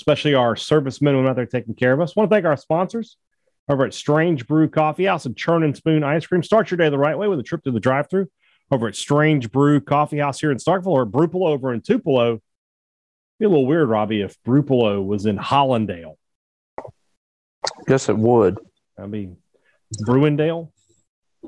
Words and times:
especially 0.00 0.34
our 0.34 0.56
servicemen 0.56 1.12
who 1.12 1.20
are 1.20 1.28
out 1.28 1.36
there 1.36 1.44
taking 1.44 1.74
care 1.74 1.92
of 1.92 2.00
us. 2.00 2.16
want 2.16 2.30
to 2.30 2.34
thank 2.34 2.46
our 2.46 2.56
sponsors 2.56 3.18
over 3.68 3.84
at 3.84 3.92
Strange 3.92 4.46
Brew 4.46 4.66
Coffee 4.66 5.04
House 5.04 5.26
and 5.26 5.36
Churn 5.36 5.62
and 5.62 5.76
Spoon 5.76 6.02
Ice 6.02 6.26
Cream. 6.26 6.42
Start 6.42 6.70
your 6.70 6.78
day 6.78 6.88
the 6.88 6.98
right 6.98 7.18
way 7.18 7.28
with 7.28 7.38
a 7.38 7.42
trip 7.42 7.62
to 7.64 7.70
the 7.70 7.80
drive 7.80 8.08
through 8.08 8.26
over 8.70 8.88
at 8.88 8.96
Strange 8.96 9.52
Brew 9.52 9.78
Coffee 9.78 10.18
House 10.18 10.40
here 10.40 10.50
in 10.50 10.56
Starkville 10.56 10.86
or 10.86 11.04
Brupolo 11.04 11.48
over 11.48 11.74
in 11.74 11.82
Tupelo. 11.82 12.40
Be 13.38 13.44
a 13.44 13.48
little 13.48 13.66
weird, 13.66 13.90
Robbie, 13.90 14.22
if 14.22 14.36
Brupolo 14.42 15.04
was 15.04 15.26
in 15.26 15.36
Hollandale. 15.36 16.16
Guess 17.86 18.08
it 18.08 18.16
would. 18.16 18.58
I 18.98 19.06
mean, 19.06 19.36
Bruindale, 20.06 20.70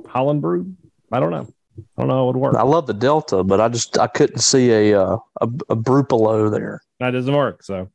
Holland 0.07 0.43
Brew. 0.43 0.75
I 1.11 1.21
don't 1.21 1.31
know. 1.31 1.49
I 1.79 2.03
don't 2.03 2.09
know 2.09 2.15
how 2.15 2.23
it 2.25 2.27
would 2.27 2.37
work. 2.37 2.55
I 2.55 2.63
love 2.63 2.87
the 2.87 2.93
Delta, 2.95 3.43
but 3.43 3.61
I 3.61 3.69
just 3.69 3.99
I 3.99 4.07
couldn't 4.07 4.41
see 4.41 4.91
a 4.91 5.03
uh, 5.03 5.17
a, 5.41 5.47
a 5.71 5.77
Brupolo 5.77 6.51
there. 6.51 6.83
That 7.01 7.13
doesn't 7.13 7.35
work. 7.35 7.63
So, 7.63 7.89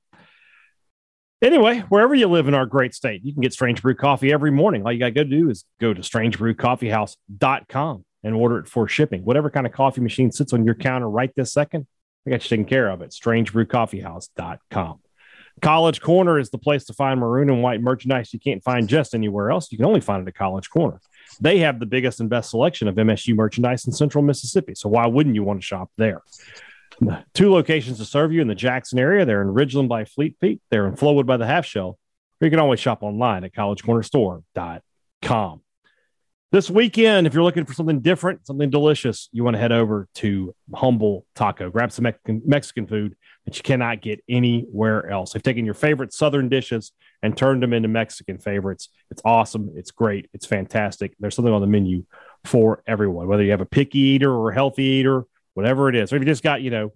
anyway, 1.41 1.79
wherever 1.89 2.15
you 2.15 2.27
live 2.27 2.47
in 2.47 2.53
our 2.53 2.65
great 2.65 2.93
state, 2.93 3.21
you 3.23 3.33
can 3.33 3.41
get 3.41 3.53
Strange 3.53 3.81
Brew 3.81 3.95
coffee 3.95 4.31
every 4.31 4.51
morning. 4.51 4.85
All 4.85 4.91
you 4.91 4.99
got 4.99 5.07
to 5.07 5.11
go 5.11 5.23
do 5.23 5.49
is 5.49 5.65
go 5.79 5.93
to 5.93 6.01
strangebrewcoffeehouse.com 6.01 8.05
and 8.23 8.35
order 8.35 8.59
it 8.59 8.67
for 8.67 8.87
shipping. 8.87 9.23
Whatever 9.23 9.49
kind 9.49 9.65
of 9.65 9.73
coffee 9.73 10.01
machine 10.01 10.31
sits 10.31 10.53
on 10.53 10.65
your 10.65 10.75
counter 10.75 11.09
right 11.09 11.31
this 11.35 11.53
second, 11.53 11.87
I 12.25 12.31
got 12.31 12.43
you 12.43 12.49
taken 12.49 12.65
care 12.65 12.89
of 12.89 13.01
at 13.01 13.11
strangebrewcoffeehouse.com. 13.11 14.99
College 15.61 16.01
Corner 16.01 16.37
is 16.37 16.49
the 16.49 16.57
place 16.57 16.85
to 16.85 16.93
find 16.93 17.19
maroon 17.19 17.49
and 17.49 17.63
white 17.63 17.81
merchandise 17.81 18.31
you 18.31 18.39
can't 18.39 18.63
find 18.63 18.87
just 18.87 19.15
anywhere 19.15 19.49
else. 19.49 19.71
You 19.71 19.77
can 19.77 19.87
only 19.87 20.01
find 20.01 20.21
it 20.21 20.27
at 20.27 20.35
College 20.35 20.69
Corner. 20.69 20.99
They 21.41 21.59
have 21.59 21.79
the 21.79 21.85
biggest 21.85 22.19
and 22.19 22.29
best 22.29 22.51
selection 22.51 22.87
of 22.87 22.95
MSU 22.95 23.35
merchandise 23.35 23.85
in 23.85 23.93
central 23.93 24.23
Mississippi. 24.23 24.75
So 24.75 24.89
why 24.89 25.07
wouldn't 25.07 25.35
you 25.35 25.43
want 25.43 25.59
to 25.59 25.65
shop 25.65 25.89
there? 25.97 26.21
Two 27.33 27.51
locations 27.51 27.97
to 27.99 28.05
serve 28.05 28.31
you 28.31 28.41
in 28.41 28.47
the 28.47 28.55
Jackson 28.55 28.99
area. 28.99 29.25
They're 29.25 29.41
in 29.41 29.49
Ridgeland 29.49 29.87
by 29.87 30.05
Fleet 30.05 30.37
Feet. 30.39 30.61
They're 30.71 30.87
in 30.87 30.95
Flowood 30.95 31.25
by 31.25 31.37
the 31.37 31.45
Half 31.45 31.65
Shell. 31.65 31.97
Or 32.39 32.45
you 32.45 32.49
can 32.49 32.59
always 32.59 32.79
shop 32.79 33.03
online 33.03 33.43
at 33.43 33.53
collegecornerstore.com. 33.53 35.61
This 36.49 36.69
weekend, 36.69 37.27
if 37.27 37.33
you're 37.33 37.43
looking 37.43 37.65
for 37.65 37.73
something 37.73 37.99
different, 37.99 38.47
something 38.47 38.69
delicious, 38.69 39.27
you 39.33 39.43
want 39.43 39.55
to 39.55 39.59
head 39.59 39.73
over 39.73 40.07
to 40.15 40.55
Humble 40.73 41.25
Taco. 41.35 41.69
Grab 41.69 41.91
some 41.91 42.07
Mexican 42.25 42.87
food 42.87 43.17
that 43.45 43.57
you 43.57 43.63
cannot 43.63 44.01
get 44.01 44.23
anywhere 44.29 45.09
else. 45.09 45.33
They've 45.33 45.43
taken 45.43 45.65
your 45.65 45.73
favorite 45.73 46.13
Southern 46.13 46.47
dishes 46.47 46.93
and 47.21 47.35
turned 47.35 47.61
them 47.61 47.73
into 47.73 47.89
Mexican 47.89 48.37
favorites. 48.37 48.87
It's 49.11 49.21
awesome. 49.25 49.73
It's 49.75 49.91
great. 49.91 50.29
It's 50.33 50.45
fantastic. 50.45 51.15
There's 51.19 51.35
something 51.35 51.53
on 51.53 51.59
the 51.59 51.67
menu 51.67 52.05
for 52.45 52.81
everyone, 52.87 53.27
whether 53.27 53.43
you 53.43 53.51
have 53.51 53.59
a 53.59 53.65
picky 53.65 53.99
eater 53.99 54.33
or 54.33 54.51
a 54.51 54.53
healthy 54.53 54.83
eater, 54.83 55.25
whatever 55.57 55.89
it 55.89 55.95
is. 55.95 56.13
Or 56.13 56.17
if 56.17 56.21
you 56.21 56.27
just 56.27 56.43
got, 56.43 56.61
you 56.61 56.69
know, 56.69 56.93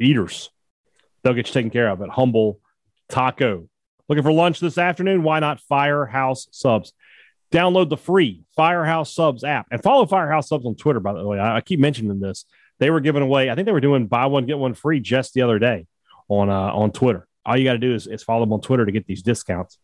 eaters, 0.00 0.48
they'll 1.22 1.34
get 1.34 1.48
you 1.48 1.52
taken 1.52 1.70
care 1.70 1.90
of 1.90 2.00
at 2.00 2.08
Humble 2.08 2.60
Taco. 3.10 3.68
Looking 4.08 4.24
for 4.24 4.32
lunch 4.32 4.58
this 4.58 4.78
afternoon? 4.78 5.22
Why 5.22 5.38
not 5.38 5.60
Firehouse 5.60 6.48
Subs? 6.50 6.94
Download 7.52 7.90
the 7.90 7.98
free 7.98 8.44
Firehouse 8.56 9.14
Subs 9.14 9.44
app 9.44 9.66
and 9.70 9.82
follow 9.82 10.06
Firehouse 10.06 10.48
Subs 10.48 10.64
on 10.64 10.76
Twitter, 10.76 10.98
by 10.98 11.12
the 11.12 11.26
way. 11.26 11.38
I, 11.38 11.56
I 11.56 11.60
keep 11.60 11.78
mentioning 11.78 12.20
this. 12.20 12.46
They 12.78 12.88
were 12.88 13.00
giving 13.00 13.22
away, 13.22 13.50
I 13.50 13.54
think 13.54 13.66
they 13.66 13.72
were 13.72 13.80
doing 13.82 14.06
buy 14.06 14.24
one, 14.24 14.46
get 14.46 14.56
one 14.56 14.72
free 14.72 14.98
just 14.98 15.34
the 15.34 15.42
other 15.42 15.58
day 15.58 15.86
on 16.28 16.48
uh, 16.48 16.72
on 16.72 16.90
Twitter. 16.90 17.28
All 17.44 17.54
you 17.54 17.64
got 17.64 17.74
to 17.74 17.78
do 17.78 17.94
is, 17.94 18.06
is 18.06 18.22
follow 18.22 18.46
them 18.46 18.52
on 18.54 18.62
Twitter 18.62 18.86
to 18.86 18.92
get 18.92 19.06
these 19.06 19.22
discounts. 19.22 19.76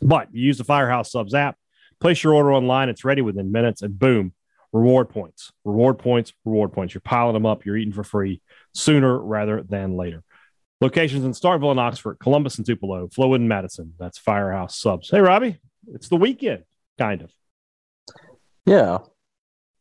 But 0.00 0.28
you 0.32 0.42
use 0.42 0.56
the 0.56 0.64
Firehouse 0.64 1.12
Subs 1.12 1.34
app, 1.34 1.58
place 2.00 2.22
your 2.22 2.32
order 2.32 2.54
online, 2.54 2.88
it's 2.88 3.04
ready 3.04 3.20
within 3.20 3.52
minutes, 3.52 3.82
and 3.82 3.98
boom, 3.98 4.32
reward 4.74 5.08
points, 5.08 5.52
reward 5.64 6.00
points, 6.00 6.32
reward 6.44 6.72
points. 6.72 6.92
You're 6.92 7.00
piling 7.00 7.34
them 7.34 7.46
up, 7.46 7.64
you're 7.64 7.76
eating 7.76 7.94
for 7.94 8.02
free 8.02 8.42
sooner 8.74 9.16
rather 9.18 9.62
than 9.62 9.96
later. 9.96 10.24
Locations 10.80 11.24
in 11.24 11.30
Starkville 11.30 11.70
and 11.70 11.80
Oxford, 11.80 12.18
Columbus 12.18 12.58
and 12.58 12.66
Tupelo, 12.66 13.06
Flowood 13.06 13.36
and 13.36 13.48
Madison. 13.48 13.94
That's 13.98 14.18
Firehouse 14.18 14.76
Subs. 14.76 15.08
Hey, 15.10 15.20
Robbie, 15.20 15.60
it's 15.92 16.08
the 16.08 16.16
weekend 16.16 16.64
kind 16.98 17.22
of. 17.22 17.30
Yeah. 18.66 18.98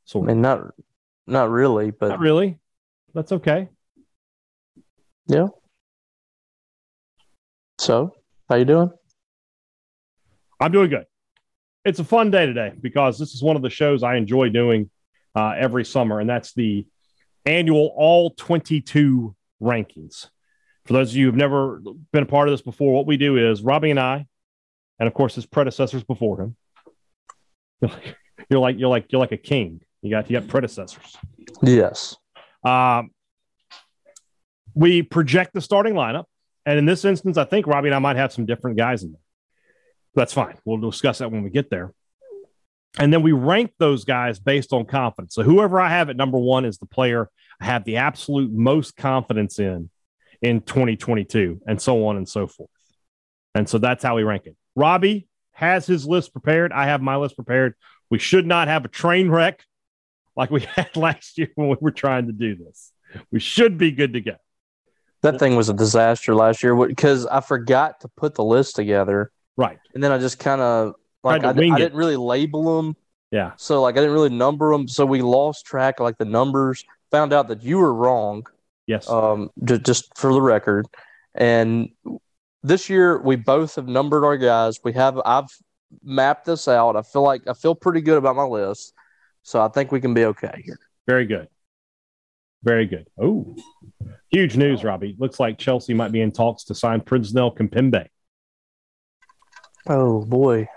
So 0.05 0.21
I 0.21 0.27
mean, 0.27 0.41
not 0.41 0.61
not 1.25 1.49
really, 1.49 1.89
but 1.89 2.09
not 2.09 2.19
really. 2.19 2.59
That's 3.15 3.31
okay. 3.31 3.69
Yeah. 5.25 5.47
So, 7.79 8.13
how 8.47 8.55
you 8.55 8.65
doing? 8.65 8.91
I'm 10.59 10.71
doing 10.71 10.89
good. 10.89 11.05
It's 11.85 11.99
a 11.99 12.03
fun 12.03 12.31
day 12.31 12.45
today 12.45 12.71
because 12.79 13.19
this 13.19 13.33
is 13.33 13.43
one 13.43 13.55
of 13.55 13.61
the 13.61 13.69
shows 13.69 14.03
I 14.03 14.15
enjoy 14.15 14.49
doing 14.49 14.89
uh, 15.35 15.53
every 15.57 15.83
summer, 15.83 16.19
and 16.19 16.29
that's 16.29 16.53
the 16.53 16.85
annual 17.45 17.93
All 17.95 18.31
22 18.31 19.35
rankings. 19.61 20.29
For 20.85 20.93
those 20.93 21.11
of 21.11 21.17
you 21.17 21.25
who've 21.25 21.35
never 21.35 21.81
been 22.11 22.23
a 22.23 22.27
part 22.27 22.47
of 22.47 22.53
this 22.53 22.61
before, 22.61 22.93
what 22.93 23.05
we 23.05 23.17
do 23.17 23.37
is 23.37 23.61
Robbie 23.61 23.91
and 23.91 23.99
I, 23.99 24.25
and 24.99 25.07
of 25.07 25.13
course 25.13 25.35
his 25.35 25.45
predecessors 25.45 26.03
before 26.03 26.41
him, 26.41 26.55
you're 28.49 28.59
like 28.59 28.79
you're 28.79 28.89
like 28.89 29.11
you're 29.11 29.19
like 29.19 29.31
a 29.31 29.37
king. 29.37 29.81
You 30.01 30.09
got 30.09 30.29
you 30.29 30.39
got 30.39 30.47
predecessors. 30.47 31.17
Yes. 31.61 32.15
Um, 32.63 33.11
we 34.73 35.01
project 35.01 35.53
the 35.53 35.61
starting 35.61 35.93
lineup, 35.93 36.25
and 36.65 36.77
in 36.77 36.85
this 36.85 37.03
instance, 37.05 37.37
I 37.37 37.43
think 37.43 37.67
Robbie 37.67 37.89
and 37.89 37.95
I 37.95 37.99
might 37.99 38.15
have 38.15 38.31
some 38.31 38.45
different 38.45 38.77
guys 38.77 39.03
in 39.03 39.11
there. 39.11 39.21
That's 40.15 40.33
fine. 40.33 40.57
We'll 40.65 40.77
discuss 40.77 41.19
that 41.19 41.31
when 41.31 41.43
we 41.43 41.49
get 41.49 41.69
there. 41.69 41.93
And 42.99 43.11
then 43.11 43.23
we 43.23 43.31
rank 43.31 43.73
those 43.79 44.05
guys 44.05 44.39
based 44.39 44.71
on 44.71 44.85
confidence. 44.85 45.33
So 45.33 45.41
whoever 45.41 45.81
I 45.81 45.89
have 45.89 46.09
at 46.09 46.15
number 46.15 46.37
one 46.37 46.65
is 46.65 46.77
the 46.77 46.85
player 46.85 47.29
I 47.59 47.65
have 47.65 47.85
the 47.85 47.97
absolute 47.97 48.51
most 48.51 48.95
confidence 48.95 49.59
in 49.59 49.89
in 50.41 50.61
2022, 50.61 51.61
and 51.65 51.81
so 51.81 52.05
on 52.07 52.17
and 52.17 52.27
so 52.27 52.47
forth. 52.47 52.69
And 53.55 53.67
so 53.69 53.77
that's 53.77 54.03
how 54.03 54.15
we 54.15 54.23
rank 54.23 54.45
it. 54.45 54.57
Robbie 54.75 55.27
has 55.53 55.85
his 55.85 56.05
list 56.05 56.33
prepared. 56.33 56.73
I 56.73 56.85
have 56.87 57.01
my 57.01 57.15
list 57.15 57.35
prepared. 57.35 57.75
We 58.09 58.19
should 58.19 58.45
not 58.45 58.67
have 58.67 58.83
a 58.83 58.89
train 58.89 59.29
wreck 59.29 59.63
like 60.35 60.51
we 60.51 60.61
had 60.75 60.95
last 60.97 61.37
year 61.37 61.49
when 61.55 61.69
we 61.69 61.77
were 61.79 61.91
trying 61.91 62.27
to 62.27 62.33
do 62.33 62.55
this. 62.55 62.91
We 63.31 63.39
should 63.39 63.77
be 63.77 63.91
good 63.91 64.13
to 64.13 64.21
go. 64.21 64.35
That 65.21 65.39
thing 65.39 65.55
was 65.55 65.69
a 65.69 65.73
disaster 65.73 66.35
last 66.35 66.63
year 66.63 66.75
because 66.75 67.25
I 67.25 67.39
forgot 67.39 68.01
to 68.01 68.09
put 68.09 68.35
the 68.35 68.43
list 68.43 68.75
together. 68.75 69.31
Right. 69.57 69.79
And 69.93 70.03
then 70.03 70.11
I 70.11 70.17
just 70.17 70.39
kind 70.39 70.61
of 70.61 70.95
like 71.23 71.43
I, 71.43 71.49
I 71.49 71.53
didn't 71.53 71.95
really 71.95 72.17
label 72.17 72.77
them. 72.77 72.95
Yeah. 73.31 73.51
So 73.57 73.81
like 73.81 73.95
I 73.95 73.99
didn't 73.99 74.13
really 74.13 74.29
number 74.29 74.71
them. 74.71 74.87
So 74.87 75.05
we 75.05 75.21
lost 75.21 75.65
track 75.65 75.99
of 75.99 76.03
like 76.03 76.17
the 76.17 76.25
numbers. 76.25 76.83
Found 77.11 77.33
out 77.33 77.47
that 77.49 77.63
you 77.63 77.77
were 77.77 77.93
wrong. 77.93 78.45
Yes. 78.87 79.07
Um, 79.09 79.49
just, 79.63 79.83
just 79.83 80.17
for 80.17 80.33
the 80.33 80.41
record, 80.41 80.87
and 81.35 81.89
this 82.63 82.89
year 82.89 83.21
we 83.21 83.35
both 83.35 83.75
have 83.75 83.87
numbered 83.87 84.23
our 84.23 84.37
guys. 84.37 84.79
We 84.83 84.93
have 84.93 85.21
I've 85.23 85.47
mapped 86.03 86.45
this 86.45 86.67
out. 86.67 86.95
I 86.95 87.01
feel 87.01 87.21
like 87.21 87.47
I 87.47 87.53
feel 87.53 87.75
pretty 87.75 88.01
good 88.01 88.17
about 88.17 88.35
my 88.35 88.43
list. 88.43 88.93
So 89.43 89.61
I 89.61 89.67
think 89.67 89.91
we 89.91 90.01
can 90.01 90.13
be 90.13 90.25
okay 90.25 90.63
here. 90.65 90.79
Very 91.07 91.25
good. 91.25 91.47
Very 92.63 92.85
good. 92.85 93.07
Oh, 93.21 93.55
huge 94.29 94.55
news, 94.55 94.83
Robbie. 94.83 95.15
Looks 95.19 95.39
like 95.39 95.57
Chelsea 95.57 95.93
might 95.93 96.11
be 96.11 96.21
in 96.21 96.31
talks 96.31 96.63
to 96.65 96.75
sign 96.75 97.01
Presnel 97.01 97.55
Kimpembe. 97.55 98.07
Oh 99.87 100.23
boy, 100.23 100.67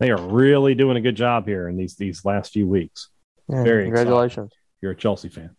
they 0.00 0.10
are 0.10 0.20
really 0.20 0.74
doing 0.74 0.96
a 0.96 1.00
good 1.00 1.16
job 1.16 1.46
here 1.46 1.68
in 1.68 1.76
these 1.76 1.96
these 1.96 2.24
last 2.24 2.52
few 2.52 2.66
weeks. 2.66 3.08
Yeah, 3.48 3.64
Very 3.64 3.84
congratulations. 3.84 4.52
You're 4.80 4.92
a 4.92 4.96
Chelsea 4.96 5.28
fan. 5.28 5.56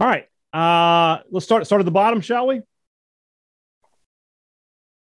All 0.00 0.08
right, 0.08 0.26
uh, 0.52 1.22
let's 1.30 1.46
start 1.46 1.66
start 1.66 1.80
at 1.80 1.84
the 1.84 1.90
bottom, 1.90 2.20
shall 2.20 2.46
we? 2.46 2.62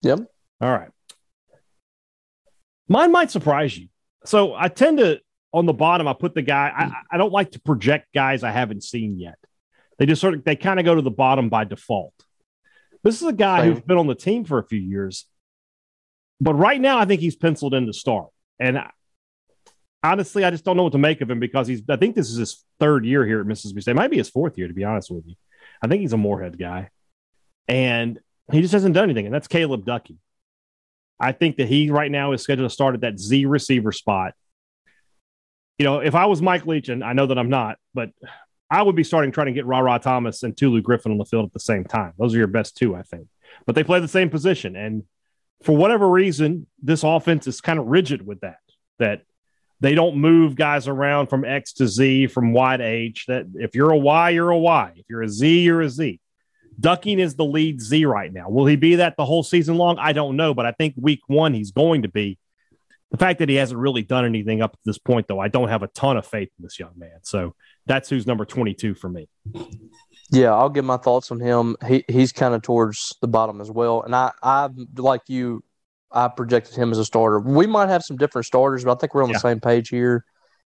Yep. 0.02 0.20
All 0.62 0.72
right. 0.72 0.90
Mine 2.88 3.12
might 3.12 3.32
surprise 3.32 3.78
you. 3.78 3.88
So 4.26 4.54
I 4.54 4.68
tend 4.68 4.98
to 5.00 5.20
on 5.54 5.66
the 5.66 5.74
bottom, 5.74 6.08
I 6.08 6.14
put 6.14 6.34
the 6.34 6.42
guy. 6.42 6.72
I, 6.76 7.16
I 7.16 7.18
don't 7.18 7.32
like 7.32 7.52
to 7.52 7.62
project 7.62 8.08
guys 8.14 8.44
I 8.44 8.52
haven't 8.52 8.84
seen 8.84 9.20
yet. 9.20 9.38
They 10.00 10.06
just 10.06 10.20
sort 10.20 10.34
of 10.34 10.44
they 10.44 10.56
kind 10.56 10.80
of 10.80 10.86
go 10.86 10.96
to 10.96 11.02
the 11.02 11.12
bottom 11.12 11.50
by 11.50 11.64
default. 11.64 12.14
This 13.04 13.22
is 13.22 13.28
a 13.28 13.34
guy 13.34 13.62
Same. 13.62 13.74
who's 13.74 13.84
been 13.84 13.98
on 13.98 14.08
the 14.08 14.16
team 14.16 14.46
for 14.46 14.58
a 14.58 14.66
few 14.66 14.80
years, 14.80 15.26
but 16.44 16.54
right 16.56 16.80
now 16.80 16.98
I 16.98 17.06
think 17.06 17.22
he's 17.22 17.36
penciled 17.36 17.74
in 17.74 17.86
to 17.88 17.94
start. 17.94 18.28
And 18.60 18.78
I- 18.78 18.92
honestly, 20.04 20.44
I 20.44 20.52
just 20.52 20.66
don't 20.66 20.78
know 20.78 20.84
what 20.84 20.92
to 20.92 20.98
make 20.98 21.22
of 21.22 21.30
him 21.30 21.40
because 21.40 21.68
he's. 21.68 21.82
I 21.90 21.96
think 21.96 22.16
this 22.16 22.30
is 22.30 22.38
his 22.38 22.64
third 22.80 23.06
year 23.06 23.26
here 23.26 23.40
at 23.40 23.48
Mississippi 23.48 23.82
State. 23.82 23.92
It 23.92 23.96
might 23.96 24.12
be 24.12 24.18
his 24.18 24.30
fourth 24.30 24.58
year, 24.58 24.68
to 24.68 24.74
be 24.74 24.84
honest 24.84 25.10
with 25.10 25.26
you. 25.26 25.36
I 25.82 25.88
think 25.88 26.02
he's 26.02 26.14
a 26.14 26.18
Moorhead 26.18 26.60
guy, 26.60 26.90
and 27.68 28.20
he 28.52 28.62
just 28.62 28.74
hasn't 28.74 28.94
done 28.94 29.06
anything. 29.06 29.26
And 29.26 29.34
that's 29.34 29.48
Caleb 29.48 29.86
Ducking. 29.86 30.20
I 31.20 31.32
think 31.32 31.58
that 31.58 31.68
he 31.68 31.90
right 31.90 32.12
now 32.12 32.34
is 32.34 32.42
scheduled 32.42 32.70
to 32.70 32.74
start 32.74 32.96
at 32.96 33.02
that 33.02 33.20
Z 33.20 33.46
receiver 33.46 33.92
spot. 33.92 34.34
You 35.80 35.86
know, 35.86 36.00
if 36.00 36.16
I 36.16 36.26
was 36.26 36.42
Mike 36.42 36.66
Leach, 36.66 36.90
and 36.90 37.04
I 37.04 37.14
know 37.14 37.26
that 37.26 37.38
I'm 37.38 37.50
not, 37.50 37.78
but 37.94 38.10
I 38.70 38.82
would 38.82 38.96
be 38.96 39.04
starting 39.04 39.32
trying 39.32 39.48
to 39.48 39.54
get 39.54 39.66
Rara 39.66 40.00
Thomas 40.00 40.44
and 40.44 40.56
Tulu 40.56 40.82
Griffin 40.82 41.12
on 41.12 41.18
the 41.18 41.26
field 41.26 41.46
at 41.46 41.54
the 41.54 41.60
same 41.60 41.84
time. 41.86 42.14
Those 42.18 42.34
are 42.34 42.40
your 42.40 42.48
best 42.48 42.76
two, 42.76 42.96
I 42.96 43.04
think. 43.04 43.28
But 43.66 43.76
they 43.76 43.84
play 43.84 44.00
the 44.00 44.08
same 44.08 44.30
position. 44.30 44.76
And 44.76 45.04
for 45.64 45.76
whatever 45.76 46.10
reason, 46.10 46.68
this 46.82 47.04
offense 47.04 47.48
is 47.48 47.62
kind 47.62 47.80
of 47.80 47.86
rigid 47.88 48.26
with 48.26 48.42
that, 48.42 48.60
that 49.00 49.24
they 49.80 49.96
don't 49.96 50.18
move 50.18 50.56
guys 50.56 50.88
around 50.88 51.28
from 51.28 51.44
X 51.46 51.74
to 51.74 51.88
Z, 51.88 52.28
from 52.28 52.54
Y 52.54 52.78
to 52.78 52.84
H. 52.84 53.26
That 53.28 53.48
if 53.56 53.76
you're 53.76 53.92
a 53.92 53.98
Y, 53.98 54.30
you're 54.32 54.50
a 54.50 54.58
Y. 54.58 54.94
If 54.96 55.06
you're 55.10 55.24
a 55.24 55.30
Z, 55.30 55.62
you're 55.62 55.82
a 55.82 55.90
Z. 55.90 56.20
Ducking 56.80 57.20
is 57.20 57.36
the 57.36 57.46
lead 57.46 57.82
Z 57.82 58.06
right 58.06 58.32
now. 58.32 58.50
Will 58.50 58.66
he 58.66 58.76
be 58.76 58.96
that 58.96 59.16
the 59.18 59.26
whole 59.26 59.44
season 59.44 59.76
long? 59.76 59.98
I 60.00 60.14
don't 60.14 60.36
know, 60.36 60.54
but 60.54 60.66
I 60.66 60.72
think 60.72 60.96
week 60.98 61.22
one 61.28 61.54
he's 61.54 61.72
going 61.72 62.04
to 62.04 62.10
be. 62.10 62.38
The 63.12 63.18
fact 63.18 63.40
that 63.40 63.50
he 63.50 63.56
hasn't 63.56 63.80
really 63.80 64.02
done 64.02 64.26
anything 64.26 64.62
up 64.62 64.72
to 64.74 64.80
this 64.86 64.98
point, 64.98 65.28
though, 65.28 65.40
I 65.40 65.48
don't 65.48 65.70
have 65.70 65.84
a 65.84 65.88
ton 65.88 66.18
of 66.18 66.26
faith 66.26 66.50
in 66.58 66.64
this 66.64 66.80
young 66.80 66.94
man. 66.98 67.20
So 67.22 67.54
that's 67.86 68.10
who's 68.10 68.26
number 68.26 68.44
22 68.44 68.96
for 68.96 69.08
me. 69.08 69.28
Yeah, 70.34 70.54
I'll 70.54 70.70
give 70.70 70.84
my 70.84 70.98
thoughts 70.98 71.32
on 71.32 71.40
him. 71.40 71.76
He 71.88 72.04
he's 72.08 72.32
kind 72.32 72.56
of 72.56 72.64
towards 72.64 73.16
the 73.22 73.28
bottom 73.28 73.62
as 73.62 73.70
well, 73.70 74.02
and 74.02 74.16
I 74.16 74.32
I 74.42 74.70
like 74.96 75.22
you, 75.28 75.64
I 76.12 76.28
projected 76.28 76.76
him 76.76 76.92
as 76.92 76.98
a 76.98 77.06
starter. 77.06 77.40
We 77.40 77.68
might 77.68 77.90
have 77.90 78.04
some 78.04 78.18
different 78.18 78.46
starters, 78.48 78.84
but 78.84 78.94
I 78.94 78.96
think 78.96 79.14
we're 79.14 79.24
on 79.24 79.30
Yeah. 79.30 79.34
the 79.38 79.40
same 79.42 79.60
page 79.60 79.90
here. 79.90 80.26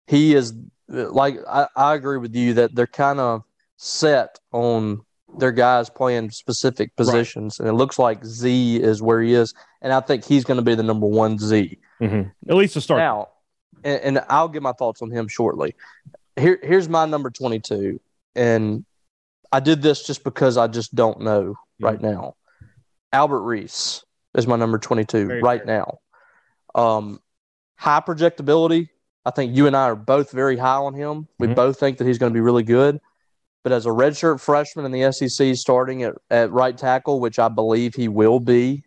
He 0.06 0.34
is 0.34 0.54
like 0.88 1.36
I, 1.46 1.68
I 1.76 1.94
agree 1.94 2.16
with 2.16 2.34
you 2.34 2.54
that 2.54 2.74
they're 2.74 2.86
kind 2.86 3.20
of 3.20 3.42
set 3.76 4.38
on 4.52 5.02
their 5.38 5.52
guys 5.52 5.90
playing 5.90 6.30
specific 6.30 6.96
positions, 6.96 7.60
and 7.60 7.68
it 7.68 7.74
looks 7.74 7.98
like 7.98 8.24
Z 8.24 8.76
is 8.82 9.02
where 9.02 9.20
he 9.20 9.34
is, 9.34 9.52
and 9.82 9.92
I 9.92 10.00
think 10.00 10.24
he's 10.24 10.44
going 10.44 10.56
to 10.56 10.64
be 10.64 10.74
the 10.74 10.82
number 10.82 11.06
one 11.06 11.38
Z. 11.38 11.78
Mm-hmm. 12.00 12.50
At 12.50 12.56
least 12.56 12.74
to 12.74 12.80
start. 12.80 12.98
Now, 13.00 13.28
and, 13.84 14.00
and 14.00 14.24
I'll 14.30 14.48
give 14.48 14.62
my 14.62 14.72
thoughts 14.72 15.02
on 15.02 15.10
him 15.10 15.28
shortly. 15.28 15.74
Here, 16.36 16.58
here's 16.62 16.88
my 16.88 17.04
number 17.04 17.30
22. 17.30 18.00
And 18.34 18.84
I 19.52 19.60
did 19.60 19.82
this 19.82 20.06
just 20.06 20.24
because 20.24 20.56
I 20.56 20.66
just 20.68 20.94
don't 20.94 21.20
know 21.20 21.54
right 21.80 22.00
now. 22.00 22.34
Albert 23.12 23.42
Reese 23.42 24.04
is 24.34 24.46
my 24.46 24.56
number 24.56 24.78
22 24.78 25.26
Very 25.26 25.42
right 25.42 25.64
fair. 25.64 25.66
now. 25.66 25.98
Um, 26.74 27.20
high 27.76 28.00
projectability. 28.00 28.88
I 29.24 29.30
think 29.32 29.56
you 29.56 29.66
and 29.66 29.76
I 29.76 29.84
are 29.84 29.96
both 29.96 30.30
very 30.30 30.56
high 30.56 30.76
on 30.76 30.94
him. 30.94 31.26
We 31.38 31.48
Mhm. 31.48 31.54
both 31.56 31.78
think 31.80 31.98
that 31.98 32.06
he's 32.06 32.18
going 32.18 32.32
to 32.32 32.36
be 32.36 32.40
really 32.40 32.62
good. 32.62 33.00
But 33.64 33.72
as 33.72 33.84
a 33.84 33.90
redshirt 33.90 34.40
freshman 34.40 34.86
in 34.86 34.92
the 34.92 35.02
SEC, 35.02 35.54
starting 35.54 36.02
at, 36.04 36.14
at 36.30 36.50
right 36.52 36.76
tackle, 36.78 37.20
which 37.20 37.38
I 37.38 37.48
believe 37.48 37.94
he 37.94 38.08
will 38.08 38.40
be, 38.40 38.84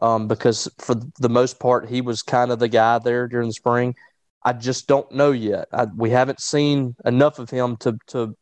um, 0.00 0.26
because 0.26 0.68
for 0.78 0.96
the 1.20 1.28
most 1.28 1.60
part 1.60 1.88
he 1.88 2.00
was 2.00 2.22
kind 2.22 2.50
of 2.50 2.58
the 2.58 2.68
guy 2.68 2.98
there 2.98 3.28
during 3.28 3.48
the 3.48 3.52
spring. 3.54 3.94
I 4.42 4.54
just 4.54 4.88
don't 4.88 5.12
know 5.12 5.30
yet. 5.30 5.68
I, 5.72 5.84
we 5.96 6.10
haven't 6.10 6.40
seen 6.40 6.96
enough 7.04 7.38
of 7.38 7.50
him 7.50 7.76
to 7.78 7.96
to 8.08 8.34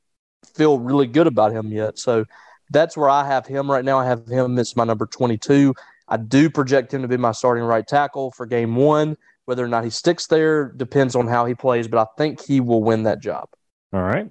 feel 0.61 0.79
really 0.79 1.07
good 1.07 1.27
about 1.27 1.53
him 1.53 1.73
yet. 1.73 1.99
So 1.99 2.27
that's 2.69 2.95
where 2.95 3.09
I 3.09 3.27
have 3.27 3.47
him 3.47 3.71
right 3.71 3.83
now. 3.83 3.99
I 3.99 4.05
have 4.05 4.27
him 4.27 4.59
as 4.59 4.77
my 4.77 4.85
number 4.85 5.07
22. 5.07 5.75
I 6.07 6.19
do 6.19 6.51
project 6.51 6.93
him 6.93 7.01
to 7.01 7.09
be 7.09 7.17
my 7.17 7.33
starting 7.33 7.65
right 7.65 7.87
tackle 7.87 8.31
for 8.33 8.45
game 8.45 8.77
one. 8.77 9.17
Whether 9.47 9.65
or 9.65 9.69
not 9.69 9.85
he 9.85 9.91
sticks 9.91 10.27
there 10.27 10.71
depends 10.73 11.17
on 11.17 11.27
how 11.27 11.47
he 11.47 11.55
plays, 11.55 11.89
but 11.89 11.99
I 11.99 12.07
think 12.19 12.43
he 12.43 12.61
will 12.61 12.85
win 12.85 13.05
that 13.05 13.21
job. 13.21 13.49
All 13.95 14.03
right. 14.03 14.31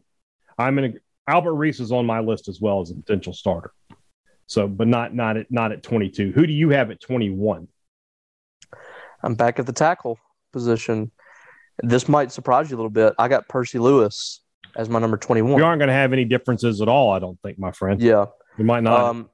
I'm 0.59 0.77
in. 0.77 0.85
A, 0.85 1.31
Albert 1.31 1.55
Reese 1.55 1.79
is 1.79 1.91
on 1.91 2.05
my 2.05 2.19
list 2.19 2.47
as 2.47 2.61
well 2.61 2.79
as 2.79 2.91
a 2.91 2.95
potential 2.95 3.33
starter. 3.33 3.71
So, 4.45 4.67
but 4.67 4.87
not 4.87 5.15
not 5.15 5.35
at 5.35 5.51
not 5.51 5.71
at 5.71 5.81
22. 5.81 6.31
Who 6.31 6.45
do 6.45 6.53
you 6.53 6.69
have 6.69 6.91
at 6.91 7.01
21? 7.01 7.67
I'm 9.23 9.33
back 9.33 9.57
at 9.57 9.65
the 9.65 9.73
tackle 9.73 10.19
position. 10.53 11.11
This 11.81 12.07
might 12.07 12.31
surprise 12.31 12.69
you 12.69 12.75
a 12.75 12.77
little 12.77 12.91
bit. 12.91 13.13
I 13.17 13.27
got 13.27 13.47
Percy 13.47 13.79
Lewis 13.79 14.41
as 14.75 14.89
my 14.89 14.99
number 14.99 15.17
21. 15.17 15.55
We 15.55 15.61
aren't 15.61 15.79
going 15.79 15.87
to 15.87 15.93
have 15.93 16.13
any 16.13 16.25
differences 16.25 16.81
at 16.81 16.87
all. 16.87 17.11
I 17.11 17.19
don't 17.19 17.39
think, 17.41 17.59
my 17.59 17.71
friend. 17.71 18.01
Yeah. 18.01 18.25
We 18.57 18.63
might 18.63 18.83
not. 18.83 18.99
Um, 18.99 19.29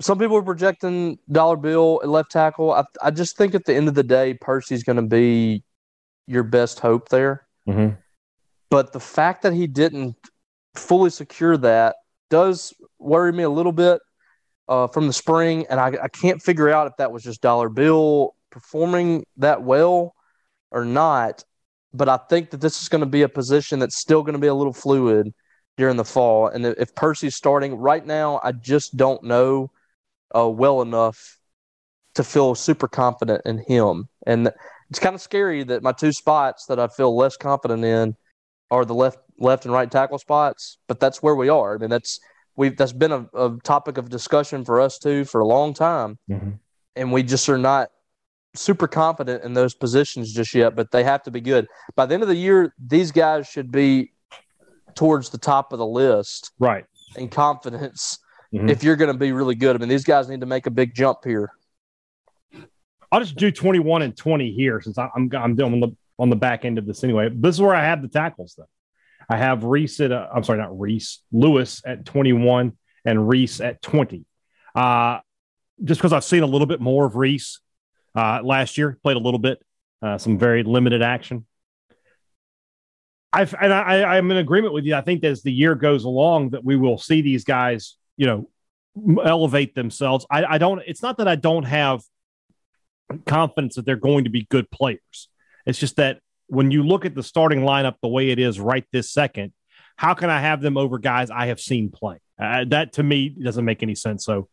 some 0.00 0.18
people 0.18 0.36
are 0.36 0.42
projecting 0.42 1.18
Dollar 1.30 1.56
Bill 1.56 2.00
at 2.02 2.08
left 2.08 2.30
tackle. 2.30 2.72
I, 2.72 2.84
I 3.02 3.10
just 3.10 3.36
think 3.36 3.54
at 3.54 3.64
the 3.64 3.74
end 3.74 3.88
of 3.88 3.94
the 3.94 4.02
day, 4.02 4.34
Percy's 4.34 4.82
going 4.84 4.96
to 4.96 5.02
be 5.02 5.64
your 6.26 6.42
best 6.42 6.80
hope 6.80 7.08
there. 7.08 7.46
Mhm. 7.68 7.96
But 8.68 8.92
the 8.92 9.00
fact 9.00 9.42
that 9.42 9.52
he 9.52 9.66
didn't 9.66 10.16
fully 10.74 11.10
secure 11.10 11.56
that 11.56 11.96
does 12.30 12.74
worry 12.98 13.32
me 13.32 13.44
a 13.44 13.48
little 13.50 13.72
bit 13.72 14.00
uh, 14.68 14.88
from 14.88 15.06
the 15.06 15.12
spring. 15.12 15.66
And 15.70 15.78
I, 15.80 15.96
I 16.02 16.08
can't 16.08 16.42
figure 16.42 16.68
out 16.68 16.88
if 16.88 16.94
that 16.98 17.12
was 17.12 17.22
just 17.22 17.40
Dollar 17.40 17.68
Bill 17.68 18.34
performing 18.50 19.24
that 19.36 19.62
well 19.62 20.14
or 20.70 20.84
not. 20.84 21.44
But 21.96 22.08
I 22.08 22.18
think 22.28 22.50
that 22.50 22.60
this 22.60 22.82
is 22.82 22.88
going 22.88 23.00
to 23.00 23.06
be 23.06 23.22
a 23.22 23.28
position 23.28 23.78
that's 23.78 23.96
still 23.96 24.22
going 24.22 24.34
to 24.34 24.38
be 24.40 24.46
a 24.48 24.54
little 24.54 24.72
fluid 24.72 25.32
during 25.76 25.96
the 25.96 26.04
fall. 26.04 26.48
And 26.48 26.66
if 26.66 26.94
Percy's 26.94 27.36
starting 27.36 27.74
right 27.74 28.04
now, 28.04 28.40
I 28.42 28.52
just 28.52 28.96
don't 28.96 29.22
know 29.22 29.70
uh, 30.36 30.48
well 30.48 30.82
enough 30.82 31.38
to 32.14 32.24
feel 32.24 32.54
super 32.54 32.88
confident 32.88 33.42
in 33.46 33.58
him. 33.58 34.08
And 34.26 34.50
it's 34.90 34.98
kind 34.98 35.14
of 35.14 35.20
scary 35.20 35.64
that 35.64 35.82
my 35.82 35.92
two 35.92 36.12
spots 36.12 36.66
that 36.66 36.78
I 36.78 36.88
feel 36.88 37.16
less 37.16 37.36
confident 37.36 37.84
in 37.84 38.16
are 38.70 38.84
the 38.84 38.94
left 38.94 39.18
left 39.38 39.64
and 39.64 39.72
right 39.72 39.90
tackle 39.90 40.18
spots. 40.18 40.78
But 40.88 41.00
that's 41.00 41.22
where 41.22 41.34
we 41.34 41.48
are. 41.48 41.76
I 41.76 41.78
mean, 41.78 41.90
that's 41.90 42.20
we've 42.56 42.76
that's 42.76 42.92
been 42.92 43.12
a, 43.12 43.28
a 43.34 43.58
topic 43.62 43.98
of 43.98 44.08
discussion 44.08 44.64
for 44.64 44.80
us 44.80 44.98
too 44.98 45.24
for 45.24 45.40
a 45.40 45.46
long 45.46 45.74
time, 45.74 46.18
Mhm. 46.28 46.58
and 46.94 47.12
we 47.12 47.22
just 47.22 47.48
are 47.48 47.58
not 47.58 47.90
super 48.56 48.88
confident 48.88 49.44
in 49.44 49.52
those 49.54 49.74
positions 49.74 50.32
just 50.32 50.54
yet. 50.54 50.74
But 50.74 50.90
they 50.90 51.04
have 51.04 51.22
to 51.24 51.30
be 51.30 51.40
good 51.40 51.66
by 51.94 52.06
the 52.06 52.14
end 52.14 52.22
of 52.22 52.28
the 52.28 52.34
year. 52.36 52.74
These 52.84 53.12
guys 53.12 53.46
should 53.46 53.70
be 53.70 54.12
towards 54.94 55.30
the 55.30 55.38
top 55.38 55.72
of 55.72 55.78
the 55.78 55.86
list 55.86 56.52
Right. 56.58 56.84
in 57.16 57.28
confidence 57.28 58.18
Mhm. 58.54 58.70
if 58.70 58.82
you're 58.82 58.96
going 58.96 59.12
to 59.12 59.18
be 59.18 59.32
really 59.32 59.54
good. 59.54 59.76
I 59.76 59.78
mean, 59.78 59.88
these 59.88 60.04
guys 60.04 60.28
need 60.28 60.40
to 60.40 60.46
make 60.46 60.66
a 60.66 60.70
big 60.70 60.94
jump 60.94 61.18
here. 61.24 61.50
I'll 63.12 63.20
just 63.20 63.36
do 63.36 63.50
21 63.52 64.02
and 64.02 64.16
20 64.16 64.52
here 64.52 64.80
since 64.80 64.98
I'm 64.98 65.10
I'm 65.32 65.60
on 65.60 65.80
the 65.80 65.96
on 66.18 66.30
the 66.30 66.36
back 66.36 66.64
end 66.64 66.78
of 66.78 66.86
this 66.86 67.04
anyway. 67.04 67.28
This 67.32 67.54
is 67.56 67.60
where 67.60 67.74
I 67.74 67.84
have 67.84 68.02
the 68.02 68.08
tackles 68.08 68.54
though. 68.56 68.68
I 69.28 69.36
have 69.36 69.64
Reese 69.64 70.00
at 70.00 70.12
uh, 70.12 70.28
I'm 70.34 70.42
sorry, 70.44 70.58
not 70.58 70.78
Reese, 70.78 71.20
Lewis 71.32 71.82
at 71.86 72.04
21 72.04 72.72
and 73.04 73.28
Reese 73.28 73.60
at 73.60 73.80
20. 73.82 74.24
Uh, 74.74 75.18
just 75.84 76.00
because 76.00 76.12
I've 76.12 76.24
seen 76.24 76.42
a 76.42 76.46
little 76.46 76.66
bit 76.66 76.80
more 76.80 77.04
of 77.04 77.16
Reese 77.16 77.60
uh, 78.16 78.40
last 78.42 78.78
year, 78.78 78.98
played 79.02 79.16
a 79.16 79.20
little 79.20 79.38
bit, 79.38 79.62
uh, 80.02 80.18
some 80.18 80.38
very 80.38 80.62
limited 80.62 81.02
action. 81.02 81.46
I've 83.32 83.54
and 83.60 83.72
I, 83.72 84.16
I'm 84.16 84.30
in 84.30 84.38
agreement 84.38 84.72
with 84.72 84.84
you. 84.84 84.94
I 84.94 85.02
think 85.02 85.22
as 85.22 85.42
the 85.42 85.52
year 85.52 85.74
goes 85.74 86.04
along, 86.04 86.50
that 86.50 86.64
we 86.64 86.76
will 86.76 86.96
see 86.96 87.20
these 87.20 87.44
guys, 87.44 87.96
you 88.16 88.26
know, 88.26 88.48
elevate 89.22 89.74
themselves. 89.74 90.26
I, 90.30 90.44
I 90.44 90.58
don't. 90.58 90.80
It's 90.86 91.02
not 91.02 91.18
that 91.18 91.28
I 91.28 91.36
don't 91.36 91.64
have 91.64 92.00
confidence 93.26 93.76
that 93.76 93.84
they're 93.84 93.96
going 93.96 94.24
to 94.24 94.30
be 94.30 94.46
good 94.50 94.70
players. 94.70 95.28
It's 95.66 95.78
just 95.78 95.96
that 95.96 96.20
when 96.46 96.70
you 96.70 96.82
look 96.82 97.04
at 97.04 97.14
the 97.14 97.22
starting 97.22 97.60
lineup 97.60 97.96
the 98.00 98.08
way 98.08 98.30
it 98.30 98.38
is 98.38 98.58
right 98.58 98.86
this 98.92 99.10
second, 99.10 99.52
how 99.96 100.14
can 100.14 100.30
I 100.30 100.40
have 100.40 100.62
them 100.62 100.78
over 100.78 100.98
guys 100.98 101.30
I 101.30 101.46
have 101.46 101.60
seen 101.60 101.90
play? 101.90 102.18
Uh, 102.40 102.64
that 102.68 102.94
to 102.94 103.02
me 103.02 103.28
doesn't 103.28 103.64
make 103.64 103.82
any 103.82 103.94
sense. 103.94 104.24
So 104.24 104.48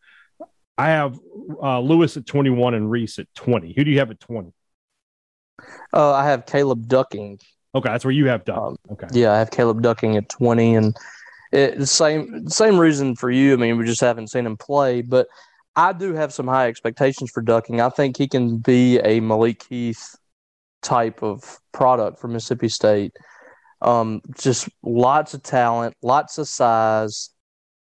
I 0.78 0.88
have 0.88 1.20
uh, 1.62 1.80
Lewis 1.80 2.18
at 2.18 2.26
21 2.26 2.74
and 2.74 2.90
Reese 2.90 3.20
at 3.20 3.28
20. 3.36 3.74
Who 3.74 3.84
do 3.84 3.92
you 3.92 4.00
have 4.00 4.12
at 4.12 4.20
20? 4.20 4.52
Uh, 5.94 6.14
I 6.14 6.26
have 6.26 6.46
Caleb 6.46 6.88
Ducking. 6.88 7.40
Okay, 7.76 7.90
that's 7.90 8.06
where 8.06 8.12
you 8.12 8.28
have 8.28 8.46
done. 8.46 8.58
Um, 8.58 8.78
okay. 8.92 9.08
Yeah, 9.12 9.34
I 9.34 9.40
have 9.40 9.52
Caleb 9.52 9.82
Ducking 9.82 10.18
at 10.18 10.30
20, 10.30 10.76
and 10.76 10.98
it, 11.52 11.78
the 11.78 11.88
same 11.88 12.48
same 12.50 12.80
reason 12.80 13.16
for 13.16 13.30
you. 13.30 13.54
I 13.54 13.58
mean, 13.58 13.78
we 13.78 13.86
just 13.86 14.02
haven't 14.02 14.30
seen 14.30 14.46
him 14.46 14.58
play, 14.58 15.02
but 15.02 15.28
I 15.76 15.94
do 15.94 16.14
have 16.14 16.34
some 16.34 16.48
high 16.48 16.68
expectations 16.68 17.32
for 17.32 17.42
Ducking. 17.42 17.82
I 17.82 17.90
think 17.90 18.18
he 18.18 18.28
can 18.28 18.58
be 18.58 19.00
a 19.00 19.20
Malik 19.20 19.64
Heath 19.70 20.16
type 20.82 21.24
of 21.24 21.60
product 21.72 22.20
for 22.20 22.28
Mississippi 22.28 22.70
State. 22.70 23.16
Um, 23.82 24.22
just 24.38 24.70
lots 24.84 25.34
of 25.34 25.44
talent, 25.44 25.96
lots 26.02 26.38
of 26.38 26.48
size. 26.48 27.30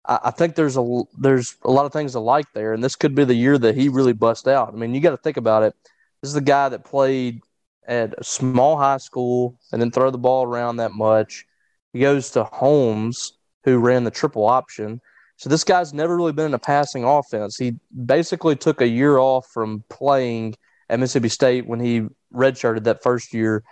I, 0.08 0.20
I 0.26 0.32
think 0.32 0.56
there's 0.56 0.78
a 0.78 1.04
there's 1.18 1.56
a 1.64 1.72
lot 1.72 1.86
of 1.86 1.94
things 1.94 2.14
to 2.14 2.20
like 2.20 2.52
there, 2.54 2.74
and 2.74 2.84
this 2.84 2.96
could 2.96 3.16
be 3.16 3.24
the 3.24 3.36
year 3.36 3.58
that 3.58 3.76
he 3.76 3.90
really 3.90 4.14
busts 4.14 4.48
out. 4.48 4.74
I 4.74 4.78
mean, 4.78 4.94
you 4.94 5.02
got 5.02 5.12
to 5.12 5.18
think 5.18 5.38
about 5.38 5.64
it. 5.64 5.74
This 6.22 6.30
is 6.30 6.34
the 6.34 6.42
guy 6.42 6.70
that 6.70 6.84
played 6.84 7.42
at 7.88 8.16
a 8.18 8.24
small 8.24 8.78
high 8.78 8.98
school 8.98 9.60
and 9.72 9.82
then 9.82 9.92
throw 9.92 10.10
the 10.10 10.18
ball 10.18 10.46
around 10.46 10.78
that 10.78 10.94
much. 10.94 11.46
He 11.94 12.00
goes 12.00 12.32
to 12.32 12.44
Holmes, 12.46 13.34
who 13.64 13.78
ran 13.78 14.04
the 14.04 14.12
triple 14.12 14.46
option. 14.46 15.02
So 15.38 15.50
this 15.50 15.64
guy's 15.64 15.94
never 15.94 16.16
really 16.16 16.32
been 16.32 16.48
in 16.48 16.54
a 16.54 16.60
passing 16.60 17.04
offense. 17.04 17.58
He 17.58 17.76
basically 18.06 18.56
took 18.56 18.82
a 18.82 18.88
year 18.88 19.18
off 19.18 19.48
from 19.54 19.84
playing 19.90 20.56
at 20.90 21.00
Mississippi 21.00 21.30
State 21.30 21.68
when 21.68 21.80
he 21.80 22.08
redshirted 22.34 22.84
that 22.86 23.04
first 23.04 23.34
year 23.34 23.64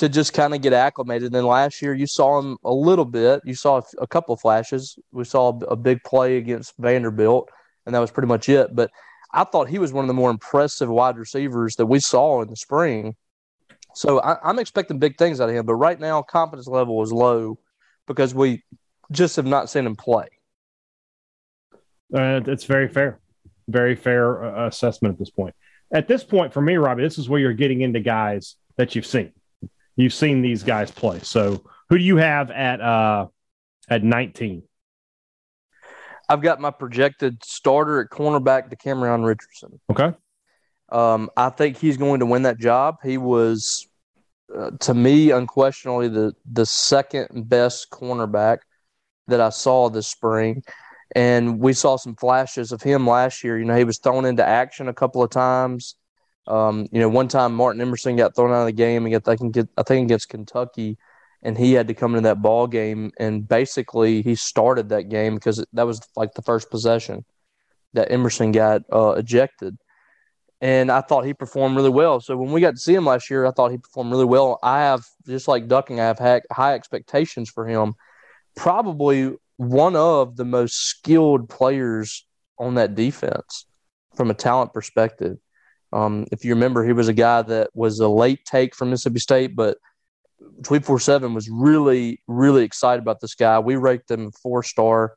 to 0.00 0.08
just 0.08 0.32
kind 0.32 0.54
of 0.54 0.62
get 0.62 0.72
acclimated. 0.72 1.26
And 1.26 1.34
then 1.34 1.44
last 1.44 1.82
year, 1.82 1.92
you 1.92 2.06
saw 2.06 2.38
him 2.38 2.56
a 2.64 2.72
little 2.72 3.04
bit. 3.04 3.42
You 3.44 3.54
saw 3.54 3.82
a 3.98 4.06
couple 4.06 4.34
flashes. 4.34 4.98
We 5.12 5.24
saw 5.24 5.58
a 5.68 5.76
big 5.76 6.02
play 6.04 6.38
against 6.38 6.72
Vanderbilt, 6.78 7.50
and 7.84 7.94
that 7.94 7.98
was 7.98 8.10
pretty 8.10 8.26
much 8.26 8.48
it. 8.48 8.74
But 8.74 8.90
I 9.34 9.44
thought 9.44 9.68
he 9.68 9.78
was 9.78 9.92
one 9.92 10.02
of 10.02 10.08
the 10.08 10.14
more 10.14 10.30
impressive 10.30 10.88
wide 10.88 11.18
receivers 11.18 11.76
that 11.76 11.84
we 11.84 12.00
saw 12.00 12.40
in 12.40 12.48
the 12.48 12.56
spring. 12.56 13.14
So 13.94 14.20
I, 14.20 14.48
am 14.48 14.58
expecting 14.58 14.98
big 14.98 15.18
things 15.18 15.38
out 15.38 15.50
of 15.50 15.54
him. 15.54 15.66
But 15.66 15.74
right 15.74 16.00
now, 16.00 16.22
confidence 16.22 16.66
level 16.66 17.02
is 17.02 17.12
low 17.12 17.58
because 18.06 18.34
we 18.34 18.64
just 19.12 19.36
have 19.36 19.46
not 19.46 19.68
seen 19.68 19.84
him 19.84 19.96
play. 19.96 20.28
Uh, 22.14 22.40
it's 22.46 22.64
very 22.64 22.88
fair, 22.88 23.20
very 23.68 23.96
fair 23.96 24.42
uh, 24.44 24.66
assessment 24.66 25.12
at 25.12 25.18
this 25.18 25.30
point. 25.30 25.54
At 25.92 26.08
this 26.08 26.24
point, 26.24 26.54
for 26.54 26.62
me, 26.62 26.76
Robbie, 26.76 27.02
this 27.02 27.18
is 27.18 27.28
where 27.28 27.38
you're 27.38 27.52
getting 27.52 27.82
into 27.82 28.00
guys 28.00 28.56
that 28.76 28.94
you've 28.94 29.04
seen. 29.04 29.32
You've 30.00 30.14
seen 30.14 30.40
these 30.40 30.62
guys 30.62 30.90
play. 30.90 31.18
So, 31.22 31.62
who 31.90 31.98
do 31.98 32.04
you 32.04 32.16
have 32.16 32.50
at 32.50 32.80
uh, 32.80 33.26
at 33.88 34.02
19? 34.02 34.62
I've 36.26 36.40
got 36.40 36.60
my 36.60 36.70
projected 36.70 37.44
starter 37.44 38.00
at 38.00 38.08
cornerback, 38.08 38.72
Decamerion 38.72 39.26
Richardson. 39.26 39.78
Okay. 39.90 40.16
Um, 40.90 41.28
I 41.36 41.50
think 41.50 41.76
he's 41.76 41.96
going 41.96 42.20
to 42.20 42.26
win 42.26 42.42
that 42.44 42.58
job. 42.58 42.96
He 43.02 43.18
was, 43.18 43.88
uh, 44.56 44.70
to 44.80 44.94
me, 44.94 45.32
unquestionably 45.32 46.08
the 46.08 46.32
the 46.50 46.64
second 46.64 47.48
best 47.50 47.90
cornerback 47.90 48.58
that 49.26 49.40
I 49.42 49.50
saw 49.50 49.90
this 49.90 50.06
spring. 50.06 50.62
And 51.14 51.58
we 51.58 51.74
saw 51.74 51.96
some 51.96 52.16
flashes 52.16 52.72
of 52.72 52.80
him 52.80 53.06
last 53.06 53.44
year. 53.44 53.58
You 53.58 53.66
know, 53.66 53.76
he 53.76 53.84
was 53.84 53.98
thrown 53.98 54.24
into 54.24 54.46
action 54.46 54.88
a 54.88 54.94
couple 54.94 55.22
of 55.22 55.28
times. 55.28 55.96
Um, 56.46 56.86
you 56.90 57.00
know, 57.00 57.08
one 57.08 57.28
time 57.28 57.54
Martin 57.54 57.80
Emerson 57.80 58.16
got 58.16 58.34
thrown 58.34 58.50
out 58.50 58.60
of 58.60 58.66
the 58.66 58.72
game 58.72 59.06
and 59.06 59.14
I 59.14 59.36
think 59.36 59.56
I 59.76 59.82
think 59.82 60.06
against 60.06 60.28
Kentucky, 60.28 60.98
and 61.42 61.56
he 61.56 61.72
had 61.72 61.88
to 61.88 61.94
come 61.94 62.12
into 62.12 62.28
that 62.28 62.42
ball 62.42 62.66
game 62.66 63.12
and 63.18 63.46
basically 63.46 64.22
he 64.22 64.34
started 64.34 64.88
that 64.88 65.08
game 65.08 65.34
because 65.34 65.64
that 65.72 65.86
was 65.86 66.00
like 66.16 66.34
the 66.34 66.42
first 66.42 66.70
possession 66.70 67.24
that 67.94 68.10
Emerson 68.10 68.52
got 68.52 68.82
uh, 68.92 69.12
ejected. 69.12 69.76
And 70.60 70.90
I 70.92 71.00
thought 71.00 71.24
he 71.24 71.32
performed 71.32 71.76
really 71.76 71.90
well. 71.90 72.20
So 72.20 72.36
when 72.36 72.52
we 72.52 72.60
got 72.60 72.72
to 72.72 72.80
see 72.80 72.94
him 72.94 73.06
last 73.06 73.30
year, 73.30 73.46
I 73.46 73.50
thought 73.50 73.70
he 73.70 73.78
performed 73.78 74.10
really 74.10 74.26
well. 74.26 74.58
I 74.62 74.80
have 74.80 75.02
just 75.26 75.48
like 75.48 75.68
Ducking, 75.68 75.98
I 76.00 76.04
have 76.04 76.18
high 76.52 76.74
expectations 76.74 77.48
for 77.48 77.66
him. 77.66 77.94
Probably 78.56 79.32
one 79.56 79.96
of 79.96 80.36
the 80.36 80.44
most 80.44 80.74
skilled 80.74 81.48
players 81.48 82.26
on 82.58 82.74
that 82.74 82.94
defense 82.94 83.66
from 84.14 84.30
a 84.30 84.34
talent 84.34 84.74
perspective. 84.74 85.38
Um, 85.92 86.26
if 86.30 86.44
you 86.44 86.54
remember, 86.54 86.84
he 86.84 86.92
was 86.92 87.08
a 87.08 87.12
guy 87.12 87.42
that 87.42 87.70
was 87.74 88.00
a 88.00 88.08
late 88.08 88.44
take 88.44 88.74
from 88.74 88.90
Mississippi 88.90 89.18
State, 89.18 89.56
but 89.56 89.78
24 90.62 91.00
7 91.00 91.34
was 91.34 91.48
really, 91.50 92.20
really 92.26 92.64
excited 92.64 93.02
about 93.02 93.20
this 93.20 93.34
guy. 93.34 93.58
We 93.58 93.76
ranked 93.76 94.10
him 94.10 94.30
four 94.32 94.62
star. 94.62 95.14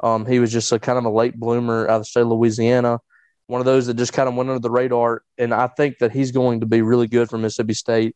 Um, 0.00 0.26
he 0.26 0.38
was 0.38 0.52
just 0.52 0.72
a 0.72 0.78
kind 0.78 0.98
of 0.98 1.04
a 1.04 1.10
late 1.10 1.38
bloomer 1.38 1.88
out 1.88 1.96
of 1.96 2.00
the 2.02 2.06
state 2.06 2.22
of 2.22 2.28
Louisiana, 2.28 2.98
one 3.46 3.60
of 3.60 3.64
those 3.64 3.86
that 3.86 3.94
just 3.94 4.12
kind 4.12 4.28
of 4.28 4.34
went 4.34 4.50
under 4.50 4.60
the 4.60 4.70
radar. 4.70 5.22
And 5.38 5.54
I 5.54 5.68
think 5.68 5.98
that 5.98 6.12
he's 6.12 6.32
going 6.32 6.60
to 6.60 6.66
be 6.66 6.82
really 6.82 7.06
good 7.06 7.28
for 7.28 7.38
Mississippi 7.38 7.74
State. 7.74 8.14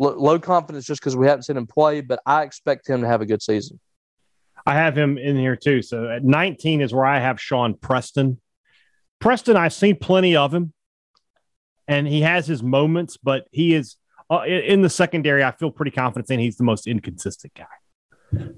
L- 0.00 0.20
low 0.20 0.38
confidence 0.38 0.84
just 0.84 1.00
because 1.00 1.16
we 1.16 1.26
haven't 1.26 1.44
seen 1.44 1.56
him 1.56 1.66
play, 1.66 2.00
but 2.00 2.20
I 2.26 2.42
expect 2.42 2.88
him 2.88 3.02
to 3.02 3.08
have 3.08 3.20
a 3.20 3.26
good 3.26 3.42
season. 3.42 3.78
I 4.66 4.74
have 4.74 4.96
him 4.96 5.18
in 5.18 5.36
here 5.36 5.56
too. 5.56 5.82
So 5.82 6.08
at 6.08 6.24
19 6.24 6.80
is 6.80 6.94
where 6.94 7.04
I 7.04 7.18
have 7.18 7.40
Sean 7.40 7.74
Preston. 7.74 8.40
Preston, 9.20 9.56
I've 9.56 9.72
seen 9.72 9.96
plenty 9.96 10.34
of 10.34 10.52
him, 10.52 10.72
and 11.88 12.06
he 12.06 12.22
has 12.22 12.46
his 12.46 12.62
moments, 12.62 13.16
but 13.16 13.46
he 13.50 13.74
is 13.74 13.96
uh, 14.30 14.42
in 14.44 14.82
the 14.82 14.90
secondary. 14.90 15.44
I 15.44 15.52
feel 15.52 15.70
pretty 15.70 15.90
confident 15.90 16.28
saying 16.28 16.40
he's 16.40 16.56
the 16.56 16.64
most 16.64 16.86
inconsistent 16.86 17.52
guy. 17.54 17.66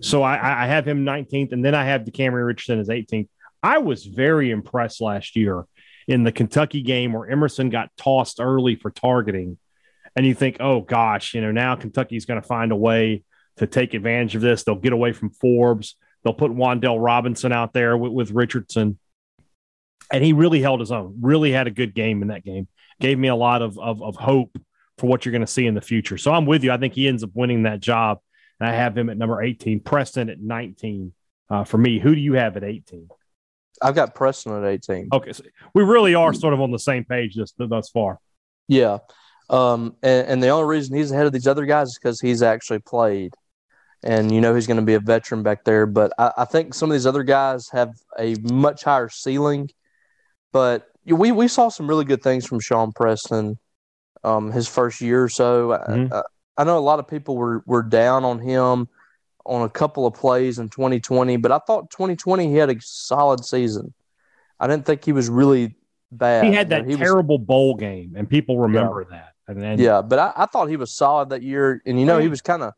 So 0.00 0.22
I, 0.22 0.64
I 0.64 0.66
have 0.66 0.86
him 0.86 1.04
19th, 1.04 1.52
and 1.52 1.64
then 1.64 1.74
I 1.74 1.84
have 1.84 2.02
Decamerion 2.02 2.46
Richardson 2.46 2.78
as 2.78 2.88
18th. 2.88 3.28
I 3.62 3.78
was 3.78 4.04
very 4.04 4.50
impressed 4.50 5.00
last 5.00 5.36
year 5.36 5.64
in 6.06 6.22
the 6.22 6.32
Kentucky 6.32 6.82
game 6.82 7.12
where 7.12 7.28
Emerson 7.28 7.70
got 7.70 7.90
tossed 7.96 8.40
early 8.40 8.76
for 8.76 8.90
targeting. 8.90 9.58
And 10.16 10.26
you 10.26 10.34
think, 10.34 10.58
oh 10.60 10.80
gosh, 10.80 11.34
you 11.34 11.40
know, 11.40 11.50
now 11.50 11.74
Kentucky's 11.74 12.26
going 12.26 12.40
to 12.40 12.46
find 12.46 12.72
a 12.72 12.76
way 12.76 13.24
to 13.56 13.66
take 13.66 13.94
advantage 13.94 14.36
of 14.36 14.42
this. 14.42 14.62
They'll 14.62 14.76
get 14.76 14.92
away 14.92 15.12
from 15.12 15.30
Forbes. 15.30 15.96
They'll 16.22 16.34
put 16.34 16.52
Wan'Dale 16.52 17.02
Robinson 17.02 17.52
out 17.52 17.72
there 17.72 17.96
with, 17.96 18.12
with 18.12 18.30
Richardson. 18.30 18.98
And 20.12 20.22
he 20.22 20.32
really 20.32 20.60
held 20.60 20.80
his 20.80 20.92
own, 20.92 21.18
really 21.20 21.50
had 21.50 21.66
a 21.66 21.70
good 21.70 21.94
game 21.94 22.22
in 22.22 22.28
that 22.28 22.44
game. 22.44 22.68
Gave 23.00 23.18
me 23.18 23.28
a 23.28 23.34
lot 23.34 23.62
of, 23.62 23.78
of, 23.78 24.02
of 24.02 24.16
hope 24.16 24.56
for 24.98 25.06
what 25.06 25.24
you're 25.24 25.32
going 25.32 25.42
to 25.42 25.46
see 25.46 25.66
in 25.66 25.74
the 25.74 25.80
future. 25.80 26.18
So 26.18 26.32
I'm 26.32 26.46
with 26.46 26.64
you. 26.64 26.72
I 26.72 26.78
think 26.78 26.94
he 26.94 27.08
ends 27.08 27.24
up 27.24 27.30
winning 27.34 27.64
that 27.64 27.80
job. 27.80 28.18
And 28.60 28.68
I 28.68 28.72
have 28.72 28.96
him 28.96 29.10
at 29.10 29.16
number 29.16 29.42
18, 29.42 29.80
Preston 29.80 30.30
at 30.30 30.40
19 30.40 31.12
uh, 31.50 31.64
for 31.64 31.78
me. 31.78 31.98
Who 31.98 32.14
do 32.14 32.20
you 32.20 32.34
have 32.34 32.56
at 32.56 32.64
18? 32.64 33.08
I've 33.82 33.96
got 33.96 34.14
Preston 34.14 34.52
at 34.52 34.64
18. 34.64 35.08
Okay. 35.12 35.32
So 35.32 35.42
we 35.74 35.82
really 35.82 36.14
are 36.14 36.32
sort 36.32 36.54
of 36.54 36.60
on 36.60 36.70
the 36.70 36.78
same 36.78 37.04
page 37.04 37.34
this, 37.34 37.52
thus 37.58 37.90
far. 37.90 38.18
Yeah. 38.68 38.98
Um, 39.50 39.96
and, 40.02 40.28
and 40.28 40.42
the 40.42 40.48
only 40.48 40.66
reason 40.66 40.96
he's 40.96 41.10
ahead 41.10 41.26
of 41.26 41.32
these 41.32 41.48
other 41.48 41.66
guys 41.66 41.88
is 41.88 41.98
because 41.98 42.20
he's 42.20 42.42
actually 42.42 42.78
played 42.78 43.34
and 44.04 44.30
you 44.30 44.40
know 44.40 44.54
he's 44.54 44.66
going 44.66 44.78
to 44.78 44.82
be 44.82 44.94
a 44.94 45.00
veteran 45.00 45.42
back 45.42 45.64
there. 45.64 45.86
But 45.86 46.12
I, 46.18 46.32
I, 46.38 46.44
think 46.44 46.74
some 46.74 46.90
of 46.90 46.94
these 46.94 47.06
other 47.06 47.22
guys 47.22 47.68
have 47.70 47.94
a 48.18 48.36
much 48.42 48.84
higher 48.84 49.08
ceiling. 49.08 49.70
But 50.52 50.86
we 51.06 51.32
we 51.32 51.48
saw 51.48 51.68
some 51.68 51.88
really 51.88 52.04
good 52.04 52.22
things 52.22 52.46
from 52.46 52.60
Sean 52.60 52.92
Preston, 52.92 53.58
um, 54.22 54.50
his 54.52 54.68
first 54.68 55.00
year 55.00 55.22
or 55.24 55.28
so. 55.28 55.68
Mm-hmm. 55.68 56.12
I, 56.12 56.22
I, 56.56 56.64
know 56.64 56.78
a 56.78 56.80
lot 56.80 56.98
of 56.98 57.08
people 57.08 57.36
were 57.36 57.62
were 57.66 57.82
down 57.82 58.24
on 58.24 58.38
him 58.38 58.88
on 59.46 59.62
a 59.62 59.68
couple 59.68 60.06
of 60.06 60.14
plays 60.14 60.58
in 60.58 60.68
2020, 60.68 61.36
but 61.36 61.52
I 61.52 61.58
thought 61.58 61.90
2020 61.90 62.48
he 62.48 62.56
had 62.56 62.70
a 62.70 62.76
solid 62.80 63.44
season. 63.44 63.92
I 64.58 64.66
didn't 64.66 64.86
think 64.86 65.04
he 65.04 65.12
was 65.12 65.28
really 65.28 65.74
bad. 66.10 66.46
He 66.46 66.52
had 66.52 66.70
that 66.70 66.86
he 66.86 66.96
terrible 66.96 67.38
was, 67.38 67.46
bowl 67.46 67.74
game, 67.74 68.14
and 68.16 68.28
people 68.28 68.58
remember 68.58 69.06
yeah. 69.10 69.18
that. 69.18 69.30
And 69.46 69.60
then, 69.60 69.78
yeah, 69.78 70.00
but 70.00 70.18
I, 70.18 70.32
I, 70.36 70.46
thought 70.46 70.70
he 70.70 70.76
was 70.78 70.94
solid 70.94 71.28
that 71.30 71.42
year, 71.42 71.82
and 71.84 72.00
you 72.00 72.06
know 72.06 72.18
he 72.18 72.28
was 72.28 72.40
kind 72.40 72.62
of 72.62 72.72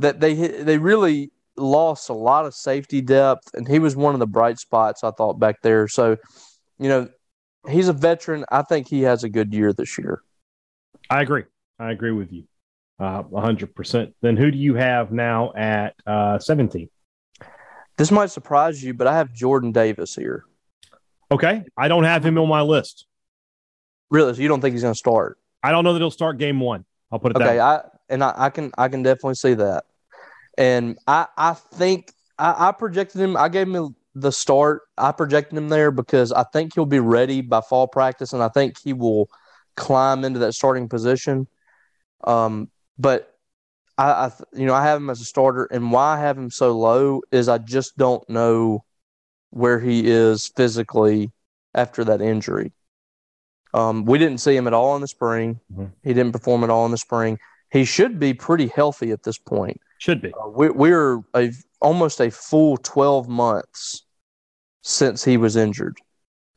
that 0.00 0.20
they 0.20 0.34
they 0.34 0.76
really 0.76 1.30
lost 1.56 2.10
a 2.10 2.12
lot 2.12 2.44
of 2.44 2.54
safety 2.54 3.00
depth, 3.00 3.54
and 3.54 3.66
he 3.66 3.78
was 3.78 3.96
one 3.96 4.14
of 4.14 4.20
the 4.20 4.26
bright 4.26 4.58
spots 4.58 5.02
I 5.02 5.10
thought 5.10 5.38
back 5.38 5.62
there. 5.62 5.88
So, 5.88 6.16
you 6.78 6.88
know, 6.88 7.08
he's 7.68 7.88
a 7.88 7.92
veteran. 7.92 8.44
I 8.50 8.62
think 8.62 8.88
he 8.88 9.02
has 9.02 9.24
a 9.24 9.28
good 9.28 9.52
year 9.52 9.72
this 9.72 9.98
year. 9.98 10.22
I 11.10 11.22
agree. 11.22 11.44
I 11.78 11.92
agree 11.92 12.12
with 12.12 12.32
you, 12.32 12.44
uh, 12.98 13.22
hundred 13.34 13.74
percent. 13.74 14.14
Then 14.22 14.36
who 14.36 14.50
do 14.50 14.58
you 14.58 14.74
have 14.74 15.12
now 15.12 15.52
at 15.54 15.94
uh, 16.06 16.38
seventeen? 16.38 16.88
This 17.96 18.10
might 18.10 18.30
surprise 18.30 18.82
you, 18.82 18.94
but 18.94 19.06
I 19.06 19.16
have 19.16 19.32
Jordan 19.32 19.72
Davis 19.72 20.14
here. 20.14 20.44
Okay, 21.30 21.64
I 21.76 21.88
don't 21.88 22.04
have 22.04 22.24
him 22.24 22.38
on 22.38 22.48
my 22.48 22.62
list. 22.62 23.06
Really? 24.10 24.34
So 24.34 24.42
you 24.42 24.48
don't 24.48 24.60
think 24.60 24.74
he's 24.74 24.82
going 24.82 24.94
to 24.94 24.98
start? 24.98 25.38
I 25.62 25.72
don't 25.72 25.82
know 25.82 25.92
that 25.92 25.98
he'll 25.98 26.10
start 26.10 26.38
game 26.38 26.60
one. 26.60 26.84
I'll 27.10 27.18
put 27.18 27.32
it 27.32 27.36
okay. 27.36 27.58
I 27.58 27.82
and 28.08 28.22
I, 28.22 28.34
I, 28.36 28.50
can 28.50 28.70
I 28.78 28.88
can 28.88 29.02
definitely 29.02 29.34
see 29.34 29.54
that. 29.54 29.84
And 30.56 30.98
I 31.06 31.26
I 31.36 31.54
think 31.54 32.12
I, 32.38 32.68
I 32.68 32.72
projected 32.72 33.20
him. 33.20 33.36
I 33.36 33.48
gave 33.48 33.68
him 33.68 33.96
the 34.16 34.32
start. 34.32 34.82
I 34.96 35.12
projected 35.12 35.58
him 35.58 35.68
there 35.68 35.90
because 35.90 36.32
I 36.32 36.42
think 36.44 36.74
he'll 36.74 36.86
be 36.86 37.00
ready 37.00 37.42
by 37.42 37.60
fall 37.60 37.86
practice, 37.86 38.32
and 38.32 38.42
I 38.42 38.48
think 38.48 38.78
he 38.82 38.94
will 38.94 39.28
climb 39.76 40.24
into 40.24 40.40
that 40.40 40.54
starting 40.54 40.88
position. 40.88 41.46
Um, 42.24 42.70
but 42.98 43.38
I, 43.98 44.10
I 44.10 44.32
you 44.54 44.64
know 44.66 44.74
I 44.74 44.84
have 44.84 44.96
him 44.96 45.10
as 45.10 45.20
a 45.20 45.24
starter, 45.24 45.66
and 45.66 45.92
why 45.92 46.16
I 46.16 46.20
have 46.20 46.38
him 46.38 46.50
so 46.50 46.76
low 46.76 47.20
is 47.30 47.48
I 47.48 47.58
just 47.58 47.96
don't 47.98 48.28
know 48.28 48.84
where 49.50 49.78
he 49.78 50.08
is 50.08 50.50
physically 50.56 51.30
after 51.74 52.02
that 52.04 52.22
injury. 52.22 52.72
Um, 53.74 54.06
we 54.06 54.18
didn't 54.18 54.38
see 54.38 54.56
him 54.56 54.66
at 54.66 54.72
all 54.72 54.94
in 54.94 55.02
the 55.02 55.08
spring. 55.08 55.60
Mm-hmm. 55.70 55.86
He 56.02 56.14
didn't 56.14 56.32
perform 56.32 56.64
at 56.64 56.70
all 56.70 56.86
in 56.86 56.90
the 56.90 56.98
spring. 56.98 57.38
He 57.70 57.84
should 57.84 58.18
be 58.18 58.32
pretty 58.32 58.68
healthy 58.68 59.10
at 59.10 59.24
this 59.24 59.36
point. 59.36 59.78
Should 59.98 60.22
be. 60.22 60.32
Uh, 60.32 60.48
we, 60.48 60.70
we're 60.70 61.22
a, 61.34 61.52
almost 61.80 62.20
a 62.20 62.30
full 62.30 62.78
12 62.78 63.28
months 63.28 64.05
since 64.86 65.24
he 65.24 65.36
was 65.36 65.56
injured 65.56 65.98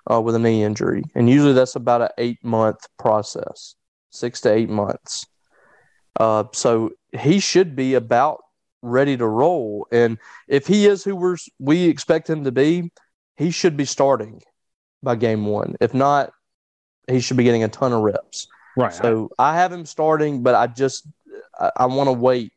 uh, 0.09 0.21
with 0.21 0.35
a 0.35 0.39
knee 0.39 0.63
injury. 0.63 1.01
And 1.15 1.27
usually 1.27 1.53
that's 1.53 1.75
about 1.75 2.03
an 2.03 2.09
eight 2.19 2.37
month 2.43 2.77
process, 2.99 3.73
six 4.11 4.39
to 4.41 4.53
eight 4.53 4.69
months. 4.69 5.25
Uh, 6.19 6.43
so 6.53 6.91
he 7.17 7.39
should 7.39 7.75
be 7.75 7.95
about 7.95 8.41
ready 8.83 9.17
to 9.17 9.25
roll. 9.25 9.87
And 9.91 10.19
if 10.47 10.67
he 10.67 10.85
is 10.85 11.03
who 11.03 11.15
we're, 11.15 11.37
we 11.57 11.85
expect 11.85 12.29
him 12.29 12.43
to 12.43 12.51
be, 12.51 12.91
he 13.35 13.49
should 13.49 13.75
be 13.75 13.85
starting 13.85 14.43
by 15.01 15.15
game 15.15 15.47
one. 15.47 15.75
If 15.81 15.95
not, 15.95 16.31
he 17.07 17.21
should 17.21 17.37
be 17.37 17.43
getting 17.43 17.63
a 17.63 17.67
ton 17.67 17.93
of 17.93 18.01
reps. 18.01 18.47
Right. 18.77 18.93
So 18.93 19.31
I 19.39 19.55
have 19.55 19.73
him 19.73 19.87
starting, 19.87 20.43
but 20.43 20.53
I 20.53 20.67
just 20.67 21.07
I, 21.59 21.71
I 21.75 21.85
want 21.87 22.09
to 22.09 22.13
wait 22.13 22.53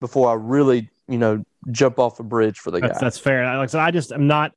before 0.00 0.28
I 0.28 0.34
really 0.34 0.90
you 1.06 1.18
know 1.18 1.44
jump 1.70 2.00
off 2.00 2.18
a 2.18 2.24
bridge 2.24 2.58
for 2.58 2.72
the 2.72 2.80
that's, 2.80 2.94
guy. 2.94 2.98
that's 3.00 3.18
fair. 3.18 3.44
Like 3.44 3.68
I 3.68 3.70
said, 3.70 3.80
I 3.80 3.92
just 3.92 4.10
am 4.10 4.26
not. 4.26 4.52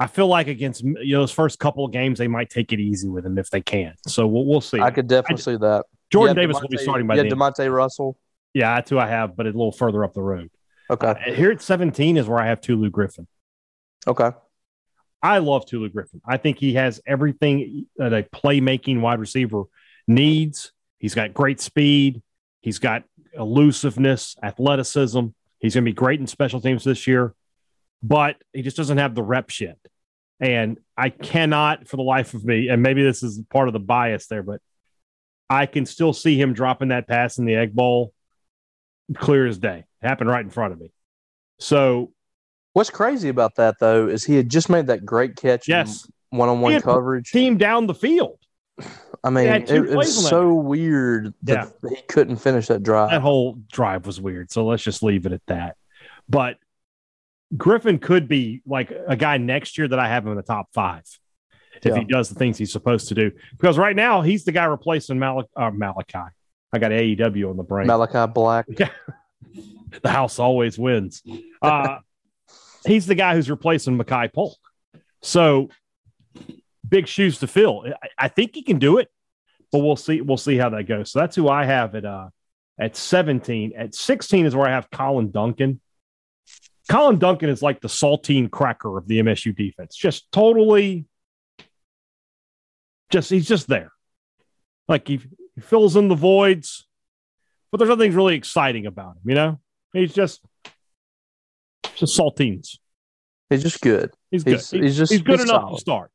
I 0.00 0.06
feel 0.06 0.26
like 0.26 0.48
against 0.48 0.82
you 0.82 1.14
know 1.14 1.20
those 1.20 1.30
first 1.30 1.58
couple 1.58 1.84
of 1.84 1.92
games, 1.92 2.18
they 2.18 2.28
might 2.28 2.50
take 2.50 2.72
it 2.72 2.80
easy 2.80 3.08
with 3.08 3.24
him 3.24 3.38
if 3.38 3.50
they 3.50 3.60
can. 3.60 3.94
So 4.06 4.26
we'll, 4.26 4.44
we'll 4.44 4.60
see. 4.60 4.80
I 4.80 4.90
could 4.90 5.06
definitely 5.06 5.42
see 5.42 5.56
that. 5.56 5.84
Jordan 6.10 6.36
Davis 6.36 6.60
will 6.60 6.68
be 6.68 6.78
starting 6.78 7.06
by 7.06 7.14
yeah, 7.14 7.22
the 7.22 7.30
end. 7.30 7.40
Demonte 7.40 7.72
Russell. 7.72 8.18
Yeah, 8.52 8.74
that's 8.76 8.90
who 8.90 8.98
I 8.98 9.08
have, 9.08 9.36
but 9.36 9.46
a 9.46 9.50
little 9.50 9.72
further 9.72 10.04
up 10.04 10.14
the 10.14 10.22
road. 10.22 10.50
Okay. 10.90 11.06
Uh, 11.06 11.14
Here 11.34 11.50
at 11.50 11.60
17 11.60 12.16
is 12.16 12.28
where 12.28 12.38
I 12.38 12.46
have 12.46 12.60
Tulu 12.60 12.90
Griffin. 12.90 13.26
Okay. 14.06 14.30
I 15.22 15.38
love 15.38 15.66
Tulu 15.66 15.88
Griffin. 15.88 16.20
I 16.24 16.36
think 16.36 16.58
he 16.58 16.74
has 16.74 17.00
everything 17.06 17.86
that 17.96 18.12
a 18.12 18.22
playmaking 18.22 19.00
wide 19.00 19.18
receiver 19.18 19.64
needs. 20.06 20.72
He's 20.98 21.14
got 21.14 21.32
great 21.32 21.60
speed. 21.60 22.22
He's 22.60 22.78
got 22.78 23.04
elusiveness, 23.32 24.36
athleticism. 24.42 25.28
He's 25.58 25.74
going 25.74 25.84
to 25.84 25.90
be 25.90 25.94
great 25.94 26.20
in 26.20 26.26
special 26.26 26.60
teams 26.60 26.84
this 26.84 27.06
year, 27.06 27.34
but 28.04 28.36
he 28.52 28.60
just 28.62 28.76
doesn't 28.76 28.98
have 28.98 29.14
the 29.14 29.22
reps 29.22 29.60
yet. 29.62 29.78
And 30.38 30.78
I 30.96 31.08
cannot, 31.08 31.88
for 31.88 31.96
the 31.96 32.02
life 32.02 32.34
of 32.34 32.44
me, 32.44 32.68
and 32.68 32.82
maybe 32.82 33.02
this 33.02 33.22
is 33.22 33.40
part 33.50 33.66
of 33.66 33.72
the 33.72 33.80
bias 33.80 34.26
there, 34.26 34.42
but 34.42 34.60
I 35.48 35.64
can 35.66 35.86
still 35.86 36.12
see 36.12 36.38
him 36.38 36.52
dropping 36.52 36.88
that 36.88 37.08
pass 37.08 37.38
in 37.38 37.46
the 37.46 37.54
egg 37.54 37.72
bowl 37.74 38.12
clear 39.16 39.46
as 39.46 39.58
day. 39.58 39.84
It 40.02 40.06
happened 40.06 40.28
right 40.28 40.44
in 40.44 40.50
front 40.50 40.74
of 40.74 40.80
me. 40.80 40.92
So, 41.58 42.12
What's 42.74 42.90
crazy 42.90 43.28
about 43.28 43.54
that 43.54 43.76
though 43.78 44.08
is 44.08 44.24
he 44.24 44.34
had 44.34 44.48
just 44.48 44.68
made 44.68 44.88
that 44.88 45.06
great 45.06 45.36
catch. 45.36 45.68
yes, 45.68 46.10
One 46.30 46.48
on 46.48 46.60
one 46.60 46.80
coverage. 46.80 47.30
team 47.30 47.56
down 47.56 47.86
the 47.86 47.94
field. 47.94 48.38
I 49.22 49.30
mean, 49.30 49.46
it, 49.46 49.70
it 49.70 49.96
was 49.96 50.28
so 50.28 50.52
weird 50.52 51.32
that 51.44 51.72
he 51.88 52.02
couldn't 52.08 52.36
finish 52.36 52.66
that 52.66 52.82
drive. 52.82 53.10
that 53.10 53.22
whole 53.22 53.56
drive 53.70 54.06
was 54.06 54.20
weird. 54.20 54.50
So 54.50 54.66
let's 54.66 54.82
just 54.82 55.04
leave 55.04 55.24
it 55.24 55.32
at 55.32 55.42
that. 55.46 55.76
But 56.28 56.56
Griffin 57.56 57.98
could 57.98 58.28
be 58.28 58.62
like 58.66 58.92
a 59.06 59.16
guy 59.16 59.36
next 59.38 59.78
year 59.78 59.86
that 59.88 59.98
I 59.98 60.08
have 60.08 60.24
him 60.24 60.30
in 60.32 60.36
the 60.36 60.42
top 60.42 60.68
five 60.72 61.04
if 61.76 61.84
Yeah. 61.86 61.98
he 61.98 62.04
does 62.04 62.28
the 62.28 62.34
things 62.34 62.56
he's 62.58 62.72
supposed 62.72 63.08
to 63.08 63.14
do. 63.14 63.30
Because 63.52 63.78
right 63.78 63.94
now 63.96 64.22
he's 64.22 64.44
the 64.44 64.52
guy 64.52 64.64
replacing 64.64 65.18
Mal- 65.18 65.48
uh, 65.56 65.70
Malachi. 65.70 66.18
I 66.72 66.78
got 66.78 66.90
AEW 66.90 67.50
on 67.50 67.56
the 67.56 67.62
brain. 67.62 67.86
Malachi 67.86 68.30
Black. 68.32 68.66
the 70.02 70.08
house 70.08 70.38
always 70.38 70.78
wins. 70.78 71.22
Uh, 71.62 71.98
he's 72.86 73.06
the 73.06 73.14
guy 73.14 73.34
who's 73.34 73.50
replacing 73.50 73.96
Makai 73.98 74.32
Polk. 74.32 74.56
So 75.22 75.68
big 76.88 77.06
shoes 77.06 77.38
to 77.40 77.46
fill. 77.46 77.84
I, 78.02 78.08
I 78.18 78.28
think 78.28 78.54
he 78.54 78.62
can 78.62 78.78
do 78.78 78.98
it, 78.98 79.08
but 79.72 79.78
we'll 79.80 79.96
see. 79.96 80.20
We'll 80.20 80.36
see 80.36 80.56
how 80.56 80.70
that 80.70 80.84
goes. 80.84 81.10
So 81.12 81.20
that's 81.20 81.36
who 81.36 81.48
I 81.48 81.64
have 81.64 81.94
at 81.94 82.04
uh, 82.04 82.28
at 82.78 82.96
17. 82.96 83.72
At 83.76 83.94
16 83.94 84.46
is 84.46 84.56
where 84.56 84.66
I 84.66 84.72
have 84.72 84.90
Collin 84.90 85.30
Duncan. 85.30 85.80
Collin 86.88 87.18
Duncan 87.18 87.48
is 87.48 87.62
like 87.62 87.80
the 87.80 87.88
saltine 87.88 88.50
cracker 88.50 88.98
of 88.98 89.08
the 89.08 89.20
MSU 89.20 89.54
defense. 89.56 89.96
Just 89.96 90.30
totally, 90.32 91.06
just 93.10 93.30
he's 93.30 93.48
just 93.48 93.68
there. 93.68 93.92
Like 94.88 95.08
he, 95.08 95.20
he 95.54 95.60
fills 95.60 95.96
in 95.96 96.08
the 96.08 96.14
voids, 96.14 96.86
but 97.70 97.78
there's 97.78 97.88
nothing 97.88 98.12
really 98.12 98.34
exciting 98.34 98.86
about 98.86 99.16
him. 99.16 99.22
You 99.24 99.34
know, 99.34 99.60
he's 99.92 100.12
just 100.12 100.42
just 101.94 102.18
saltines. 102.18 102.78
He's 103.50 103.62
just 103.62 103.80
good. 103.80 104.10
He's 104.30 104.42
good. 104.44 104.50
He's- 104.54 104.70
He- 104.70 104.80
he's 104.82 104.96
just- 104.96 105.12
he's 105.12 105.22
good 105.22 105.38
he's 105.40 105.48
enough 105.48 105.62
solid. 105.62 105.74
to 105.76 105.80
start. 105.80 106.10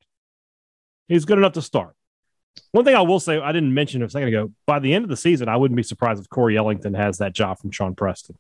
He's 1.08 1.26
good 1.26 1.38
enough 1.38 1.54
to 1.54 1.62
start. 1.62 1.96
One 2.72 2.84
thing 2.84 2.96
I 2.96 3.02
will 3.02 3.20
say, 3.20 3.40
I 3.40 3.52
didn't 3.52 3.74
mention 3.74 4.04
a 4.04 4.10
second 4.10 4.28
ago. 4.28 4.52
By 4.68 4.80
the 4.80 4.94
end 4.94 5.06
of 5.06 5.10
the 5.10 5.16
season, 5.18 5.48
I 5.48 5.56
wouldn't 5.56 5.76
be 5.78 5.84
surprised 5.84 6.22
if 6.22 6.30
Corey 6.30 6.58
Ellington 6.58 6.94
has 6.96 7.18
that 7.20 7.34
job 7.34 7.58
from 7.60 7.72
Sean 7.72 7.96
Preston. 7.96 8.38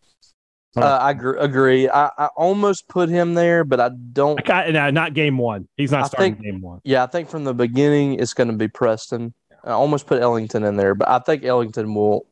Uh, 0.77 0.97
I 1.01 1.13
gr- 1.13 1.35
agree. 1.37 1.89
I, 1.89 2.11
I 2.17 2.25
almost 2.37 2.87
put 2.87 3.09
him 3.09 3.33
there, 3.33 3.63
but 3.63 3.79
I 3.79 3.89
don't. 3.89 4.47
I- 4.49 4.69
no, 4.69 4.89
not 4.91 5.13
game 5.13 5.37
one. 5.37 5.67
He's 5.77 5.91
not 5.91 6.03
I 6.03 6.07
starting 6.07 6.33
think- 6.35 6.45
game 6.45 6.61
one. 6.61 6.79
Yeah, 6.83 7.03
I 7.03 7.07
think 7.07 7.29
from 7.29 7.43
the 7.43 7.53
beginning 7.53 8.13
it's 8.19 8.33
going 8.33 8.49
to 8.49 8.55
be 8.55 8.67
Preston. 8.67 9.33
I 9.63 9.71
almost 9.71 10.05
put 10.07 10.21
Ellington 10.21 10.63
in 10.63 10.77
there, 10.77 10.95
but 10.95 11.09
I 11.09 11.19
think 11.19 11.43
Ellington 11.43 11.93
will 11.93 12.27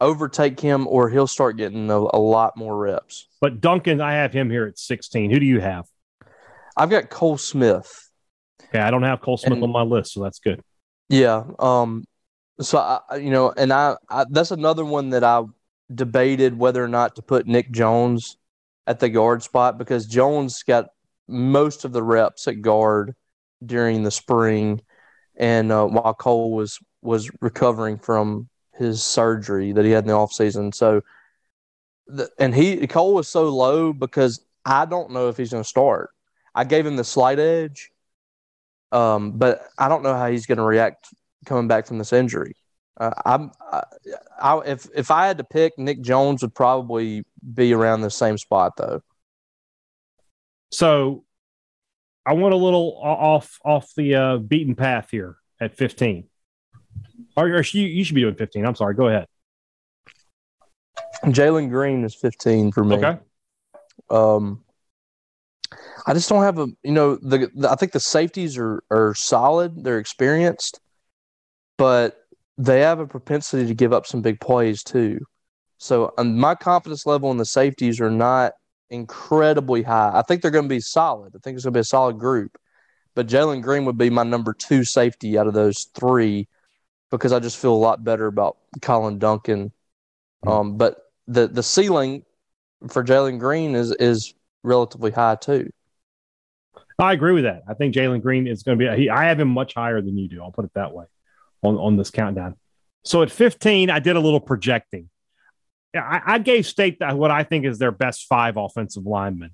overtake 0.00 0.60
him, 0.60 0.86
or 0.86 1.08
he'll 1.10 1.26
start 1.26 1.56
getting 1.56 1.90
a, 1.90 1.96
a 1.96 2.18
lot 2.20 2.56
more 2.56 2.76
reps. 2.76 3.28
But 3.40 3.60
Duncan, 3.60 4.00
I 4.00 4.14
have 4.14 4.32
him 4.32 4.50
here 4.50 4.66
at 4.66 4.78
16. 4.78 5.30
Who 5.30 5.40
do 5.40 5.46
you 5.46 5.60
have? 5.60 5.86
I've 6.76 6.90
got 6.90 7.10
Cole 7.10 7.38
Smith. 7.38 8.10
Okay, 8.68 8.78
I 8.78 8.90
don't 8.90 9.02
have 9.02 9.20
Cole 9.20 9.36
Smith 9.38 9.54
And- 9.54 9.62
on 9.64 9.72
my 9.72 9.82
list, 9.82 10.12
so 10.12 10.22
that's 10.22 10.38
good. 10.38 10.60
Yeah. 11.08 11.44
Um. 11.58 12.04
So 12.60 12.78
I, 12.78 13.00
I- 13.10 13.16
you 13.16 13.30
know, 13.30 13.52
and 13.56 13.72
I, 13.72 13.96
I 14.08 14.24
that's 14.30 14.50
another 14.50 14.84
one 14.84 15.10
that 15.10 15.24
I 15.24 15.42
debated 15.94 16.58
whether 16.58 16.82
or 16.82 16.88
not 16.88 17.16
to 17.16 17.22
put 17.22 17.46
Nick 17.46 17.70
Jones 17.70 18.36
at 18.86 19.00
the 19.00 19.08
guard 19.08 19.42
spot 19.42 19.78
because 19.78 20.06
Jones 20.06 20.62
got 20.62 20.88
most 21.28 21.84
of 21.84 21.92
the 21.92 22.02
reps 22.02 22.46
at 22.48 22.62
guard 22.62 23.14
during 23.64 24.02
the 24.02 24.10
spring, 24.10 24.80
and 25.36 25.72
uh, 25.72 25.86
while 25.86 26.14
Cole 26.14 26.52
was 26.52 26.78
was 27.02 27.30
recovering 27.40 27.98
from 27.98 28.48
his 28.74 29.02
surgery 29.02 29.72
that 29.72 29.84
he 29.84 29.90
had 29.90 30.04
in 30.04 30.08
the 30.08 30.14
offseason. 30.14 30.74
So, 30.74 31.02
the, 32.06 32.28
and 32.38 32.54
he 32.54 32.86
Cole 32.86 33.14
was 33.14 33.28
so 33.28 33.48
low 33.48 33.92
because 33.92 34.44
I 34.64 34.84
don't 34.84 35.12
know 35.12 35.28
if 35.28 35.36
he's 35.36 35.50
going 35.50 35.62
to 35.62 35.68
start. 35.68 36.10
I 36.54 36.64
gave 36.64 36.86
him 36.86 36.96
the 36.96 37.04
slight 37.04 37.38
edge, 37.38 37.90
um, 38.92 39.32
but 39.32 39.62
I 39.78 39.88
don't 39.88 40.02
know 40.02 40.14
how 40.14 40.30
he's 40.30 40.46
going 40.46 40.58
to 40.58 40.64
react 40.64 41.08
coming 41.44 41.68
back 41.68 41.86
from 41.86 41.98
this 41.98 42.12
injury. 42.12 42.54
Uh, 42.98 43.10
I'm, 43.24 43.50
I, 43.60 43.82
I, 44.40 44.58
if 44.66 44.88
if 44.94 45.10
I 45.10 45.26
had 45.26 45.38
to 45.38 45.44
pick, 45.44 45.78
Nick 45.78 46.00
Jones 46.00 46.42
would 46.42 46.54
probably 46.54 47.24
be 47.54 47.74
around 47.74 48.00
the 48.00 48.10
same 48.10 48.38
spot 48.38 48.76
though. 48.76 49.02
So 50.70 51.24
I 52.24 52.32
went 52.32 52.54
a 52.54 52.58
little 52.58 52.98
off 53.02 53.60
off 53.64 53.94
the 53.96 54.14
uh, 54.14 54.36
beaten 54.38 54.74
path 54.74 55.08
here 55.10 55.36
at 55.60 55.76
15. 55.76 56.24
Or, 57.36 57.46
or 57.46 57.62
you, 57.62 57.82
you 57.82 58.04
should 58.04 58.14
be 58.14 58.22
doing 58.22 58.34
15. 58.34 58.66
I'm 58.66 58.74
sorry. 58.74 58.94
Go 58.94 59.08
ahead. 59.08 59.26
Jalen 61.24 61.70
Green 61.70 62.04
is 62.04 62.14
15 62.14 62.72
for 62.72 62.84
me. 62.84 62.96
Okay. 62.96 63.18
Um, 64.10 64.64
I 66.06 66.14
just 66.14 66.28
don't 66.28 66.42
have 66.42 66.58
a 66.58 66.68
you 66.82 66.92
know 66.92 67.16
the, 67.16 67.50
the 67.54 67.70
I 67.70 67.74
think 67.74 67.92
the 67.92 68.00
safeties 68.00 68.56
are 68.56 68.82
are 68.90 69.14
solid. 69.14 69.82
They're 69.82 69.98
experienced, 69.98 70.80
but 71.76 72.16
they 72.58 72.80
have 72.80 73.00
a 73.00 73.06
propensity 73.06 73.66
to 73.66 73.74
give 73.74 73.92
up 73.92 74.06
some 74.06 74.22
big 74.22 74.40
plays 74.40 74.82
too. 74.82 75.20
So 75.78 76.14
um, 76.16 76.38
my 76.38 76.54
confidence 76.54 77.06
level 77.06 77.30
in 77.30 77.36
the 77.36 77.44
safeties 77.44 78.00
are 78.00 78.10
not 78.10 78.54
incredibly 78.88 79.82
high. 79.82 80.12
I 80.14 80.22
think 80.22 80.40
they're 80.40 80.50
going 80.50 80.64
to 80.64 80.74
be 80.74 80.80
solid. 80.80 81.34
I 81.34 81.38
think 81.42 81.56
it's 81.56 81.64
going 81.64 81.74
to 81.74 81.78
be 81.78 81.80
a 81.80 81.84
solid 81.84 82.18
group. 82.18 82.56
But 83.14 83.26
Jalen 83.26 83.62
Green 83.62 83.84
would 83.84 83.98
be 83.98 84.10
my 84.10 84.22
number 84.22 84.52
two 84.52 84.84
safety 84.84 85.38
out 85.38 85.46
of 85.46 85.54
those 85.54 85.88
three 85.94 86.48
because 87.10 87.32
I 87.32 87.38
just 87.38 87.56
feel 87.56 87.74
a 87.74 87.76
lot 87.76 88.04
better 88.04 88.26
about 88.26 88.58
Collin 88.82 89.18
Duncan. 89.18 89.72
Um, 90.46 90.76
but 90.76 90.98
the 91.26 91.48
the 91.48 91.62
ceiling 91.62 92.24
for 92.88 93.02
Jalen 93.02 93.38
Green 93.38 93.74
is 93.74 93.90
is 93.92 94.34
relatively 94.62 95.10
high 95.10 95.36
too. 95.36 95.70
I 96.98 97.12
agree 97.14 97.32
with 97.32 97.44
that. 97.44 97.62
I 97.68 97.74
think 97.74 97.94
Jalen 97.94 98.22
Green 98.22 98.46
is 98.46 98.62
going 98.62 98.78
to 98.78 98.90
be. 98.90 99.02
He, 99.02 99.10
I 99.10 99.24
have 99.24 99.40
him 99.40 99.48
much 99.48 99.74
higher 99.74 100.00
than 100.02 100.16
you 100.16 100.28
do. 100.28 100.42
I'll 100.42 100.52
put 100.52 100.66
it 100.66 100.74
that 100.74 100.92
way 100.92 101.06
on 101.66 101.76
on 101.76 101.96
this 101.96 102.10
countdown. 102.10 102.56
So 103.04 103.22
at 103.22 103.30
15, 103.30 103.90
I 103.90 103.98
did 104.00 104.16
a 104.16 104.20
little 104.20 104.40
projecting. 104.40 105.08
I, 105.94 106.20
I 106.26 106.38
gave 106.38 106.66
State 106.66 106.98
that 107.00 107.16
what 107.16 107.30
I 107.30 107.44
think 107.44 107.64
is 107.64 107.78
their 107.78 107.92
best 107.92 108.26
five 108.26 108.56
offensive 108.56 109.06
linemen. 109.06 109.50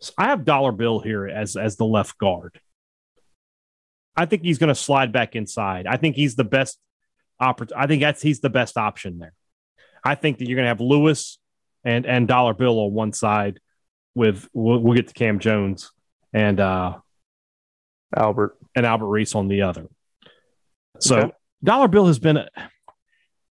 So 0.00 0.12
I 0.18 0.24
have 0.26 0.44
Dollar 0.44 0.72
Bill 0.72 1.00
here 1.00 1.26
as 1.28 1.56
as 1.56 1.76
the 1.76 1.84
left 1.84 2.18
guard. 2.18 2.60
I 4.16 4.26
think 4.26 4.42
he's 4.42 4.58
going 4.58 4.68
to 4.68 4.74
slide 4.74 5.12
back 5.12 5.36
inside. 5.36 5.86
I 5.86 5.96
think 5.96 6.16
he's 6.16 6.36
the 6.36 6.44
best. 6.44 6.78
Oppor- 7.40 7.72
I 7.76 7.86
think 7.86 8.02
that's 8.02 8.20
he's 8.20 8.40
the 8.40 8.50
best 8.50 8.76
option 8.76 9.18
there. 9.18 9.32
I 10.04 10.14
think 10.14 10.38
that 10.38 10.48
you're 10.48 10.56
going 10.56 10.64
to 10.64 10.68
have 10.70 10.80
Lewis 10.80 11.38
and 11.84 12.04
and 12.06 12.26
Dollar 12.28 12.54
Bill 12.54 12.78
on 12.80 12.92
one 12.92 13.12
side. 13.12 13.60
With 14.14 14.48
we'll, 14.52 14.80
we'll 14.80 14.96
get 14.96 15.08
to 15.08 15.14
Cam 15.14 15.38
Jones 15.38 15.92
and 16.32 16.58
uh 16.60 16.98
Albert. 18.14 18.58
and 18.74 18.84
Albert 18.84 19.06
Reese 19.06 19.34
on 19.34 19.48
the 19.48 19.62
other. 19.62 19.86
So 20.98 21.16
Okay. 21.16 21.32
Dollar 21.62 21.88
Bill 21.88 22.06
has 22.06 22.18
been 22.18 22.36
a 22.36 22.48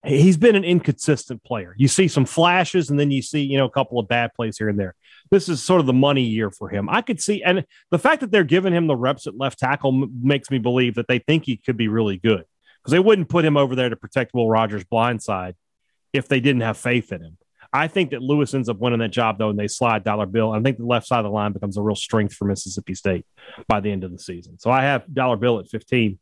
he's 0.06 0.38
been 0.38 0.56
an 0.56 0.63
inconsistent 0.63 1.44
player. 1.44 1.74
You 1.78 1.88
see 1.88 2.08
some 2.08 2.26
flashes 2.26 2.89
and 2.89 3.00
then 3.00 3.10
you 3.10 3.22
see, 3.22 3.42
you 3.42 3.58
know, 3.58 3.66
a 3.66 3.72
couple 3.72 4.00
of 4.00 4.08
bad 4.08 4.34
plays 4.34 4.58
here 4.58 4.70
and 4.70 4.78
there. 4.78 4.96
This 5.32 5.48
is 5.48 5.63
sort 5.63 5.80
of 5.80 5.86
the 5.86 5.94
money 5.94 6.24
year 6.24 6.52
for 6.52 6.70
him. 6.70 6.89
I 6.89 7.02
could 7.02 7.22
see 7.22 7.42
and 7.42 7.66
the 7.89 8.00
fact 8.00 8.22
that 8.22 8.32
they're 8.32 8.44
giving 8.44 8.74
him 8.74 8.88
the 8.88 8.96
reps 8.96 9.28
at 9.28 9.38
left 9.38 9.60
tackle 9.60 9.94
m- 10.04 10.20
makes 10.22 10.52
me 10.52 10.58
believe 10.58 10.96
that 10.96 11.08
they 11.08 11.20
think 11.20 11.46
he 11.46 11.58
could 11.58 11.78
be 11.78 11.88
really 11.88 12.18
good. 12.18 12.44
Because 12.82 12.92
they 12.92 13.00
wouldn't 13.00 13.30
put 13.30 13.46
him 13.46 13.56
over 13.56 13.76
there 13.76 13.88
to 13.88 13.96
protect 13.96 14.34
Will 14.34 14.50
Rogers' 14.50 14.84
blind 14.84 15.24
side 15.24 15.56
if 16.12 16.28
they 16.28 16.42
didn't 16.42 16.63
have 16.63 16.78
faith 16.78 17.13
in 17.13 17.22
him. 17.22 17.38
I 17.72 17.88
think 17.88 18.12
that 18.12 18.22
Lewis 18.22 18.54
ends 18.54 18.68
up 18.68 18.78
winning 18.78 19.00
that 19.00 19.12
job 19.12 19.38
though, 19.38 19.50
and 19.50 19.58
they 19.58 19.68
slide 19.68 20.04
Dollar 20.04 20.26
Bill. 20.26 20.52
I 20.52 20.62
think 20.62 20.78
the 20.78 20.86
left 20.86 21.08
side 21.08 21.20
of 21.20 21.24
the 21.24 21.32
line 21.32 21.54
becomes 21.54 21.78
a 21.78 21.82
real 21.82 21.96
strength 21.96 22.36
for 22.36 22.46
Mississippi 22.46 22.94
State 22.94 23.26
by 23.68 23.80
the 23.80 23.92
end 23.92 24.04
of 24.04 24.12
the 24.12 24.20
season. 24.20 24.60
So 24.60 24.70
I 24.70 24.84
have 24.84 25.12
Dollar 25.12 25.38
Bill 25.38 25.60
at 25.60 25.70
15. 25.70 26.20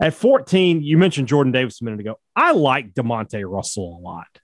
At 0.00 0.14
14, 0.14 0.82
you 0.82 0.96
mentioned 0.96 1.28
Jordan 1.28 1.52
Davis 1.52 1.80
a 1.80 1.84
minute 1.84 2.00
ago. 2.00 2.18
I 2.34 2.52
like 2.52 2.94
Demonte 2.94 3.42
Russell 3.46 3.98
a 3.98 4.00
lot. 4.00 4.40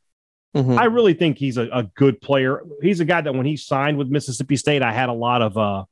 Mm-hmm. 0.54 0.78
I 0.78 0.84
really 0.84 1.14
think 1.14 1.38
he's 1.38 1.56
a, 1.56 1.68
a, 1.72 1.82
good 1.82 2.20
player. 2.20 2.62
He's 2.80 3.00
a 3.00 3.04
guy 3.04 3.20
that 3.20 3.34
when 3.34 3.44
he 3.44 3.56
signed 3.56 3.98
with 3.98 4.08
Mississippi 4.08 4.56
State, 4.56 4.82
I 4.82 4.92
had 4.92 5.10
a 5.10 5.14
lot 5.14 5.42
of 5.42 5.58
uh, 5.58 5.84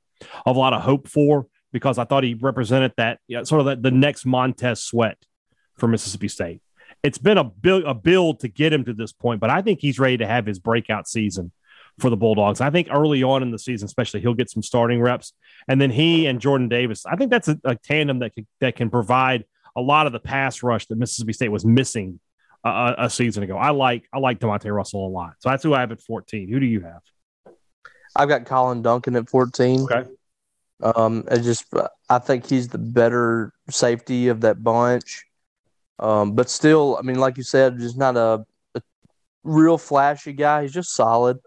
a 0.46 0.53
lot 0.53 0.72
of 0.72 0.83
hope 0.83 1.07
for 1.07 1.46
because 1.72 1.98
I 1.98 2.05
thought 2.05 2.24
he 2.24 2.35
represented 2.35 2.92
that 2.96 3.18
you 3.27 3.37
know, 3.37 3.44
sort 3.44 3.61
of 3.61 3.66
the, 3.66 3.77
the 3.77 3.90
next 3.90 4.24
Montez 4.24 4.83
Sweat 4.83 5.18
for 5.77 5.87
Mississippi 5.87 6.29
State. 6.29 6.62
It's 7.03 7.18
been 7.18 7.37
a 7.37 7.44
build 7.44 7.85
a 7.85 7.92
build 7.92 8.40
to 8.40 8.48
get 8.48 8.72
him 8.72 8.85
to 8.87 8.94
this 8.94 9.12
point, 9.12 9.40
but 9.40 9.50
I 9.50 9.61
think 9.61 9.81
he's 9.81 9.98
ready 9.98 10.16
to 10.18 10.27
have 10.27 10.46
his 10.46 10.59
breakout 10.59 11.09
season 11.09 11.53
for 11.98 12.09
the 12.09 12.16
Bulldogs. 12.16 12.62
I 12.62 12.70
think 12.70 12.88
early 12.90 13.22
on 13.22 13.42
in 13.42 13.50
the 13.50 13.59
season, 13.59 13.85
especially, 13.85 14.20
he'll 14.20 14.35
get 14.35 14.50
some 14.50 14.62
starting 14.62 15.00
reps, 15.00 15.35
and 15.68 15.79
then 15.79 15.90
he 15.90 16.27
and 16.27 16.40
Jordan 16.40 16.68
Davis. 16.68 17.05
I 17.05 17.16
think 17.16 17.31
that's 17.31 17.48
a, 17.48 17.59
a 17.64 17.74
tandem 17.74 18.20
that 18.20 18.35
can, 18.35 18.46
that 18.61 18.77
can 18.77 18.88
provide 18.88 19.44
a 19.76 19.80
lot 19.80 20.06
of 20.06 20.12
the 20.12 20.20
pass 20.20 20.62
rush 20.62 20.87
that 20.87 20.96
Mississippi 20.96 21.32
State 21.32 21.48
was 21.48 21.64
missing 21.64 22.20
a, 22.64 22.94
a 22.98 23.10
season 23.10 23.42
ago. 23.42 23.56
I 23.56 23.70
like 23.70 24.08
I 24.12 24.18
like 24.18 24.40
Demonte 24.40 24.74
Russell 24.74 25.06
a 25.06 25.08
lot, 25.08 25.34
so 25.38 25.50
that's 25.50 25.62
who 25.62 25.74
I 25.74 25.80
have 25.80 25.92
at 25.92 26.00
14. 26.00 26.48
Who 26.48 26.60
do 26.60 26.66
you 26.66 26.80
have? 26.80 27.02
I've 28.16 28.28
got 28.28 28.46
Collin 28.46 28.82
Duncan 28.82 29.16
at 29.16 29.28
14. 29.28 29.80
Okay. 29.82 30.08
Um, 30.82 31.24
I 31.30 31.38
just 31.38 31.66
I 32.08 32.18
think 32.18 32.46
he's 32.46 32.68
the 32.68 32.78
better 32.78 33.52
safety 33.70 34.28
of 34.28 34.42
that 34.42 34.62
bunch. 34.62 35.24
Um, 35.98 36.34
but 36.34 36.50
still, 36.50 36.96
I 36.98 37.02
mean, 37.02 37.18
like 37.18 37.37
you 37.37 37.42
said, 37.42 37.78
just 37.78 37.96
not 37.96 38.16
a, 38.16 38.44
a 38.74 38.82
real 39.44 39.78
flashy 39.78 40.32
guy. 40.32 40.62
He's 40.62 40.72
just 40.72 40.94
solid. 40.94 41.38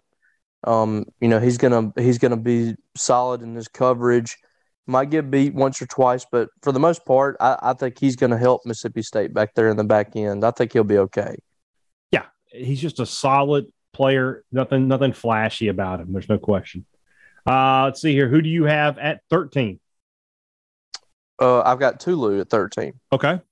Um, 0.64 1.04
you 1.20 1.28
know, 1.28 1.38
he's 1.38 1.58
gonna 1.58 1.92
he's 1.96 2.18
gonna 2.18 2.36
be 2.36 2.74
solid 2.96 3.42
in 3.42 3.54
his 3.54 3.68
coverage. 3.68 4.36
Might 4.88 5.10
get 5.10 5.30
beat 5.30 5.52
once 5.54 5.82
or 5.82 5.86
twice, 5.86 6.24
but 6.30 6.48
for 6.62 6.72
the 6.72 6.80
most 6.80 7.04
part, 7.04 7.36
I, 7.40 7.58
I 7.60 7.72
think 7.74 7.98
he's 7.98 8.16
going 8.16 8.30
to 8.30 8.38
help 8.38 8.62
Mississippi 8.64 9.02
State 9.02 9.34
back 9.34 9.54
there 9.54 9.68
in 9.68 9.76
the 9.76 9.84
back 9.84 10.16
end. 10.16 10.44
I 10.44 10.50
think 10.50 10.72
he'll 10.72 10.82
be 10.82 10.96
okay. 10.96 11.36
Yeah, 12.10 12.24
he's 12.50 12.80
just 12.80 12.98
a 12.98 13.04
solid 13.04 13.66
player. 13.92 14.44
Nothing, 14.50 14.88
nothing 14.88 15.12
flashy 15.12 15.68
about 15.68 16.00
him. 16.00 16.12
There's 16.12 16.30
no 16.30 16.38
question. 16.38 16.86
Uh, 17.46 17.84
let's 17.84 18.00
see 18.00 18.12
here. 18.12 18.28
Who 18.28 18.40
do 18.40 18.48
you 18.48 18.64
have 18.64 18.96
at 18.96 19.20
13? 19.28 19.78
Uh, 21.38 21.60
I've 21.60 21.78
got 21.78 22.00
Tulu 22.00 22.40
at 22.40 22.48
13. 22.48 22.94
Okay. 23.12 23.28
A 23.28 23.42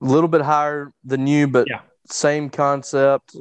little 0.00 0.28
bit 0.28 0.42
higher 0.42 0.92
than 1.04 1.26
you, 1.26 1.48
but 1.48 1.66
yeah. 1.68 1.80
same 2.06 2.50
concept. 2.50 3.36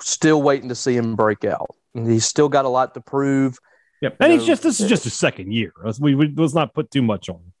Still 0.00 0.42
waiting 0.42 0.70
to 0.70 0.74
see 0.74 0.96
him 0.96 1.16
break 1.16 1.44
out. 1.44 1.76
He's 1.94 2.24
still 2.24 2.48
got 2.48 2.64
a 2.64 2.68
lot 2.68 2.94
to 2.94 3.00
prove. 3.00 3.58
Yep. 4.02 4.16
And 4.18 4.32
he's 4.32 4.44
just 4.44 4.64
this 4.64 4.80
is 4.80 4.88
just 4.88 5.04
his 5.04 5.14
second 5.14 5.52
year. 5.52 5.72
We, 6.00 6.16
we 6.16 6.28
let's 6.36 6.54
not 6.54 6.74
put 6.74 6.90
too 6.90 7.02
much 7.02 7.28
on 7.28 7.36
him. 7.36 7.52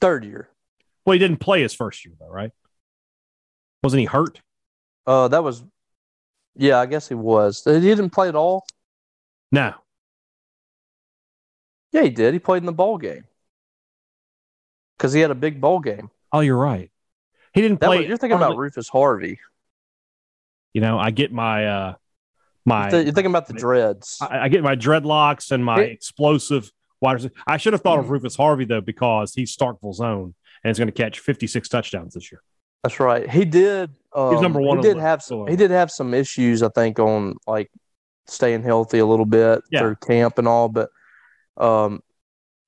Third 0.00 0.24
year. 0.24 0.48
Well, 1.04 1.12
he 1.12 1.18
didn't 1.18 1.36
play 1.36 1.60
his 1.60 1.74
first 1.74 2.04
year 2.04 2.14
though, 2.18 2.30
right? 2.30 2.50
Wasn't 3.82 4.00
he 4.00 4.06
hurt? 4.06 4.40
Uh 5.06 5.28
that 5.28 5.44
was 5.44 5.62
yeah, 6.56 6.78
I 6.78 6.86
guess 6.86 7.06
he 7.06 7.14
was. 7.14 7.62
He 7.64 7.78
didn't 7.78 8.10
play 8.10 8.28
at 8.28 8.34
all. 8.34 8.66
No. 9.52 9.74
Yeah, 11.92 12.02
he 12.02 12.10
did. 12.10 12.32
He 12.32 12.40
played 12.40 12.62
in 12.62 12.66
the 12.66 12.72
ball 12.72 12.96
game 12.96 13.24
because 14.96 15.12
he 15.12 15.20
had 15.20 15.30
a 15.30 15.34
big 15.34 15.60
bowl 15.60 15.80
game. 15.80 16.10
Oh, 16.32 16.40
you're 16.40 16.56
right. 16.56 16.90
He 17.52 17.60
didn't 17.60 17.78
play. 17.78 17.98
Was, 17.98 18.06
you're 18.06 18.16
thinking 18.16 18.38
about 18.38 18.56
Rufus 18.56 18.88
Harvey. 18.88 19.38
You 20.72 20.80
know, 20.80 20.98
I 20.98 21.10
get 21.10 21.32
my 21.32 21.66
uh 21.66 21.94
my. 22.66 22.90
You're 22.90 23.04
thinking 23.04 23.26
about 23.26 23.46
the 23.46 23.54
dreads. 23.54 24.18
I, 24.20 24.40
I 24.40 24.48
get 24.48 24.62
my 24.62 24.76
dreadlocks 24.76 25.50
and 25.50 25.64
my 25.64 25.80
it, 25.80 25.92
explosive 25.92 26.70
wide. 27.00 27.30
I 27.46 27.56
should 27.56 27.72
have 27.72 27.82
thought 27.82 27.98
of 27.98 28.06
hmm. 28.06 28.12
Rufus 28.12 28.36
Harvey 28.36 28.64
though 28.64 28.80
because 28.80 29.34
he's 29.34 29.56
Starkville's 29.56 30.00
own 30.00 30.34
and 30.64 30.70
is 30.70 30.78
going 30.78 30.88
to 30.88 30.92
catch 30.92 31.20
56 31.20 31.68
touchdowns 31.68 32.14
this 32.14 32.30
year. 32.30 32.42
That's 32.82 33.00
right. 33.00 33.28
He 33.28 33.44
did. 33.44 33.90
Um, 34.14 34.32
he's 34.32 34.42
number 34.42 34.60
one. 34.60 34.78
He 34.78 34.82
did 34.82 34.98
have 34.98 35.22
some. 35.22 35.46
He 35.46 35.56
did 35.56 35.70
have 35.70 35.90
some 35.90 36.14
issues, 36.14 36.62
I 36.62 36.68
think, 36.68 36.98
on 36.98 37.36
like 37.46 37.70
staying 38.26 38.62
healthy 38.62 38.98
a 38.98 39.06
little 39.06 39.26
bit 39.26 39.62
yeah. 39.70 39.80
through 39.80 39.96
camp 39.96 40.38
and 40.38 40.46
all. 40.46 40.68
But, 40.68 40.90
um, 41.56 42.00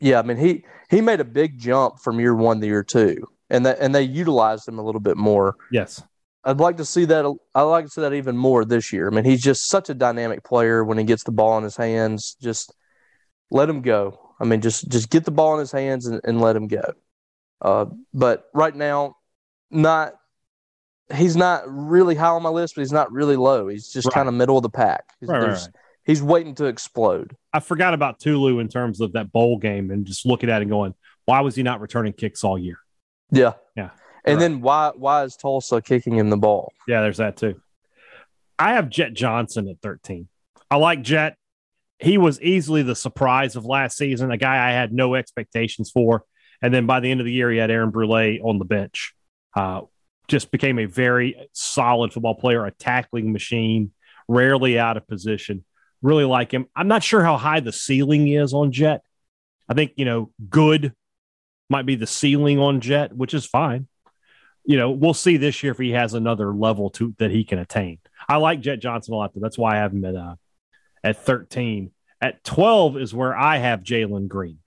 yeah, 0.01 0.19
I 0.19 0.23
mean 0.23 0.37
he 0.37 0.65
he 0.91 1.01
made 1.01 1.21
a 1.21 1.25
big 1.25 1.59
jump 1.59 2.01
from 2.01 2.21
year 2.21 2.35
one 2.35 2.61
to 2.61 2.67
year 2.67 2.83
two, 2.83 3.27
and 3.51 3.67
that 3.67 3.79
and 3.81 3.95
they 3.95 4.03
utilized 4.03 4.67
him 4.67 4.79
a 4.79 4.83
little 4.83 5.01
bit 5.01 5.17
more. 5.17 5.57
Yes. 5.71 6.03
I'd 6.45 6.61
like 6.61 6.77
to 6.79 6.85
see 6.85 7.05
that. 7.07 7.25
I'd 7.55 7.63
like 7.63 7.87
to 7.87 7.91
see 7.91 8.01
that 8.01 8.15
even 8.15 8.37
more 8.37 8.65
this 8.65 8.93
year. 8.93 9.09
I 9.09 9.11
mean, 9.11 9.25
he's 9.25 9.43
just 9.43 9.69
such 9.69 9.91
a 9.91 9.95
dynamic 9.95 10.45
player 10.45 10.85
when 10.85 10.99
he 10.99 11.05
gets 11.05 11.25
the 11.25 11.33
ball 11.33 11.59
in 11.59 11.65
his 11.65 11.77
hands. 11.77 12.37
Just 12.41 12.73
let 13.51 13.69
him 13.69 13.83
go. 13.83 14.35
I 14.41 14.45
mean, 14.45 14.61
just 14.61 14.89
just 14.89 15.11
get 15.11 15.25
the 15.25 15.31
ball 15.31 15.55
in 15.55 15.61
his 15.61 15.73
hands 15.73 16.07
and, 16.07 16.21
and 16.25 16.41
let 16.41 16.57
him 16.57 16.69
go. 16.69 16.93
Uh, 17.61 17.87
but 18.15 18.45
right 18.55 18.75
now, 18.75 19.17
not 19.71 20.15
he's 21.15 21.37
not 21.37 21.63
really 21.67 22.15
high 22.15 22.29
on 22.29 22.43
my 22.43 22.51
list, 22.51 22.75
but 22.75 22.83
he's 22.83 22.93
not 22.93 23.11
really 23.13 23.37
low. 23.37 23.69
He's 23.69 23.89
just 23.89 24.07
right. 24.07 24.15
kind 24.15 24.29
of 24.29 24.35
middle 24.35 24.57
of 24.57 24.63
the 24.63 24.71
pack. 24.71 25.05
He's, 25.21 25.29
right, 25.29 25.49
right, 25.49 25.69
he's 26.05 26.23
waiting 26.23 26.55
to 26.57 26.67
explode. 26.67 27.37
I 27.53 27.61
forgot 27.61 27.95
about 27.95 28.21
Tulu 28.21 28.59
in 28.59 28.69
terms 28.69 29.01
of 29.01 29.13
that 29.13 29.33
bowl 29.33 29.59
game 29.59 29.91
and 29.91 30.07
just 30.07 30.27
looking 30.27 30.51
at 30.51 30.61
it 30.61 30.63
and 30.63 30.71
going, 30.71 30.95
why 31.25 31.41
was 31.41 31.55
he 31.55 31.63
not 31.63 31.81
returning 31.81 32.13
kicks 32.13 32.45
all 32.45 32.59
year? 32.59 32.79
Yeah, 33.31 33.55
yeah. 33.77 33.91
And 34.25 34.37
right. 34.37 34.41
then 34.41 34.61
why 34.61 34.93
why 34.95 35.25
is 35.25 35.37
Tulsa 35.37 35.81
kicking 35.81 36.17
him 36.17 36.31
the 36.31 36.37
ball? 36.37 36.73
Yeah, 36.87 37.03
there's 37.03 37.19
that 37.19 37.37
too. 37.37 37.61
I 38.59 38.73
have 38.73 38.89
Jett 38.89 39.15
Johnson 39.15 39.69
at 39.69 39.81
13. 39.83 40.29
I 40.71 40.77
like 40.77 41.03
Jett. 41.03 41.37
He 42.01 42.19
was 42.19 42.41
easily 42.41 42.83
the 42.83 42.97
surprise 42.97 43.57
of 43.57 43.65
last 43.65 43.97
season, 43.97 44.31
a 44.31 44.37
guy 44.37 44.69
I 44.69 44.73
had 44.73 44.93
no 44.93 45.15
expectations 45.15 45.91
for. 45.91 46.25
And 46.61 46.75
then 46.75 46.87
by 46.87 47.01
the 47.01 47.11
end 47.11 47.21
of 47.21 47.27
the 47.27 47.33
year, 47.33 47.51
he 47.51 47.59
had 47.59 47.71
Aaron 47.71 47.91
Brule 47.91 48.39
on 48.43 48.59
the 48.59 48.65
bench. 48.65 49.15
Uh, 49.55 49.83
just 50.27 50.51
became 50.51 50.79
a 50.79 50.85
very 50.85 51.49
solid 51.53 52.13
football 52.13 52.35
player, 52.35 52.67
a 52.67 52.71
tackling 52.71 53.33
machine, 53.33 53.93
rarely 54.29 54.79
out 54.79 54.97
of 54.97 55.07
position. 55.07 55.65
Really 56.03 56.25
like 56.25 56.53
him. 56.53 56.67
I'm 56.77 56.89
not 56.89 57.03
sure 57.03 57.23
how 57.23 57.37
high 57.37 57.61
the 57.61 57.73
ceiling 57.73 58.29
is 58.29 58.53
on 58.53 58.73
Jett. 58.73 59.03
I 59.69 59.75
think, 59.75 59.93
you 59.97 60.05
know, 60.05 60.31
good 60.49 60.93
might 61.71 61.87
be 61.87 61.97
the 61.97 62.07
ceiling 62.07 62.59
on 62.59 62.81
Jett, 62.81 63.15
which 63.15 63.35
is 63.35 63.47
fine 63.47 63.87
you 64.69 64.77
know, 64.77 64.91
we'll 64.91 65.15
see 65.15 65.39
this 65.39 65.63
year 65.63 65.73
if 65.73 65.79
he 65.79 65.93
has 65.93 66.13
another 66.13 66.53
level 66.53 66.91
to 66.91 67.15
that 67.19 67.31
he 67.31 67.43
can 67.43 67.59
attain. 67.59 67.99
I 68.29 68.37
like 68.37 68.61
Jett 68.61 68.81
Johnson 68.81 69.15
a 69.15 69.17
lot, 69.17 69.33
though. 69.33 69.41
That's 69.41 69.57
why 69.57 69.73
I 69.73 69.77
have 69.79 69.95
him 69.95 70.05
at 70.05 70.15
uh, 70.15 70.35
at 71.03 71.25
13. 71.25 71.91
At 72.21 72.45
12 72.45 72.99
is 72.99 73.15
where 73.15 73.35
I 73.35 73.57
have 73.57 73.83
Jalen 73.83 74.29
Green. 74.29 74.59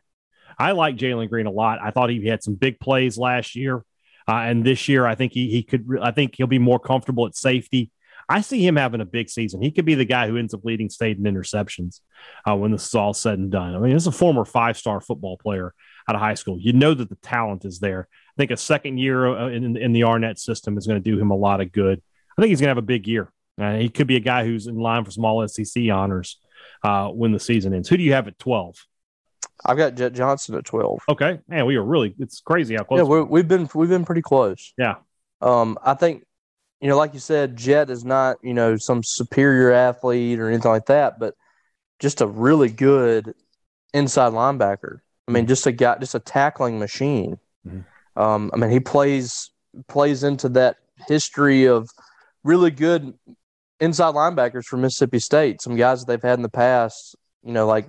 I 0.58 0.72
like 0.72 0.96
Jalen 0.96 1.30
Green 1.30 1.46
a 1.46 1.52
lot. 1.52 1.78
I 1.84 1.92
thought 1.92 2.10
he 2.10 2.26
had 2.26 2.42
some 2.42 2.56
big 2.56 2.80
plays 2.80 3.20
last 3.20 3.56
year, 3.56 3.86
uh, 4.28 4.38
and 4.38 4.66
this 4.66 4.88
year 4.88 5.06
I 5.06 5.14
think 5.14 5.34
he 5.34 5.52
he 5.52 5.62
could. 5.62 5.86
I 6.02 6.10
think 6.10 6.34
he'll 6.36 6.48
be 6.48 6.58
more 6.58 6.80
comfortable 6.80 7.28
at 7.28 7.36
safety. 7.36 7.92
I 8.28 8.42
see 8.42 8.66
him 8.66 8.78
having 8.78 9.02
a 9.02 9.06
big 9.06 9.30
season. 9.30 9.62
He 9.62 9.70
could 9.70 9.86
be 9.86 9.94
the 9.94 10.06
guy 10.06 10.28
who 10.28 10.38
ends 10.38 10.56
up 10.56 10.66
leading 10.66 10.90
state 10.90 11.20
in 11.20 11.26
interceptions 11.26 12.00
uh, 12.50 12.56
when 12.56 12.72
this 12.72 12.88
is 12.88 12.96
all 12.96 13.14
said 13.14 13.38
and 13.38 13.52
done. 13.52 13.76
I 13.76 13.80
mean, 13.80 13.92
he's 13.92 14.08
a 14.08 14.12
former 14.12 14.46
five 14.46 14.78
star 14.78 15.00
football 15.00 15.38
player 15.38 15.76
out 16.12 16.16
of 16.16 16.22
high 16.22 16.34
school. 16.34 16.58
You 16.60 16.74
know 16.74 16.94
that 16.94 17.10
the 17.10 17.16
talent 17.16 17.64
is 17.66 17.80
there. 17.80 18.08
I 18.12 18.36
think 18.38 18.52
a 18.52 18.58
second 18.58 18.98
year 18.98 19.28
uh, 19.28 19.50
in, 19.50 19.78
in 19.78 19.94
the 19.94 20.04
Arnett 20.04 20.40
system 20.40 20.78
is 20.78 20.86
going 20.86 21.02
to 21.02 21.10
do 21.12 21.20
him 21.20 21.32
a 21.32 21.36
lot 21.36 21.62
of 21.62 21.72
good. 21.72 22.02
I 22.38 22.42
think 22.42 22.50
he's 22.50 22.60
going 22.60 22.68
to 22.68 22.72
have 22.72 22.78
a 22.78 22.82
big 22.82 23.08
year. 23.08 23.32
Uh, 23.60 23.76
he 23.76 23.90
could 23.90 24.08
be 24.08 24.16
a 24.16 24.22
guy 24.22 24.44
who's 24.46 24.68
in 24.68 24.76
line 24.76 25.06
for 25.06 25.12
small 25.12 25.48
SEC 25.48 25.90
honors 25.92 26.40
uh, 26.84 27.08
when 27.08 27.32
the 27.32 27.40
season 27.40 27.74
ends. 27.74 27.88
Who 27.90 27.98
do 27.98 28.04
you 28.04 28.14
have 28.14 28.28
at 28.28 28.40
12? 28.40 28.76
I've 29.66 29.78
got 29.78 29.96
Jett 29.96 30.14
Johnson 30.14 30.56
at 30.56 30.66
12. 30.66 31.00
Okay. 31.10 31.40
Man, 31.48 31.66
we 31.66 31.76
are 31.76 31.84
really, 31.84 32.16
it's 32.20 32.42
crazy 32.42 32.76
how 32.76 32.84
close. 32.84 33.00
Yeah, 33.00 33.22
we 33.22 33.40
have 33.40 33.48
been, 33.48 33.70
we've 33.74 33.90
been 33.90 34.06
pretty 34.06 34.22
close. 34.22 34.74
Yeah. 34.78 34.96
Um, 35.42 35.78
I 35.84 35.94
think, 35.94 36.26
you 36.80 36.88
know, 36.88 36.98
like 36.98 37.14
you 37.14 37.20
said, 37.20 37.56
Jett 37.56 37.90
is 37.90 38.04
not, 38.04 38.38
you 38.42 38.54
know, 38.54 38.76
some 38.76 39.04
superior 39.04 39.72
athlete 39.72 40.40
or 40.40 40.50
anything 40.50 40.72
like 40.72 40.88
that, 40.88 41.20
but 41.20 41.36
just 42.00 42.22
a 42.22 42.28
really 42.28 42.70
good 42.70 43.36
inside 43.94 44.34
linebacker. 44.34 45.02
I 45.32 45.34
mean, 45.34 45.48
just 45.48 45.66
a 45.66 45.72
guy, 45.72 45.98
just 45.98 46.16
a 46.16 46.20
tackling 46.20 46.78
machine. 46.78 47.40
Mm-hmm. 47.66 48.22
Um, 48.22 48.52
I 48.54 48.58
mean, 48.58 48.70
he 48.70 48.80
plays 48.80 49.50
plays 49.88 50.24
into 50.24 50.50
that 50.50 50.78
history 51.08 51.66
of 51.66 51.90
really 52.44 52.72
good 52.72 53.14
inside 53.80 54.14
linebackers 54.14 54.66
from 54.66 54.82
Mississippi 54.82 55.20
State. 55.20 55.62
Some 55.62 55.78
guys 55.78 56.02
that 56.02 56.08
they've 56.08 56.30
had 56.30 56.38
in 56.38 56.44
the 56.44 56.50
past, 56.50 57.16
you 57.44 57.54
know, 57.54 57.66
like 57.66 57.88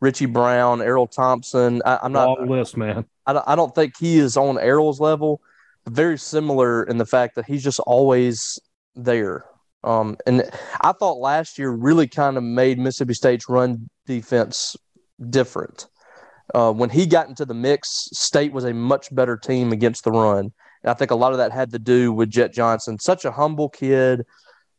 Richie 0.00 0.26
Brown, 0.26 0.78
Erroll 0.78 1.10
Thompson. 1.10 1.82
I, 1.84 1.98
am 2.04 2.12
not 2.12 2.38
long 2.38 2.48
list, 2.48 2.76
man. 2.76 3.04
I, 3.26 3.42
I 3.46 3.56
don't 3.56 3.74
think 3.74 3.94
he 3.98 4.18
is 4.18 4.36
on 4.36 4.56
Erroll's 4.56 5.00
level, 5.00 5.40
but 5.84 5.92
very 5.92 6.18
similar 6.18 6.84
in 6.84 6.98
the 6.98 7.06
fact 7.06 7.34
that 7.34 7.46
he's 7.46 7.64
just 7.64 7.80
always 7.80 8.60
there. 8.94 9.44
Um, 9.82 10.16
and 10.26 10.48
I 10.80 10.92
thought 10.92 11.18
last 11.18 11.58
year 11.58 11.70
really 11.70 12.06
kind 12.06 12.36
of 12.36 12.42
made 12.44 12.78
Mississippi 12.78 13.14
State's 13.14 13.48
run 13.48 13.88
defense 14.06 14.76
different. 15.30 15.86
Uh, 16.54 16.72
when 16.72 16.90
he 16.90 17.06
got 17.06 17.28
into 17.28 17.44
the 17.44 17.54
mix, 17.54 18.08
State 18.12 18.52
was 18.52 18.64
a 18.64 18.72
much 18.72 19.14
better 19.14 19.36
team 19.36 19.72
against 19.72 20.04
the 20.04 20.12
run. 20.12 20.52
And 20.82 20.90
I 20.90 20.94
think 20.94 21.10
a 21.10 21.16
lot 21.16 21.32
of 21.32 21.38
that 21.38 21.52
had 21.52 21.72
to 21.72 21.78
do 21.78 22.12
with 22.12 22.30
Jett 22.30 22.52
Johnson, 22.52 22.98
such 22.98 23.24
a 23.24 23.32
humble 23.32 23.68
kid, 23.68 24.24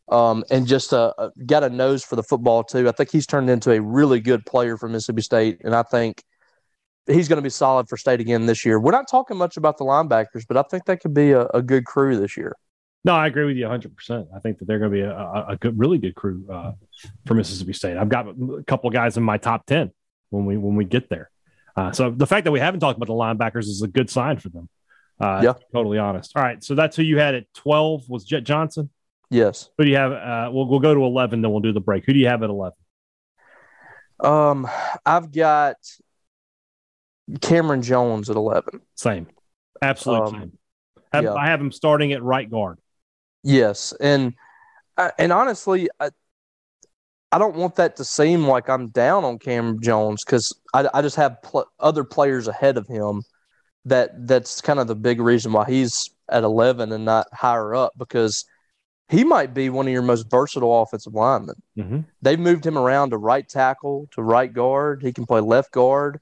um, 0.09 0.43
and 0.49 0.65
just 0.65 0.93
a, 0.93 1.13
a, 1.21 1.31
got 1.45 1.63
a 1.63 1.69
nose 1.69 2.03
for 2.03 2.15
the 2.15 2.23
football 2.23 2.63
too. 2.63 2.87
I 2.87 2.91
think 2.93 3.11
he's 3.11 3.27
turned 3.27 3.49
into 3.49 3.71
a 3.71 3.81
really 3.81 4.21
good 4.21 4.45
player 4.45 4.77
for 4.77 4.87
Mississippi 4.87 5.21
State, 5.21 5.59
and 5.63 5.75
I 5.75 5.83
think 5.83 6.23
he's 7.07 7.27
going 7.27 7.37
to 7.37 7.43
be 7.43 7.49
solid 7.49 7.89
for 7.89 7.97
state 7.97 8.21
again 8.21 8.45
this 8.45 8.65
year. 8.65 8.79
We're 8.79 8.91
not 8.91 9.09
talking 9.09 9.37
much 9.37 9.57
about 9.57 9.77
the 9.77 9.85
linebackers, 9.85 10.45
but 10.47 10.57
I 10.57 10.63
think 10.63 10.85
that 10.85 11.01
could 11.01 11.13
be 11.13 11.31
a, 11.31 11.47
a 11.47 11.61
good 11.61 11.85
crew 11.85 12.17
this 12.17 12.37
year. 12.37 12.55
No, 13.03 13.13
I 13.13 13.27
agree 13.27 13.45
with 13.45 13.57
you 13.57 13.65
100%. 13.65 14.27
I 14.35 14.39
think 14.39 14.59
that 14.59 14.65
they're 14.65 14.79
going 14.79 14.91
to 14.91 14.97
be 14.97 15.01
a, 15.01 15.15
a, 15.15 15.45
a 15.49 15.57
good, 15.57 15.77
really 15.77 15.97
good 15.97 16.15
crew 16.15 16.45
uh, 16.51 16.73
for 17.25 17.35
Mississippi 17.35 17.73
State. 17.73 17.97
I've 17.97 18.09
got 18.09 18.27
a 18.27 18.63
couple 18.65 18.89
guys 18.89 19.17
in 19.17 19.23
my 19.23 19.37
top 19.37 19.65
10 19.65 19.91
when 20.29 20.45
we 20.45 20.57
when 20.57 20.75
we 20.75 20.83
get 20.83 21.09
there. 21.09 21.29
Uh, 21.77 21.91
so 21.91 22.09
the 22.09 22.25
fact 22.25 22.45
that 22.45 22.51
we 22.51 22.59
haven't 22.59 22.79
talked 22.79 22.97
about 22.97 23.05
the 23.05 23.13
linebackers 23.13 23.65
is 23.65 23.83
a 23.83 23.87
good 23.87 24.09
sign 24.09 24.37
for 24.37 24.49
them. 24.49 24.67
Uh, 25.19 25.41
yeah. 25.43 25.53
totally 25.71 25.99
honest. 25.99 26.31
All 26.35 26.41
right. 26.41 26.63
So 26.63 26.73
that's 26.73 26.95
who 26.95 27.03
you 27.03 27.19
had 27.19 27.35
at 27.35 27.53
12 27.53 28.09
was 28.09 28.25
Jett 28.25 28.43
Johnson. 28.43 28.89
Yes. 29.29 29.69
Who 29.77 29.83
do 29.83 29.89
you 29.89 29.97
have? 29.97 30.11
Uh, 30.11 30.49
we'll, 30.51 30.67
we'll 30.67 30.79
go 30.79 30.93
to 30.93 31.03
11, 31.03 31.41
then 31.41 31.51
we'll 31.51 31.59
do 31.59 31.73
the 31.73 31.79
break. 31.79 32.05
Who 32.05 32.13
do 32.13 32.19
you 32.19 32.27
have 32.27 32.41
at 32.41 32.49
11? 32.49 32.73
Um, 34.19 34.67
I've 35.05 35.31
got 35.31 35.75
Cameron 37.41 37.83
Jones 37.83 38.29
at 38.29 38.35
11. 38.35 38.81
Same. 38.95 39.27
Absolutely 39.81 40.27
um, 40.27 40.41
same. 40.41 40.57
Have, 41.13 41.23
yeah. 41.25 41.33
I 41.35 41.47
have 41.47 41.61
him 41.61 41.71
starting 41.71 42.11
at 42.13 42.23
right 42.23 42.49
guard. 42.49 42.79
Yes. 43.43 43.93
And, 43.99 44.33
uh, 44.97 45.11
and 45.19 45.31
honestly, 45.31 45.89
I, 45.99 46.09
I 47.37 47.39
don't 47.39 47.55
want 47.55 47.75
that 47.75 47.95
to 47.97 48.03
seem 48.03 48.47
like 48.47 48.67
I'm 48.67 48.87
down 48.87 49.23
on 49.23 49.37
Cam 49.37 49.79
Jones 49.79 50.25
because 50.25 50.59
I, 50.73 50.89
I, 50.91 51.03
just 51.03 51.17
have 51.17 51.39
pl- 51.43 51.69
other 51.79 52.03
players 52.03 52.47
ahead 52.47 52.77
of 52.77 52.87
him 52.87 53.21
that 53.85 54.25
that's 54.25 54.59
kind 54.59 54.79
of 54.79 54.87
the 54.87 54.95
big 54.95 55.21
reason 55.21 55.53
why 55.53 55.65
he's 55.65 56.09
at 56.31 56.43
11 56.43 56.91
and 56.91 57.05
not 57.05 57.27
higher 57.31 57.75
up 57.75 57.93
because 57.95 58.43
he 59.09 59.23
might 59.23 59.53
be 59.53 59.69
one 59.69 59.85
of 59.85 59.93
your 59.93 60.01
most 60.01 60.31
versatile 60.31 60.81
offensive 60.81 61.13
linemen. 61.13 61.61
Mm-hmm. 61.77 61.99
They've 62.23 62.39
moved 62.39 62.65
him 62.65 62.75
around 62.75 63.11
to 63.11 63.19
right 63.19 63.47
tackle, 63.47 64.07
to 64.13 64.23
right 64.23 64.51
guard. 64.51 65.03
He 65.03 65.13
can 65.13 65.27
play 65.27 65.39
left 65.39 65.71
guard. 65.71 66.19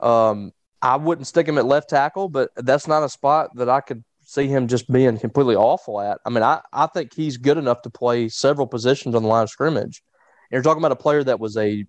Um, 0.00 0.50
I 0.82 0.96
wouldn't 0.96 1.28
stick 1.28 1.46
him 1.46 1.58
at 1.58 1.66
left 1.66 1.88
tackle, 1.88 2.28
but 2.28 2.50
that's 2.56 2.88
not 2.88 3.04
a 3.04 3.08
spot 3.08 3.50
that 3.54 3.68
I 3.68 3.80
could 3.80 4.02
see 4.22 4.48
him 4.48 4.66
just 4.66 4.90
being 4.90 5.18
completely 5.18 5.54
awful 5.54 6.00
at. 6.00 6.18
I 6.26 6.30
mean, 6.30 6.42
I, 6.42 6.62
I 6.72 6.88
think 6.88 7.14
he's 7.14 7.36
good 7.36 7.58
enough 7.58 7.82
to 7.82 7.90
play 7.90 8.28
several 8.28 8.66
positions 8.66 9.14
on 9.14 9.22
the 9.22 9.28
line 9.28 9.44
of 9.44 9.50
scrimmage. 9.50 10.02
You're 10.50 10.62
talking 10.62 10.80
about 10.80 10.92
a 10.92 10.96
player 10.96 11.22
that 11.24 11.40
was 11.40 11.56
a 11.56 11.84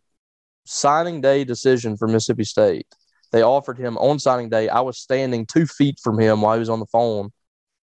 signing 0.65 1.21
day 1.21 1.43
decision 1.43 1.97
for 1.97 2.07
Mississippi 2.07 2.43
State. 2.43 2.87
They 3.31 3.41
offered 3.41 3.77
him 3.77 3.97
on 3.97 4.19
signing 4.19 4.49
day. 4.49 4.69
I 4.69 4.81
was 4.81 4.97
standing 4.97 5.45
two 5.45 5.65
feet 5.65 5.99
from 6.03 6.19
him 6.19 6.41
while 6.41 6.55
he 6.55 6.59
was 6.59 6.69
on 6.69 6.79
the 6.79 6.85
phone 6.87 7.31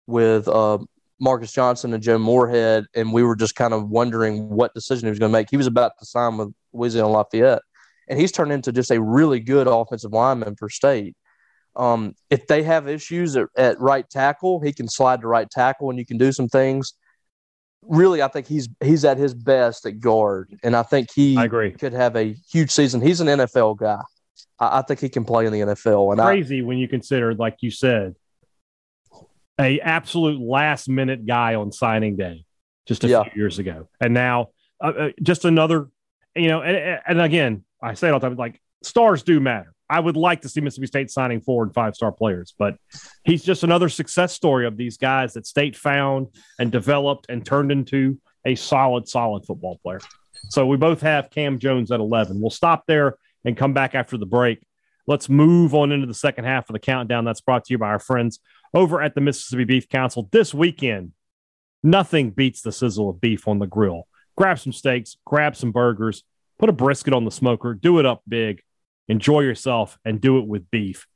with 0.06 0.48
uh, 0.48 0.78
Marcus 1.20 1.52
Johnson 1.52 1.92
and 1.94 2.02
Joe 2.02 2.18
Moorhead, 2.18 2.86
and 2.94 3.12
we 3.12 3.22
were 3.22 3.36
just 3.36 3.54
kind 3.54 3.74
of 3.74 3.88
wondering 3.88 4.48
what 4.48 4.74
decision 4.74 5.06
he 5.06 5.10
was 5.10 5.18
going 5.18 5.30
to 5.30 5.38
make. 5.38 5.48
He 5.50 5.56
was 5.56 5.66
about 5.66 5.92
to 5.98 6.06
sign 6.06 6.36
with 6.36 6.52
Louisiana 6.72 7.08
Lafayette, 7.08 7.62
and 8.08 8.18
he's 8.18 8.32
turned 8.32 8.52
into 8.52 8.72
just 8.72 8.90
a 8.90 9.00
really 9.00 9.40
good 9.40 9.66
offensive 9.66 10.12
lineman 10.12 10.56
for 10.56 10.68
State. 10.68 11.16
Um, 11.74 12.14
if 12.30 12.46
they 12.46 12.62
have 12.62 12.88
issues 12.88 13.36
at, 13.36 13.48
at, 13.56 13.78
right 13.78 14.08
tackle, 14.08 14.60
he 14.60 14.72
can 14.72 14.88
slide 14.88 15.20
to 15.20 15.28
right 15.28 15.48
tackle, 15.50 15.90
and 15.90 15.98
you 15.98 16.06
can 16.06 16.16
do 16.18 16.32
some 16.32 16.48
things. 16.48 16.94
Really, 17.82 18.22
I 18.22 18.28
think 18.28 18.46
he's 18.46 18.68
he's 18.82 19.04
at 19.04 19.16
his 19.16 19.32
best 19.32 19.86
at 19.86 20.00
guard, 20.00 20.58
and 20.62 20.74
I 20.74 20.82
think 20.82 21.08
he 21.14 21.36
I 21.36 21.44
agree. 21.44 21.72
could 21.72 21.92
have 21.92 22.16
a 22.16 22.34
huge 22.50 22.70
season. 22.70 23.00
He's 23.00 23.20
an 23.20 23.28
NFL 23.28 23.78
guy. 23.78 24.00
I, 24.58 24.78
I 24.78 24.82
think 24.82 25.00
he 25.00 25.08
can 25.08 25.24
play 25.24 25.46
in 25.46 25.52
the 25.52 25.60
NFL. 25.60 26.12
And 26.12 26.20
crazy 26.20 26.62
I, 26.62 26.64
when 26.64 26.78
you 26.78 26.88
consider, 26.88 27.34
like 27.34 27.58
you 27.60 27.70
said, 27.70 28.16
a 29.60 29.78
absolute 29.80 30.40
last 30.40 30.88
minute 30.88 31.26
guy 31.26 31.54
on 31.54 31.70
signing 31.70 32.16
day 32.16 32.44
just 32.86 33.04
a 33.04 33.08
yeah. 33.08 33.22
few 33.22 33.40
years 33.40 33.58
ago, 33.58 33.88
and 34.00 34.12
now 34.12 34.48
uh, 34.80 34.92
uh, 34.98 35.10
just 35.22 35.44
another. 35.44 35.88
You 36.34 36.48
know, 36.48 36.60
and, 36.60 37.00
and 37.06 37.20
again, 37.20 37.64
I 37.80 37.94
say 37.94 38.08
it 38.08 38.10
all 38.10 38.20
the 38.20 38.28
time, 38.28 38.36
like 38.36 38.60
stars 38.82 39.22
do 39.22 39.40
matter. 39.40 39.72
I 39.88 40.00
would 40.00 40.16
like 40.16 40.42
to 40.42 40.48
see 40.48 40.60
Mississippi 40.60 40.86
State 40.86 41.10
signing 41.10 41.40
four 41.40 41.62
and 41.62 41.72
five 41.72 41.94
star 41.94 42.10
players, 42.10 42.54
but 42.58 42.76
he's 43.24 43.44
just 43.44 43.62
another 43.62 43.88
success 43.88 44.32
story 44.32 44.66
of 44.66 44.76
these 44.76 44.96
guys 44.96 45.34
that 45.34 45.46
State 45.46 45.76
found 45.76 46.28
and 46.58 46.72
developed 46.72 47.26
and 47.28 47.44
turned 47.44 47.70
into 47.70 48.18
a 48.44 48.54
solid, 48.54 49.08
solid 49.08 49.44
football 49.46 49.78
player. 49.82 50.00
So 50.48 50.66
we 50.66 50.76
both 50.76 51.00
have 51.02 51.30
Cam 51.30 51.58
Jones 51.58 51.90
at 51.90 52.00
11. 52.00 52.40
We'll 52.40 52.50
stop 52.50 52.84
there 52.86 53.16
and 53.44 53.56
come 53.56 53.72
back 53.72 53.94
after 53.94 54.16
the 54.16 54.26
break. 54.26 54.60
Let's 55.06 55.28
move 55.28 55.74
on 55.74 55.92
into 55.92 56.06
the 56.06 56.14
second 56.14 56.44
half 56.44 56.68
of 56.68 56.72
the 56.72 56.80
countdown 56.80 57.24
that's 57.24 57.40
brought 57.40 57.64
to 57.66 57.74
you 57.74 57.78
by 57.78 57.88
our 57.88 57.98
friends 57.98 58.40
over 58.74 59.00
at 59.00 59.14
the 59.14 59.20
Mississippi 59.20 59.64
Beef 59.64 59.88
Council 59.88 60.28
this 60.32 60.52
weekend. 60.52 61.12
Nothing 61.82 62.30
beats 62.30 62.62
the 62.62 62.72
sizzle 62.72 63.10
of 63.10 63.20
beef 63.20 63.46
on 63.46 63.60
the 63.60 63.66
grill. 63.66 64.08
Grab 64.36 64.58
some 64.58 64.72
steaks, 64.72 65.16
grab 65.24 65.54
some 65.54 65.70
burgers, 65.70 66.24
put 66.58 66.68
a 66.68 66.72
brisket 66.72 67.14
on 67.14 67.24
the 67.24 67.30
smoker, 67.30 67.74
do 67.74 68.00
it 68.00 68.06
up 68.06 68.22
big, 68.28 68.62
enjoy 69.08 69.40
yourself, 69.40 69.98
and 70.04 70.20
do 70.20 70.38
it 70.38 70.46
with 70.46 70.70
beef. 70.70 71.06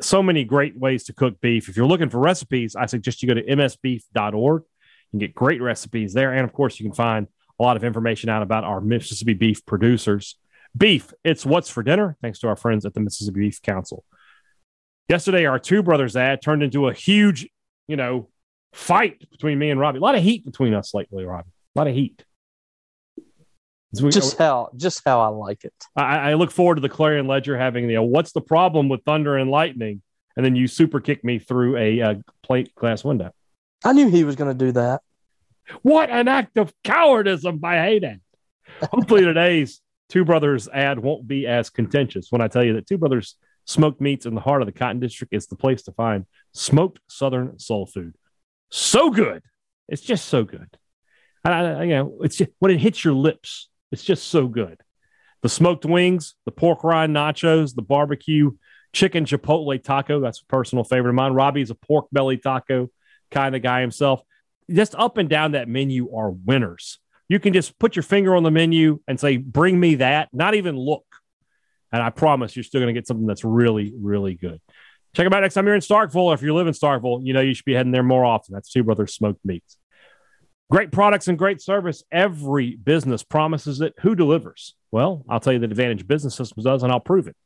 So 0.00 0.22
many 0.22 0.44
great 0.44 0.76
ways 0.76 1.04
to 1.04 1.12
cook 1.12 1.40
beef. 1.40 1.68
If 1.68 1.76
you're 1.76 1.86
looking 1.86 2.08
for 2.08 2.18
recipes, 2.18 2.76
I 2.76 2.86
suggest 2.86 3.22
you 3.22 3.28
go 3.28 3.34
to 3.34 3.44
msbeef.org. 3.44 4.62
You 4.62 5.10
can 5.10 5.18
get 5.18 5.34
great 5.34 5.60
recipes 5.60 6.12
there. 6.12 6.32
And 6.32 6.44
of 6.44 6.52
course, 6.52 6.78
you 6.78 6.86
can 6.86 6.94
find 6.94 7.26
a 7.58 7.62
lot 7.62 7.76
of 7.76 7.84
information 7.84 8.28
out 8.28 8.42
about 8.42 8.64
our 8.64 8.80
Mississippi 8.80 9.34
beef 9.34 9.64
producers. 9.66 10.36
Beef, 10.76 11.12
it's 11.24 11.44
what's 11.44 11.70
for 11.70 11.82
dinner, 11.82 12.16
thanks 12.22 12.38
to 12.40 12.48
our 12.48 12.56
friends 12.56 12.84
at 12.84 12.94
the 12.94 13.00
Mississippi 13.00 13.40
Beef 13.40 13.62
Council. 13.62 14.04
Yesterday, 15.08 15.46
our 15.46 15.58
two 15.58 15.82
brothers 15.82 16.16
ad 16.16 16.42
turned 16.42 16.62
into 16.62 16.88
a 16.88 16.92
huge, 16.92 17.48
you 17.88 17.96
know, 17.96 18.28
fight 18.72 19.28
between 19.30 19.58
me 19.58 19.70
and 19.70 19.80
Robbie. 19.80 19.98
A 19.98 20.02
lot 20.02 20.14
of 20.14 20.22
heat 20.22 20.44
between 20.44 20.74
us 20.74 20.92
lately, 20.92 21.24
Robbie. 21.24 21.50
A 21.74 21.78
lot 21.78 21.88
of 21.88 21.94
heat. 21.94 22.24
We, 23.92 24.10
just 24.10 24.36
how 24.36 24.70
just 24.76 25.02
how 25.04 25.20
I 25.20 25.28
like 25.28 25.64
it. 25.64 25.72
I, 25.96 26.30
I, 26.30 26.34
look 26.34 26.50
forward 26.50 26.74
to 26.74 26.82
the 26.82 26.90
Clarion 26.90 27.26
Ledger 27.26 27.56
having 27.56 27.88
the 27.88 27.96
uh, 27.96 28.02
what's 28.02 28.32
the 28.32 28.42
problem 28.42 28.90
with 28.90 29.02
thunder 29.04 29.36
and 29.36 29.50
lightning, 29.50 30.02
and 30.36 30.44
then 30.44 30.54
you 30.54 30.66
super 30.66 31.00
kick 31.00 31.24
me 31.24 31.38
through 31.38 31.78
a 31.78 32.02
uh, 32.02 32.14
plate 32.42 32.74
glass 32.74 33.02
window. 33.02 33.32
I 33.82 33.94
knew 33.94 34.10
he 34.10 34.24
was 34.24 34.36
going 34.36 34.56
to 34.56 34.64
do 34.64 34.72
that. 34.72 35.00
What 35.82 36.10
an 36.10 36.28
act 36.28 36.58
of 36.58 36.72
cowardice 36.84 37.44
by 37.54 37.76
Hayden. 37.76 38.20
Hopefully 38.92 39.22
today's 39.22 39.80
Two 40.08 40.24
Brothers 40.24 40.68
ad 40.68 40.98
won't 40.98 41.26
be 41.26 41.46
as 41.46 41.70
contentious 41.70 42.28
when 42.30 42.40
I 42.40 42.48
tell 42.48 42.64
you 42.64 42.74
that 42.74 42.86
Two 42.86 42.98
Brothers 42.98 43.36
Smoked 43.66 44.00
Meats 44.00 44.24
in 44.24 44.34
the 44.34 44.40
heart 44.40 44.62
of 44.62 44.66
the 44.66 44.72
Cotton 44.72 45.00
District 45.00 45.34
is 45.34 45.46
the 45.46 45.56
place 45.56 45.82
to 45.82 45.92
find 45.92 46.24
smoked 46.52 47.00
Southern 47.08 47.58
soul 47.58 47.86
food. 47.86 48.14
So 48.70 49.10
good. 49.10 49.42
It's 49.88 50.02
just 50.02 50.26
so 50.26 50.44
good. 50.44 50.68
I, 51.44 51.50
I, 51.50 51.82
you 51.84 51.94
know, 51.94 52.18
it's 52.22 52.36
just, 52.36 52.50
when 52.58 52.70
it 52.70 52.80
hits 52.80 53.04
your 53.04 53.14
lips, 53.14 53.68
it's 53.92 54.04
just 54.04 54.28
so 54.28 54.46
good. 54.46 54.80
The 55.42 55.48
smoked 55.48 55.84
wings, 55.84 56.34
the 56.44 56.52
pork 56.52 56.82
rind 56.84 57.14
nachos, 57.14 57.74
the 57.74 57.82
barbecue 57.82 58.52
chicken 58.92 59.24
chipotle 59.24 59.82
taco. 59.82 60.20
That's 60.20 60.40
a 60.40 60.46
personal 60.46 60.84
favorite 60.84 61.10
of 61.10 61.16
mine. 61.16 61.32
Robbie's 61.32 61.70
a 61.70 61.74
pork 61.74 62.06
belly 62.10 62.38
taco 62.38 62.90
kind 63.30 63.54
of 63.54 63.62
guy 63.62 63.80
himself. 63.80 64.22
Just 64.70 64.94
up 64.94 65.16
and 65.16 65.28
down 65.28 65.52
that 65.52 65.68
menu 65.68 66.14
are 66.14 66.30
winners. 66.30 66.98
You 67.28 67.38
can 67.38 67.52
just 67.52 67.78
put 67.78 67.94
your 67.94 68.02
finger 68.02 68.34
on 68.34 68.42
the 68.42 68.50
menu 68.50 69.00
and 69.06 69.20
say, 69.20 69.36
bring 69.36 69.78
me 69.78 69.96
that, 69.96 70.28
not 70.32 70.54
even 70.54 70.76
look. 70.76 71.04
And 71.92 72.02
I 72.02 72.10
promise 72.10 72.56
you're 72.56 72.64
still 72.64 72.80
going 72.80 72.92
to 72.92 72.98
get 72.98 73.06
something 73.06 73.26
that's 73.26 73.44
really, 73.44 73.94
really 73.98 74.34
good. 74.34 74.60
Check 75.14 75.24
them 75.24 75.32
out 75.32 75.40
next 75.40 75.54
time 75.54 75.66
you're 75.66 75.74
in 75.74 75.80
Starkville. 75.80 76.16
Or 76.16 76.34
If 76.34 76.42
you 76.42 76.54
live 76.54 76.66
in 76.66 76.74
Starkville, 76.74 77.24
you 77.24 77.32
know 77.32 77.40
you 77.40 77.54
should 77.54 77.64
be 77.64 77.74
heading 77.74 77.92
there 77.92 78.02
more 78.02 78.24
often. 78.24 78.54
That's 78.54 78.70
Two 78.70 78.82
Brothers 78.82 79.14
Smoked 79.14 79.40
Meats. 79.44 79.76
Great 80.70 80.92
products 80.92 81.28
and 81.28 81.38
great 81.38 81.62
service. 81.62 82.02
Every 82.12 82.76
business 82.76 83.22
promises 83.22 83.80
it. 83.80 83.94
Who 84.00 84.14
delivers? 84.14 84.74
Well, 84.90 85.24
I'll 85.28 85.40
tell 85.40 85.52
you 85.52 85.58
that 85.60 85.70
Advantage 85.70 86.06
Business 86.06 86.34
Systems 86.34 86.64
does, 86.64 86.82
and 86.82 86.92
I'll 86.92 87.00
prove 87.00 87.26
it. 87.26 87.36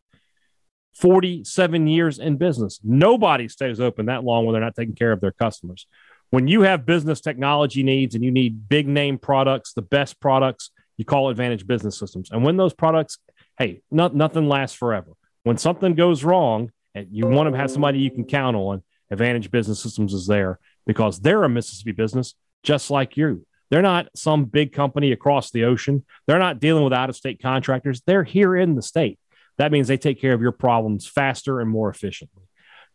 47 0.97 1.87
years 1.87 2.19
in 2.19 2.37
business. 2.37 2.81
Nobody 2.83 3.49
stays 3.49 3.81
open 3.81 4.07
that 4.07 4.25
long 4.25 4.45
when 4.45 4.53
they're 4.53 4.63
not 4.63 4.75
taking 4.75 4.95
care 4.95 5.13
of 5.13 5.21
their 5.21 5.33
customers 5.33 5.87
when 6.33 6.49
you 6.49 6.63
have 6.63 6.87
business 6.87 7.21
technology 7.21 7.83
needs 7.83 8.15
and 8.15 8.25
you 8.25 8.31
need 8.31 8.67
big 8.67 8.89
name 8.89 9.19
products, 9.19 9.75
the 9.75 9.83
best 9.83 10.19
products, 10.19 10.71
you 10.97 11.05
call 11.05 11.29
Advantage 11.29 11.67
Business 11.67 11.99
Systems. 11.99 12.31
And 12.31 12.43
when 12.43 12.57
those 12.57 12.73
products, 12.73 13.19
hey, 13.59 13.83
not, 13.91 14.15
nothing 14.15 14.49
lasts 14.49 14.75
forever. 14.75 15.11
When 15.43 15.59
something 15.59 15.95
goes 15.95 16.25
wrong 16.25 16.73
and 16.95 17.07
you 17.11 17.27
want 17.27 17.53
to 17.53 17.59
have 17.59 17.71
somebody 17.71 17.99
you 17.99 18.11
can 18.11 18.25
count 18.25 18.57
on, 18.57 18.83
Advantage 19.11 19.51
Business 19.51 19.83
Systems 19.83 20.15
is 20.15 20.27
there 20.27 20.59
because 20.87 21.21
they're 21.21 21.45
a 21.45 21.51
Mississippi 21.51 21.93
business 21.93 22.35
just 22.63 22.91
like 22.91 23.17
you. 23.17 23.47
They're 23.71 23.83
not 23.83 24.09
some 24.15 24.45
big 24.45 24.73
company 24.73 25.13
across 25.13 25.51
the 25.51 25.65
ocean. 25.65 26.05
They're 26.27 26.39
not 26.39 26.61
dealing 26.61 26.85
with 26.85 26.93
out 26.93 27.09
of 27.09 27.17
state 27.17 27.41
contractors. 27.41 28.03
They're 28.07 28.25
here 28.25 28.55
in 28.55 28.75
the 28.75 28.83
state. 28.83 29.19
That 29.59 29.73
means 29.73 29.89
they 29.89 29.97
take 29.97 30.21
care 30.21 30.35
of 30.35 30.43
your 30.43 30.53
problems 30.53 31.07
faster 31.07 31.61
and 31.61 31.71
more 31.71 31.89
efficiently. 31.89 32.43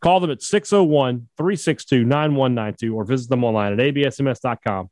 Call 0.01 0.19
them 0.19 0.29
at 0.29 0.43
601 0.43 1.29
362 1.37 2.03
9192 2.03 2.95
or 2.95 3.03
visit 3.03 3.29
them 3.29 3.43
online 3.43 3.73
at 3.73 3.79
absms.com. 3.79 4.89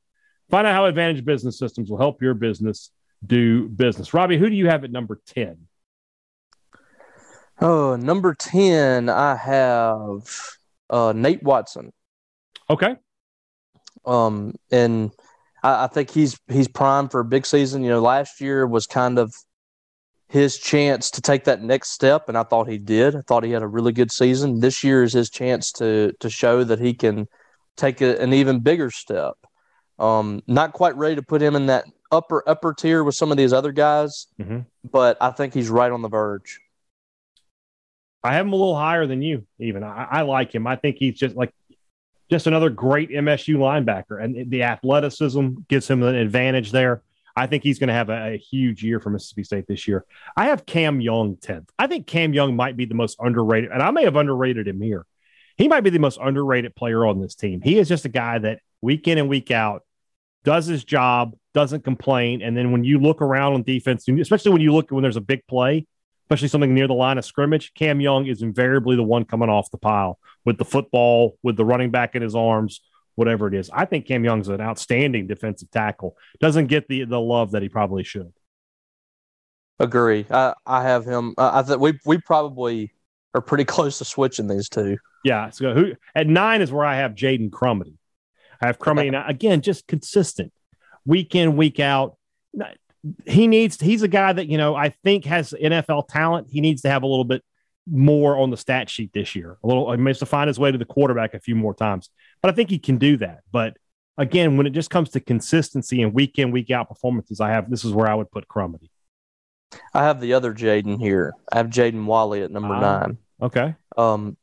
Find 0.49 0.67
out 0.67 0.73
how 0.73 0.85
Advantage 0.85 1.23
Business 1.23 1.59
Systems 1.59 1.89
will 1.89 1.99
help 1.99 2.21
your 2.21 2.33
business 2.33 2.91
do 3.25 3.67
business. 3.69 4.13
Robbie, 4.13 4.38
who 4.38 4.49
do 4.49 4.55
you 4.55 4.67
have 4.67 4.83
at 4.83 4.91
number 4.91 5.21
10? 5.27 5.57
Oh, 7.61 7.95
number 7.95 8.33
10, 8.33 9.07
I 9.09 9.35
have 9.35 10.27
uh, 10.89 11.13
Nate 11.15 11.41
Watson. 11.43 11.93
Okay. 12.69 12.95
Um, 14.06 14.56
and 14.72 15.12
I, 15.63 15.86
I 15.86 15.88
think 15.88 16.12
he's 16.12 16.39
he's 16.48 16.68
primed 16.68 17.12
for 17.12 17.20
a 17.20 17.26
big 17.26 17.46
season. 17.46 17.84
You 17.84 17.89
know, 17.89 18.02
last 18.02 18.39
year 18.41 18.65
was 18.68 18.86
kind 18.86 19.18
of 19.20 19.34
his 20.28 20.58
chance 20.58 21.12
to 21.12 21.22
take 21.22 21.44
that 21.46 21.62
next 21.62 21.91
step, 21.91 22.30
and 22.30 22.38
I 22.38 22.44
thought 22.44 22.68
he 22.68 22.78
did. 22.78 23.15
I 23.15 23.22
thought 23.22 23.44
he 23.44 23.52
had 23.52 23.63
a 23.63 23.68
really 23.68 23.91
good 23.91 24.12
season. 24.12 24.60
This 24.60 24.84
year 24.84 25.04
is 25.04 25.13
his 25.13 25.30
chance 25.30 25.72
to 25.74 26.13
to 26.20 26.30
show 26.30 26.63
that 26.63 26.80
he 26.80 26.94
can 26.94 27.28
take 27.76 28.02
a, 28.02 28.20
an 28.22 28.34
even 28.34 28.60
bigger 28.60 28.91
step. 28.91 29.36
Um, 29.98 30.41
not 30.48 30.74
quite 30.74 30.96
ready 30.98 31.15
to 31.15 31.24
put 31.24 31.41
him 31.41 31.56
in 31.56 31.68
that 31.68 31.86
upper 32.12 32.44
upper 32.48 32.74
tier 32.74 33.04
with 33.04 33.15
some 33.15 33.32
of 33.32 33.38
these 33.38 33.54
other 33.54 33.72
guys, 33.72 34.28
mm-hmm. 34.39 34.60
but 34.89 35.18
I 35.22 35.32
think 35.32 35.54
he's 35.54 35.70
right 35.70 35.91
on 35.91 36.02
the 36.02 36.10
verge. 36.10 36.60
I 38.24 38.34
have 38.34 38.48
him 38.48 38.54
a 38.54 38.56
little 38.56 38.76
higher 38.76 39.06
than 39.06 39.22
you. 39.22 39.46
Even 39.60 39.84
I, 39.84 40.08
I 40.10 40.22
like 40.24 40.54
him. 40.54 40.65
I 40.65 40.76
think 40.76 40.98
he's 40.98 41.15
just 41.15 41.36
like 41.36 41.54
just 42.29 42.47
another 42.47 42.69
great 42.69 43.09
MSU 43.09 43.57
linebacker, 43.57 44.23
and 44.23 44.49
the 44.49 44.63
athleticism 44.63 45.49
gives 45.67 45.88
him 45.89 46.03
an 46.03 46.15
advantage 46.15 46.71
there. 46.71 47.01
I 47.35 47.47
think 47.47 47.63
he's 47.63 47.79
going 47.79 47.89
to 47.89 47.93
have 47.93 48.09
a, 48.09 48.33
a, 48.33 48.38
huge 48.38 48.81
year 48.81 49.01
for 49.01 49.09
Mississippi 49.09 49.43
State 49.43 49.67
this 49.67 49.88
year. 49.89 50.05
I 50.38 50.45
have 50.45 50.65
Cam 50.65 51.01
Young 51.01 51.35
10th. 51.35 51.67
I 51.77 51.88
think 51.88 52.07
Cam 52.07 52.33
Young 52.33 52.55
might 52.55 52.77
be 52.77 52.85
the 52.85 52.95
most 52.95 53.17
underrated, 53.19 53.71
and 53.71 53.83
I 53.83 53.91
may 53.91 54.05
have 54.05 54.15
underrated 54.15 54.67
him 54.67 54.81
here. 54.81 55.05
He 55.57 55.67
might 55.67 55.81
be 55.81 55.89
the 55.89 55.99
most 55.99 56.17
underrated 56.21 56.75
player 56.75 57.05
on 57.05 57.19
this 57.19 57.35
team. 57.35 57.61
He 57.61 57.77
is 57.77 57.89
just 57.89 58.05
a 58.05 58.09
guy 58.09 58.38
that 58.39 58.59
week 58.81 59.07
in 59.07 59.17
and 59.17 59.29
week 59.29 59.51
out 59.51 59.83
does 60.45 60.67
his 60.67 60.83
job, 60.83 61.35
doesn't 61.53 61.83
complain. 61.83 62.41
And 62.41 62.55
then 62.55 62.71
when 62.71 62.83
you 62.83 62.99
look 62.99 63.21
around 63.21 63.53
on 63.53 63.63
defense, 63.63 64.07
especially 64.07 64.51
when 64.51 64.61
you 64.61 64.73
look 64.73 64.91
when 64.91 65.01
there's 65.01 65.17
a 65.17 65.21
big 65.21 65.45
play, 65.47 65.88
especially 66.25 66.47
something 66.47 66.73
near 66.73 66.88
the 66.88 66.93
line 66.93 67.17
of 67.17 67.25
scrimmage, 67.25 67.73
Cam 67.75 68.01
Young 68.01 68.25
is 68.25 68.41
invariably 68.41 68.95
the 68.95 69.03
one 69.03 69.25
coming 69.25 69.49
off 69.49 69.69
the 69.69 69.77
pile 69.77 70.17
with 70.43 70.57
the 70.57 70.65
football, 70.65 71.38
with 71.43 71.55
the 71.55 71.65
running 71.65 71.91
back 71.91 72.15
in 72.15 72.23
his 72.23 72.35
arms, 72.35 72.81
whatever 73.13 73.47
it 73.47 73.53
is. 73.53 73.69
I 73.71 73.85
think 73.85 74.07
Cam 74.07 74.23
Young's 74.23 74.47
an 74.47 74.59
outstanding 74.59 75.27
defensive 75.27 75.69
tackle. 75.69 76.17
Doesn't 76.39 76.67
get 76.67 76.88
the 76.88 77.05
the 77.05 77.19
love 77.19 77.51
that 77.51 77.61
he 77.61 77.69
probably 77.69 78.03
should. 78.03 78.33
Agree. 79.79 80.25
I, 80.31 80.53
I 80.65 80.83
have 80.83 81.05
him. 81.05 81.35
I 81.38 81.61
think 81.61 81.79
we 81.79 81.99
we 82.05 82.17
probably 82.17 82.91
are 83.35 83.41
pretty 83.41 83.65
close 83.65 83.99
to 83.99 84.05
switching 84.05 84.47
these 84.47 84.67
two. 84.67 84.97
Yeah. 85.23 85.51
So 85.51 85.73
who 85.73 85.93
at 86.15 86.27
nine 86.27 86.61
is 86.61 86.71
where 86.71 86.85
I 86.85 86.95
have 86.95 87.11
Jaden 87.11 87.51
Crumedy. 87.51 87.97
I 88.61 88.67
have 88.67 88.79
Crumedy 88.79 89.29
again, 89.29 89.61
just 89.61 89.85
consistent, 89.85 90.53
week 91.05 91.35
in 91.35 91.55
week 91.55 91.79
out. 91.79 92.17
He 93.26 93.48
needs. 93.48 93.80
He's 93.80 94.02
a 94.02 94.08
guy 94.08 94.34
that 94.34 94.48
you 94.48 94.58
know 94.58 94.76
I 94.76 94.89
think 94.89 95.26
has 95.26 95.52
NFL 95.52 96.08
talent. 96.08 96.48
He 96.50 96.62
needs 96.62 96.82
to 96.84 96.89
have 96.89 97.04
a 97.04 97.08
little 97.08 97.24
bit 97.24 97.44
more 97.89 98.38
on 98.38 98.50
the 98.50 98.58
stat 98.58 98.89
sheet 98.89 99.12
this 99.13 99.36
year. 99.36 99.58
A 99.63 99.68
little, 99.68 99.91
he 99.91 99.98
needs 99.98 100.20
to 100.20 100.26
find 100.26 100.48
his 100.48 100.60
way 100.60 100.72
to 100.72 100.78
the 100.78 100.86
quarterback 100.86 101.34
a 101.34 101.39
few 101.39 101.56
more 101.56 101.74
times, 101.74 102.10
but 102.41 102.52
I 102.52 102.56
think 102.56 102.70
he 102.70 102.80
can 102.80 102.98
do 102.98 103.18
that. 103.18 103.41
But 103.52 103.78
again, 104.18 104.58
when 104.58 104.65
it 104.65 104.72
just 104.72 104.89
comes 104.89 105.10
to 105.12 105.20
consistency 105.20 106.02
and 106.02 106.13
week 106.13 106.39
in, 106.39 106.52
week 106.52 106.72
out 106.72 106.89
performances, 106.89 107.39
I 107.39 107.52
have 107.52 107.70
this 107.70 107.86
is 107.86 107.91
where 107.91 108.08
I 108.08 108.15
would 108.15 108.32
put 108.32 108.48
Crumedy. 108.48 108.89
I 109.94 110.04
have 110.04 110.22
the 110.22 110.34
other 110.34 110.54
Jaden 110.54 111.00
here. 111.00 111.34
I 111.52 111.58
have 111.58 111.68
Jaden 111.68 112.06
Walley 112.06 112.41
at 112.41 112.52
number 112.52 112.80
nine. 112.80 113.18
Okay. 113.41 113.76
Um, 113.98 114.38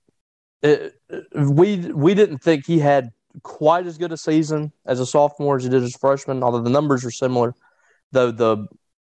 it, 0.63 0.95
we 1.35 1.77
we 1.79 2.15
didn't 2.15 2.39
think 2.39 2.67
he 2.67 2.79
had 2.79 3.11
quite 3.43 3.87
as 3.87 3.99
good 3.99 4.13
a 4.13 4.17
season 4.17 4.73
as 4.85 5.01
a 5.01 5.07
sophomore 5.07 5.57
as 5.57 5.65
he 5.65 5.71
did 5.71 5.83
as 5.83 5.95
a 5.95 5.99
freshman, 5.99 6.43
although 6.43 6.61
the 6.61 6.71
numbers 6.71 7.05
are 7.05 7.11
similar. 7.11 7.55
Though 8.13 8.31
the 8.31 8.69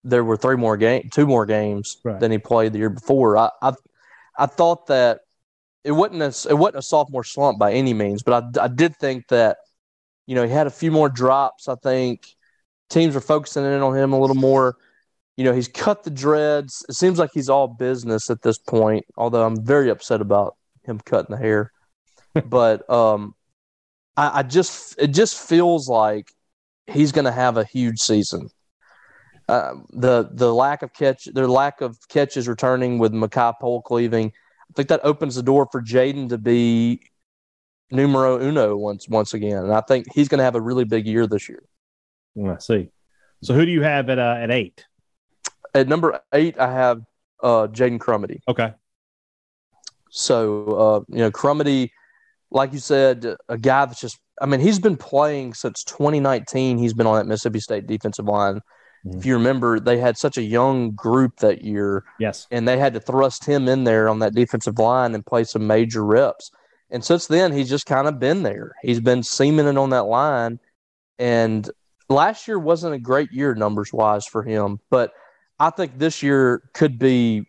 there 0.04 0.24
were 0.24 0.36
three 0.36 0.56
more 0.56 0.76
game, 0.76 1.08
two 1.10 1.26
more 1.26 1.46
games 1.46 1.98
right. 2.04 2.18
than 2.20 2.30
he 2.30 2.38
played 2.38 2.72
the 2.72 2.78
year 2.78 2.90
before. 2.90 3.36
I, 3.36 3.50
I 3.60 3.72
I 4.38 4.46
thought 4.46 4.86
that 4.86 5.20
it 5.84 5.92
wasn't 5.92 6.22
a, 6.22 6.50
it 6.50 6.54
wasn't 6.54 6.78
a 6.78 6.82
sophomore 6.82 7.24
slump 7.24 7.58
by 7.58 7.72
any 7.72 7.94
means, 7.94 8.22
but 8.22 8.58
I, 8.58 8.64
I 8.64 8.68
did 8.68 8.96
think 8.96 9.28
that 9.28 9.58
you 10.26 10.34
know 10.34 10.44
he 10.44 10.50
had 10.50 10.66
a 10.66 10.70
few 10.70 10.90
more 10.90 11.08
drops. 11.08 11.68
I 11.68 11.74
think 11.76 12.26
teams 12.90 13.16
are 13.16 13.20
focusing 13.20 13.64
in 13.64 13.82
on 13.82 13.96
him 13.96 14.12
a 14.12 14.20
little 14.20 14.36
more. 14.36 14.76
You 15.36 15.44
know, 15.44 15.52
he's 15.52 15.68
cut 15.68 16.02
the 16.02 16.10
dreads. 16.10 16.84
It 16.88 16.94
seems 16.94 17.18
like 17.18 17.30
he's 17.34 17.48
all 17.48 17.68
business 17.68 18.30
at 18.30 18.42
this 18.42 18.58
point. 18.58 19.04
Although 19.16 19.44
I'm 19.44 19.64
very 19.64 19.90
upset 19.90 20.20
about 20.20 20.56
him 20.84 20.98
cutting 21.00 21.34
the 21.34 21.40
hair, 21.40 21.72
but 22.46 22.88
um, 22.88 23.34
I, 24.16 24.38
I 24.38 24.42
just 24.42 24.96
it 24.98 25.08
just 25.08 25.38
feels 25.38 25.88
like 25.88 26.32
he's 26.86 27.12
going 27.12 27.24
to 27.24 27.32
have 27.32 27.56
a 27.56 27.64
huge 27.64 27.98
season. 27.98 28.48
Uh, 29.48 29.74
the 29.90 30.28
the 30.32 30.52
lack 30.52 30.82
of 30.82 30.92
catch, 30.92 31.26
their 31.26 31.46
lack 31.46 31.80
of 31.80 31.96
catches 32.08 32.48
returning 32.48 32.98
with 32.98 33.12
Makai 33.12 33.54
Polk 33.60 33.90
leaving, 33.92 34.32
I 34.70 34.72
think 34.74 34.88
that 34.88 35.00
opens 35.04 35.36
the 35.36 35.42
door 35.42 35.68
for 35.70 35.80
Jaden 35.80 36.28
to 36.30 36.38
be 36.38 37.00
numero 37.90 38.40
uno 38.40 38.76
once 38.76 39.08
once 39.08 39.34
again, 39.34 39.58
and 39.58 39.72
I 39.72 39.82
think 39.82 40.06
he's 40.12 40.28
going 40.28 40.38
to 40.38 40.44
have 40.44 40.56
a 40.56 40.60
really 40.60 40.84
big 40.84 41.06
year 41.06 41.26
this 41.28 41.48
year. 41.48 41.62
I 42.44 42.58
see. 42.58 42.88
So 43.42 43.54
who 43.54 43.64
do 43.64 43.70
you 43.70 43.82
have 43.82 44.10
at 44.10 44.18
uh, 44.18 44.36
at 44.38 44.50
eight? 44.50 44.84
At 45.74 45.86
number 45.86 46.20
eight, 46.32 46.58
I 46.58 46.72
have 46.72 47.02
uh, 47.42 47.68
Jaden 47.68 47.98
Crumedy. 47.98 48.40
Okay. 48.48 48.72
So 50.10 50.66
uh, 50.66 51.00
you 51.08 51.18
know, 51.18 51.30
Crumedy, 51.30 51.90
like 52.50 52.72
you 52.72 52.80
said, 52.80 53.36
a 53.48 53.58
guy 53.58 53.86
that's 53.86 54.00
just. 54.00 54.18
I 54.38 54.44
mean, 54.44 54.60
he's 54.60 54.78
been 54.78 54.98
playing 54.98 55.54
since 55.54 55.82
2019. 55.84 56.76
He's 56.76 56.92
been 56.92 57.06
on 57.06 57.16
that 57.16 57.26
Mississippi 57.26 57.60
State 57.60 57.86
defensive 57.86 58.26
line 58.26 58.60
Mm-hmm. 59.06 59.18
if 59.18 59.26
you 59.26 59.34
remember, 59.34 59.78
they 59.78 59.98
had 59.98 60.18
such 60.18 60.36
a 60.36 60.42
young 60.42 60.90
group 60.92 61.38
that 61.38 61.62
year. 61.62 62.04
Yes. 62.18 62.46
And 62.50 62.66
they 62.66 62.78
had 62.78 62.94
to 62.94 63.00
thrust 63.00 63.44
him 63.44 63.68
in 63.68 63.84
there 63.84 64.08
on 64.08 64.18
that 64.18 64.34
defensive 64.34 64.78
line 64.78 65.14
and 65.14 65.24
play 65.24 65.44
some 65.44 65.66
major 65.66 66.04
reps. 66.04 66.50
And 66.90 67.04
since 67.04 67.26
then, 67.26 67.52
he's 67.52 67.68
just 67.68 67.86
kind 67.86 68.08
of 68.08 68.18
been 68.18 68.42
there. 68.42 68.72
He's 68.82 69.00
been 69.00 69.22
seaming 69.22 69.66
it 69.66 69.76
on 69.76 69.90
that 69.90 70.04
line. 70.04 70.58
And 71.18 71.68
last 72.08 72.46
year 72.46 72.58
wasn't 72.58 72.94
a 72.94 72.98
great 72.98 73.32
year 73.32 73.54
numbers 73.54 73.92
wise 73.92 74.26
for 74.26 74.42
him, 74.42 74.80
but 74.90 75.12
I 75.58 75.70
think 75.70 75.98
this 75.98 76.22
year 76.22 76.62
could 76.74 76.98
be 76.98 77.46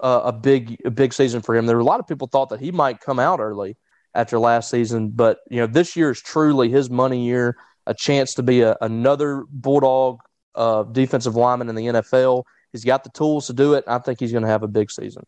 a, 0.00 0.08
a 0.26 0.32
big 0.32 0.80
a 0.84 0.90
big 0.90 1.12
season 1.12 1.40
for 1.40 1.56
him. 1.56 1.66
There 1.66 1.76
were 1.76 1.82
a 1.82 1.86
lot 1.86 2.00
of 2.00 2.06
people 2.06 2.28
thought 2.28 2.50
that 2.50 2.60
he 2.60 2.70
might 2.70 3.00
come 3.00 3.18
out 3.18 3.40
early 3.40 3.76
after 4.14 4.38
last 4.38 4.70
season, 4.70 5.10
but 5.10 5.38
you 5.50 5.58
know 5.58 5.66
this 5.66 5.96
year 5.96 6.10
is 6.10 6.20
truly 6.20 6.68
his 6.68 6.90
money 6.90 7.24
year, 7.24 7.56
a 7.86 7.94
chance 7.94 8.34
to 8.34 8.42
be 8.42 8.60
a, 8.60 8.76
another 8.80 9.44
Bulldog 9.50 10.20
uh, 10.56 10.82
defensive 10.84 11.36
lineman 11.36 11.68
in 11.68 11.74
the 11.74 11.86
NFL. 11.86 12.44
He's 12.72 12.84
got 12.84 13.04
the 13.04 13.10
tools 13.10 13.46
to 13.46 13.52
do 13.52 13.74
it. 13.74 13.84
I 13.86 13.98
think 13.98 14.20
he's 14.20 14.32
going 14.32 14.42
to 14.42 14.48
have 14.48 14.62
a 14.62 14.68
big 14.68 14.90
season. 14.90 15.24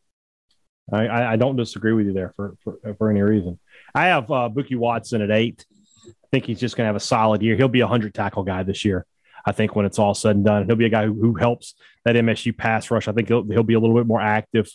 I, 0.93 1.33
I, 1.33 1.37
don't 1.37 1.57
disagree 1.57 1.93
with 1.93 2.07
you 2.07 2.15
there 2.15 2.33
for, 2.35 2.55
for, 2.65 2.79
for 2.97 3.11
any 3.11 3.21
reason. 3.21 3.59
I 3.95 4.07
have 4.07 4.31
uh, 4.31 4.49
Bookie 4.49 4.75
Watson 4.75 5.21
at 5.21 5.31
eight. 5.31 5.67
I 6.07 6.13
think 6.31 6.47
he's 6.47 6.61
just 6.61 6.77
going 6.77 6.85
to 6.85 6.89
have 6.89 6.97
a 6.97 7.01
solid 7.01 7.43
year. 7.43 7.57
He'll 7.57 7.69
be 7.69 7.81
a 7.81 7.87
hundred 7.87 8.15
tackle 8.15 8.43
guy 8.43 8.63
this 8.63 8.87
year. 8.87 9.05
I 9.45 9.53
think 9.53 9.77
when 9.77 9.85
it's 9.87 9.99
all 9.99 10.15
said 10.15 10.37
and 10.37 10.45
done, 10.45 10.67
he'll 10.67 10.77
be 10.77 10.87
a 10.87 10.91
guy 10.91 11.05
who, 11.05 11.15
who 11.15 11.35
helps 11.35 11.75
that 12.05 12.17
MSU 12.17 12.57
pass 12.57 12.91
rush. 12.91 13.07
I 13.07 13.13
think 13.13 13.29
he'll, 13.29 13.45
he'll 13.45 13.63
be 13.63 13.75
a 13.75 13.81
little 13.81 13.97
bit 13.97 14.07
more 14.07 14.21
active 14.21 14.69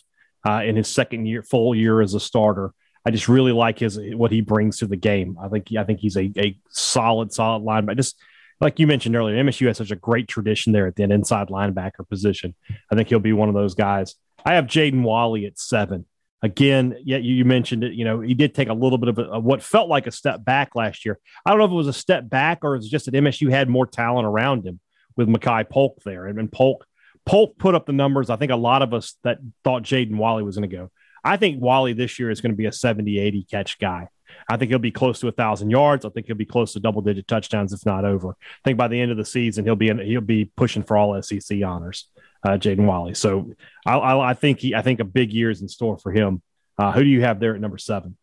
uh, 0.46 0.62
in 0.64 0.76
his 0.76 0.88
second 0.88 1.26
year, 1.26 1.42
full 1.42 1.74
year 1.74 2.00
as 2.00 2.14
a 2.14 2.20
starter. 2.20 2.72
I 3.04 3.10
just 3.10 3.28
really 3.28 3.52
like 3.52 3.78
his 3.78 3.98
what 4.14 4.30
he 4.30 4.40
brings 4.40 4.78
to 4.78 4.86
the 4.86 4.96
game. 4.96 5.36
I 5.40 5.48
think 5.48 5.68
I 5.78 5.84
think 5.84 6.00
he's 6.00 6.16
a, 6.16 6.32
a 6.38 6.58
solid, 6.70 7.32
solid 7.32 7.62
linebacker. 7.62 7.96
Just 7.96 8.16
like 8.60 8.78
you 8.78 8.86
mentioned 8.86 9.16
earlier, 9.16 9.42
MSU 9.42 9.66
has 9.66 9.78
such 9.78 9.90
a 9.90 9.96
great 9.96 10.28
tradition 10.28 10.72
there 10.72 10.86
at 10.86 10.96
the 10.96 11.02
inside 11.02 11.48
linebacker 11.48 12.08
position. 12.08 12.54
I 12.90 12.94
think 12.94 13.08
he'll 13.08 13.18
be 13.18 13.32
one 13.32 13.48
of 13.48 13.54
those 13.54 13.74
guys. 13.74 14.14
I 14.44 14.54
have 14.54 14.66
Jaden 14.66 15.02
Walley 15.02 15.46
at 15.46 15.58
seven. 15.58 16.06
Again, 16.42 16.96
yeah, 17.02 17.16
you 17.16 17.44
mentioned 17.46 17.84
it. 17.84 17.94
You 17.94 18.04
know, 18.04 18.20
he 18.20 18.34
did 18.34 18.54
take 18.54 18.68
a 18.68 18.74
little 18.74 18.98
bit 18.98 19.08
of, 19.08 19.18
a, 19.18 19.40
what 19.40 19.62
felt 19.62 19.88
like 19.88 20.06
a 20.06 20.12
step 20.12 20.44
back 20.44 20.74
last 20.74 21.06
year. 21.06 21.18
I 21.44 21.50
don't 21.50 21.58
know 21.58 21.64
if 21.64 21.70
it 21.70 21.74
was 21.74 21.88
a 21.88 21.92
step 21.92 22.28
back 22.28 22.58
or 22.62 22.76
it's 22.76 22.88
just 22.88 23.06
that 23.06 23.14
MSU 23.14 23.50
had 23.50 23.68
more 23.68 23.86
talent 23.86 24.26
around 24.26 24.66
him 24.66 24.78
with 25.16 25.28
Makai 25.28 25.68
Polk 25.68 26.02
there. 26.04 26.26
And, 26.26 26.38
and 26.38 26.52
Polk, 26.52 26.86
Polk 27.24 27.56
put 27.58 27.74
up 27.74 27.86
the 27.86 27.92
numbers. 27.92 28.28
I 28.28 28.36
think 28.36 28.52
a 28.52 28.56
lot 28.56 28.82
of 28.82 28.92
us 28.92 29.16
that 29.24 29.38
thought 29.62 29.84
Jaden 29.84 30.16
Walley 30.16 30.42
was 30.42 30.56
going 30.56 30.68
to 30.68 30.76
go. 30.76 30.90
I 31.24 31.38
think 31.38 31.62
Walley 31.62 31.94
this 31.94 32.18
year 32.18 32.30
is 32.30 32.42
going 32.42 32.52
to 32.52 32.56
be 32.56 32.66
a 32.66 32.72
70, 32.72 33.18
80 33.18 33.46
catch 33.50 33.78
guy. 33.78 34.08
I 34.48 34.56
think 34.56 34.70
he'll 34.70 34.78
be 34.78 34.90
close 34.90 35.20
to 35.20 35.28
a 35.28 35.32
thousand 35.32 35.70
yards. 35.70 36.04
I 36.04 36.10
think 36.10 36.26
he'll 36.26 36.36
be 36.36 36.44
close 36.44 36.72
to 36.74 36.80
double 36.80 37.02
digit 37.02 37.28
touchdowns, 37.28 37.72
if 37.72 37.84
not 37.86 38.04
over. 38.04 38.30
I 38.30 38.60
think 38.64 38.78
by 38.78 38.88
the 38.88 39.00
end 39.00 39.10
of 39.10 39.16
the 39.16 39.24
season, 39.24 39.64
he'll 39.64 39.76
be 39.76 39.88
in, 39.88 39.98
he'll 39.98 40.20
be 40.20 40.46
pushing 40.56 40.82
for 40.82 40.96
all 40.96 41.20
SEC 41.22 41.62
honors. 41.62 42.08
Uh, 42.42 42.58
Jaden 42.58 42.84
Walley. 42.84 43.14
So 43.14 43.54
I, 43.86 43.94
I, 43.94 44.30
I, 44.30 44.34
think 44.34 44.60
he, 44.60 44.74
I 44.74 44.82
think 44.82 45.00
a 45.00 45.04
big 45.04 45.32
year 45.32 45.48
is 45.48 45.62
in 45.62 45.68
store 45.68 45.96
for 45.96 46.12
him. 46.12 46.42
Uh, 46.76 46.92
who 46.92 47.02
do 47.02 47.08
you 47.08 47.22
have 47.22 47.40
there 47.40 47.54
at 47.54 47.60
number 47.60 47.78
seven? 47.78 48.18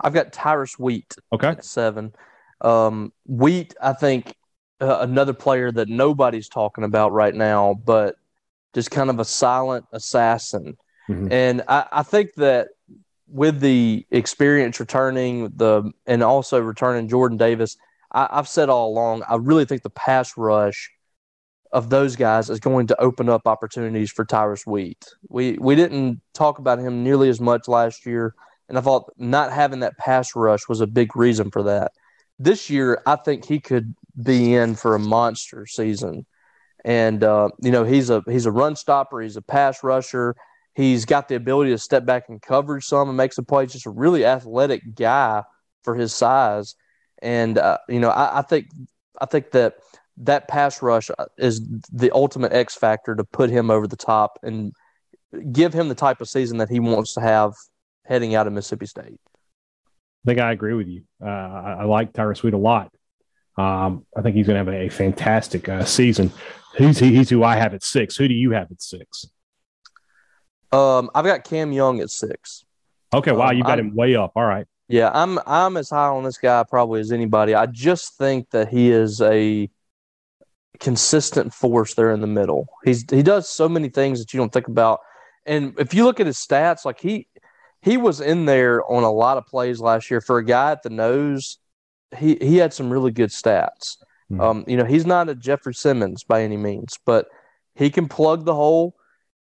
I've 0.00 0.14
got 0.14 0.32
Tyrus 0.32 0.78
Wheat. 0.78 1.14
Okay, 1.32 1.56
seven. 1.60 2.14
Um, 2.62 3.12
Wheat, 3.26 3.74
I 3.80 3.92
think 3.92 4.34
uh, 4.80 4.98
another 5.00 5.34
player 5.34 5.70
that 5.70 5.88
nobody's 5.88 6.48
talking 6.48 6.84
about 6.84 7.12
right 7.12 7.34
now, 7.34 7.74
but 7.74 8.16
just 8.74 8.90
kind 8.90 9.10
of 9.10 9.18
a 9.18 9.24
silent 9.24 9.84
assassin. 9.92 10.76
Mm-hmm. 11.08 11.32
And 11.32 11.62
I, 11.68 11.86
I 11.92 12.02
think 12.02 12.34
that 12.34 12.68
with 13.28 13.60
the 13.60 14.06
experience 14.10 14.80
returning 14.80 15.50
the 15.56 15.90
and 16.06 16.22
also 16.22 16.60
returning 16.60 17.08
Jordan 17.08 17.38
Davis, 17.38 17.76
I, 18.12 18.28
have 18.32 18.48
said 18.48 18.68
all 18.68 18.88
along, 18.88 19.22
I 19.28 19.36
really 19.36 19.64
think 19.64 19.82
the 19.82 19.90
pass 19.90 20.36
rush 20.36 20.90
of 21.72 21.90
those 21.90 22.16
guys 22.16 22.48
is 22.48 22.60
going 22.60 22.86
to 22.86 23.00
open 23.00 23.28
up 23.28 23.42
opportunities 23.46 24.10
for 24.10 24.24
Tyrus 24.24 24.66
Wheat. 24.66 25.04
We 25.28 25.58
we 25.60 25.74
didn't 25.74 26.20
talk 26.34 26.58
about 26.58 26.78
him 26.78 27.02
nearly 27.02 27.28
as 27.28 27.40
much 27.40 27.68
last 27.68 28.06
year, 28.06 28.34
and 28.68 28.78
I 28.78 28.80
thought 28.80 29.12
not 29.18 29.52
having 29.52 29.80
that 29.80 29.98
pass 29.98 30.34
rush 30.36 30.68
was 30.68 30.80
a 30.80 30.86
big 30.86 31.16
reason 31.16 31.50
for 31.50 31.64
that. 31.64 31.92
This 32.38 32.70
year, 32.70 33.02
I 33.06 33.16
think 33.16 33.44
he 33.46 33.60
could 33.60 33.94
be 34.22 34.54
in 34.54 34.74
for 34.74 34.94
a 34.94 34.98
monster 34.98 35.66
season. 35.66 36.26
and 36.84 37.24
uh, 37.24 37.48
you 37.60 37.70
know 37.72 37.84
he's 37.84 38.10
a 38.10 38.22
he's 38.26 38.46
a 38.46 38.52
run 38.52 38.76
stopper, 38.76 39.20
he's 39.20 39.36
a 39.36 39.42
pass 39.42 39.82
rusher, 39.82 40.36
he's 40.76 41.06
got 41.06 41.28
the 41.28 41.34
ability 41.34 41.70
to 41.70 41.78
step 41.78 42.04
back 42.04 42.28
and 42.28 42.40
cover 42.40 42.80
some 42.80 43.08
and 43.08 43.16
make 43.16 43.32
some 43.32 43.46
plays. 43.46 43.72
Just 43.72 43.86
a 43.86 43.90
really 43.90 44.24
athletic 44.24 44.94
guy 44.94 45.42
for 45.82 45.96
his 45.96 46.14
size, 46.14 46.76
and 47.20 47.58
uh, 47.58 47.78
you 47.88 47.98
know 47.98 48.10
I, 48.10 48.38
I 48.38 48.42
think 48.42 48.68
I 49.20 49.26
think 49.26 49.50
that 49.52 49.78
that 50.18 50.48
pass 50.48 50.80
rush 50.82 51.10
is 51.36 51.60
the 51.92 52.10
ultimate 52.14 52.52
X 52.52 52.74
factor 52.74 53.14
to 53.14 53.24
put 53.24 53.50
him 53.50 53.70
over 53.70 53.86
the 53.86 53.96
top 53.96 54.38
and 54.42 54.72
give 55.52 55.72
him 55.72 55.88
the 55.88 55.94
type 55.94 56.20
of 56.20 56.28
season 56.28 56.58
that 56.58 56.70
he 56.70 56.80
wants 56.80 57.14
to 57.14 57.20
have 57.20 57.52
heading 58.04 58.34
out 58.34 58.46
of 58.46 58.52
Mississippi 58.52 58.86
State. 58.86 59.18
I 60.24 60.24
think 60.24 60.40
I 60.40 60.52
agree 60.52 60.72
with 60.72 60.86
you. 60.86 61.02
Uh, 61.22 61.28
I, 61.28 61.76
I, 61.80 61.84
like 61.84 62.12
Tyrus 62.12 62.42
Wheat 62.42 62.54
a 62.54 62.58
lot. 62.58 62.90
Um, 63.58 64.06
I 64.16 64.22
think 64.22 64.36
he's 64.36 64.46
going 64.46 64.54
to 64.54 64.72
have 64.72 64.80
a, 64.80 64.86
a 64.86 64.88
fantastic 64.88 65.68
uh, 65.68 65.84
season. 65.84 66.32
He's, 66.78 66.98
he's 66.98 67.28
who 67.28 67.44
I 67.44 67.56
have 67.56 67.74
at 67.74 67.84
six. 67.84 68.16
Who 68.16 68.26
do 68.26 68.34
you 68.34 68.52
have 68.52 68.70
at 68.70 68.80
six? 68.80 69.26
Um, 70.72 71.10
I've 71.14 71.24
got 71.24 71.44
Cam 71.44 71.72
Young 71.72 72.00
at 72.00 72.10
six. 72.10 72.64
Okay, 73.14 73.32
wow, 73.32 73.48
um, 73.48 73.56
you 73.56 73.62
got 73.62 73.78
I'm, 73.78 73.88
him 73.88 73.94
way 73.94 74.16
up. 74.16 74.32
All 74.36 74.44
right. 74.44 74.66
Yeah, 74.88 75.10
I'm 75.12 75.38
I'm 75.46 75.76
as 75.76 75.90
high 75.90 76.08
on 76.08 76.24
this 76.24 76.38
guy 76.38 76.64
probably 76.64 77.00
as 77.00 77.12
anybody. 77.12 77.54
I 77.54 77.66
just 77.66 78.16
think 78.16 78.50
that 78.50 78.68
he 78.68 78.90
is 78.90 79.20
a 79.20 79.68
consistent 80.78 81.52
force 81.54 81.94
there 81.94 82.12
in 82.12 82.20
the 82.20 82.26
middle. 82.26 82.68
He's 82.84 83.04
he 83.10 83.22
does 83.22 83.48
so 83.48 83.68
many 83.68 83.88
things 83.88 84.20
that 84.20 84.32
you 84.32 84.38
don't 84.38 84.52
think 84.52 84.68
about. 84.68 85.00
And 85.44 85.74
if 85.78 85.94
you 85.94 86.04
look 86.04 86.20
at 86.20 86.26
his 86.26 86.36
stats, 86.36 86.84
like 86.84 87.00
he 87.00 87.26
he 87.82 87.96
was 87.96 88.20
in 88.20 88.46
there 88.46 88.84
on 88.90 89.02
a 89.02 89.10
lot 89.10 89.38
of 89.38 89.46
plays 89.46 89.80
last 89.80 90.10
year 90.10 90.20
for 90.20 90.38
a 90.38 90.44
guy 90.44 90.72
at 90.72 90.82
the 90.82 90.90
nose. 90.90 91.58
He 92.16 92.36
he 92.40 92.56
had 92.56 92.72
some 92.72 92.90
really 92.90 93.10
good 93.10 93.30
stats. 93.30 93.96
Mm-hmm. 94.30 94.40
Um, 94.40 94.64
you 94.66 94.76
know, 94.76 94.84
he's 94.84 95.06
not 95.06 95.28
a 95.28 95.34
Jeffrey 95.34 95.74
Simmons 95.74 96.24
by 96.24 96.42
any 96.42 96.56
means, 96.56 96.98
but 97.04 97.28
he 97.74 97.90
can 97.90 98.08
plug 98.08 98.44
the 98.44 98.54
hole 98.54 98.96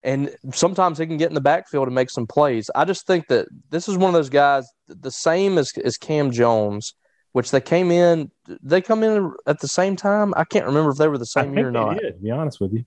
and 0.03 0.35
sometimes 0.53 0.97
he 0.97 1.07
can 1.07 1.17
get 1.17 1.29
in 1.29 1.35
the 1.35 1.41
backfield 1.41 1.87
and 1.87 1.95
make 1.95 2.09
some 2.09 2.27
plays. 2.27 2.69
I 2.75 2.85
just 2.85 3.07
think 3.07 3.27
that 3.27 3.47
this 3.69 3.87
is 3.87 3.97
one 3.97 4.09
of 4.09 4.13
those 4.13 4.29
guys 4.29 4.67
the 4.87 5.11
same 5.11 5.57
as 5.57 5.71
as 5.83 5.97
Cam 5.97 6.31
Jones 6.31 6.93
which 7.33 7.51
they 7.51 7.59
came 7.59 7.91
in. 7.91 8.31
They 8.61 8.81
come 8.81 9.03
in 9.03 9.33
at 9.45 9.59
the 9.59 9.67
same 9.67 9.95
time. 9.95 10.33
I 10.37 10.45
can't 10.45 10.65
remember 10.65 10.91
if 10.91 10.97
they 10.97 11.07
were 11.07 11.17
the 11.17 11.25
same 11.25 11.55
year 11.55 11.67
or 11.67 11.71
not. 11.71 11.99
Did, 11.99 12.13
to 12.13 12.19
be 12.19 12.31
honest 12.31 12.61
with 12.61 12.73
you, 12.73 12.85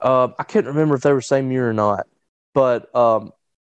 uh, 0.00 0.28
I 0.38 0.44
can't 0.44 0.66
remember 0.66 0.94
if 0.94 1.02
they 1.02 1.12
were 1.12 1.20
same 1.20 1.50
year 1.50 1.68
or 1.68 1.72
not. 1.72 2.06
But 2.54 2.94
um, 2.94 3.32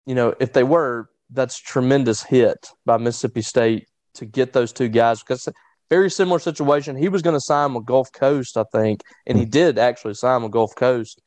you 0.05 0.15
know, 0.15 0.35
if 0.39 0.53
they 0.53 0.65
were, 0.65 1.09
that's 1.31 1.59
tremendous 1.59 2.23
hit 2.23 2.69
by 2.85 2.99
Mississippi 2.99 3.43
State 3.43 3.89
to 4.15 4.27
get 4.27 4.53
those 4.53 4.73
two 4.73 4.89
guys 4.89 5.21
because 5.23 5.49
very 5.89 6.11
similar 6.11 6.41
situation. 6.41 6.97
He 6.97 7.09
was 7.09 7.23
going 7.23 7.37
to 7.37 7.41
sign 7.41 7.73
with 7.73 7.87
Gulf 7.87 8.11
Coast, 8.13 8.57
I 8.57 8.65
think, 8.73 9.03
and 9.27 9.39
he 9.39 9.45
did 9.45 9.79
actually 9.79 10.15
sign 10.15 10.43
with 10.43 10.53
Gulf 10.53 10.75
Coast. 10.75 11.23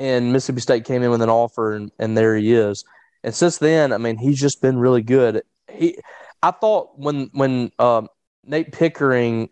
And 0.00 0.32
Mississippi 0.32 0.62
State 0.62 0.84
came 0.86 1.02
in 1.02 1.10
with 1.10 1.20
an 1.20 1.28
offer, 1.28 1.74
and, 1.74 1.92
and 1.98 2.16
there 2.16 2.34
he 2.34 2.54
is. 2.54 2.84
And 3.22 3.34
since 3.34 3.58
then, 3.58 3.92
I 3.92 3.98
mean, 3.98 4.16
he's 4.16 4.40
just 4.40 4.62
been 4.62 4.78
really 4.78 5.02
good. 5.02 5.42
He 5.70 5.98
I 6.42 6.52
thought 6.52 6.98
when 6.98 7.30
when 7.32 7.70
uh, 7.78 8.02
Nate 8.44 8.72
Pickering 8.72 9.50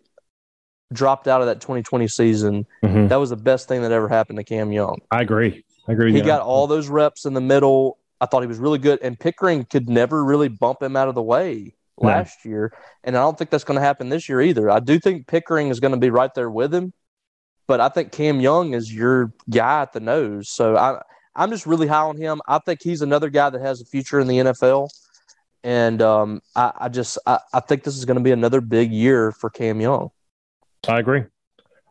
dropped 0.93 1.29
out 1.29 1.43
of 1.43 1.49
that 1.49 1.61
2020 1.61 2.09
season, 2.09 2.67
mm-hmm. 2.83 3.09
that 3.09 3.17
was 3.17 3.31
the 3.31 3.37
best 3.37 3.69
thing 3.69 3.83
that 3.83 3.93
ever 3.93 4.09
happened 4.09 4.39
to 4.39 4.45
Cam 4.45 4.73
Young. 4.73 5.01
I 5.11 5.21
agree. 5.21 5.65
I 5.87 5.93
agree. 5.93 6.13
He 6.13 6.23
got 6.23 6.41
all 6.41 6.67
those 6.67 6.89
reps 6.89 7.27
in 7.27 7.35
the 7.35 7.41
middle. 7.41 7.99
I 8.21 8.27
thought 8.27 8.41
he 8.41 8.47
was 8.47 8.59
really 8.59 8.79
good, 8.79 8.99
and 9.03 9.19
Pickering 9.19 9.65
could 9.65 9.89
never 9.89 10.25
really 10.25 10.49
bump 10.49 10.83
him 10.83 10.97
out 10.97 11.09
of 11.09 11.15
the 11.15 11.23
way 11.23 11.75
last 11.99 12.39
no. 12.45 12.51
year, 12.51 12.73
and 13.05 13.17
I 13.17 13.21
don't 13.21 13.37
think 13.37 13.51
that's 13.51 13.65
going 13.65 13.77
to 13.77 13.85
happen 13.85 14.09
this 14.09 14.29
year 14.29 14.41
either. 14.41 14.71
I 14.71 14.81
do 14.81 14.99
think 14.99 15.27
Pickering 15.27 15.69
is 15.69 15.79
going 15.79 15.93
to 15.93 15.99
be 15.99 16.11
right 16.11 16.35
there 16.35 16.51
with 16.51 16.75
him, 16.75 16.93
but 17.69 17.81
I 17.81 17.91
think 17.91 18.11
Cam 18.11 18.41
Young 18.41 18.75
is 18.75 18.93
your 18.93 19.33
guy 19.49 19.83
at 19.83 19.93
the 19.93 20.01
nose. 20.01 20.49
So 20.49 20.77
I, 20.77 21.01
I'm 21.37 21.51
just 21.51 21.67
really 21.67 21.87
high 21.87 22.03
on 22.03 22.17
him. 22.17 22.41
I 22.49 22.59
think 22.59 22.83
he's 22.83 23.03
another 23.03 23.31
guy 23.31 23.51
that 23.51 23.61
has 23.61 23.81
a 23.81 23.85
future 23.85 24.19
in 24.19 24.27
the 24.27 24.39
NFL. 24.39 24.89
And 25.63 26.01
um, 26.01 26.41
I, 26.57 26.73
I, 26.81 26.89
just 26.89 27.19
I, 27.27 27.39
I 27.53 27.61
think 27.61 27.85
this 27.85 27.97
is 27.97 28.07
going 28.07 28.17
to 28.17 28.23
be 28.23 28.33
another 28.33 28.61
big 28.63 28.91
year 28.91 29.33
for 29.33 29.51
Cam 29.51 29.81
Young. 29.81 30.09
I 30.89 30.99
agree. 30.99 31.25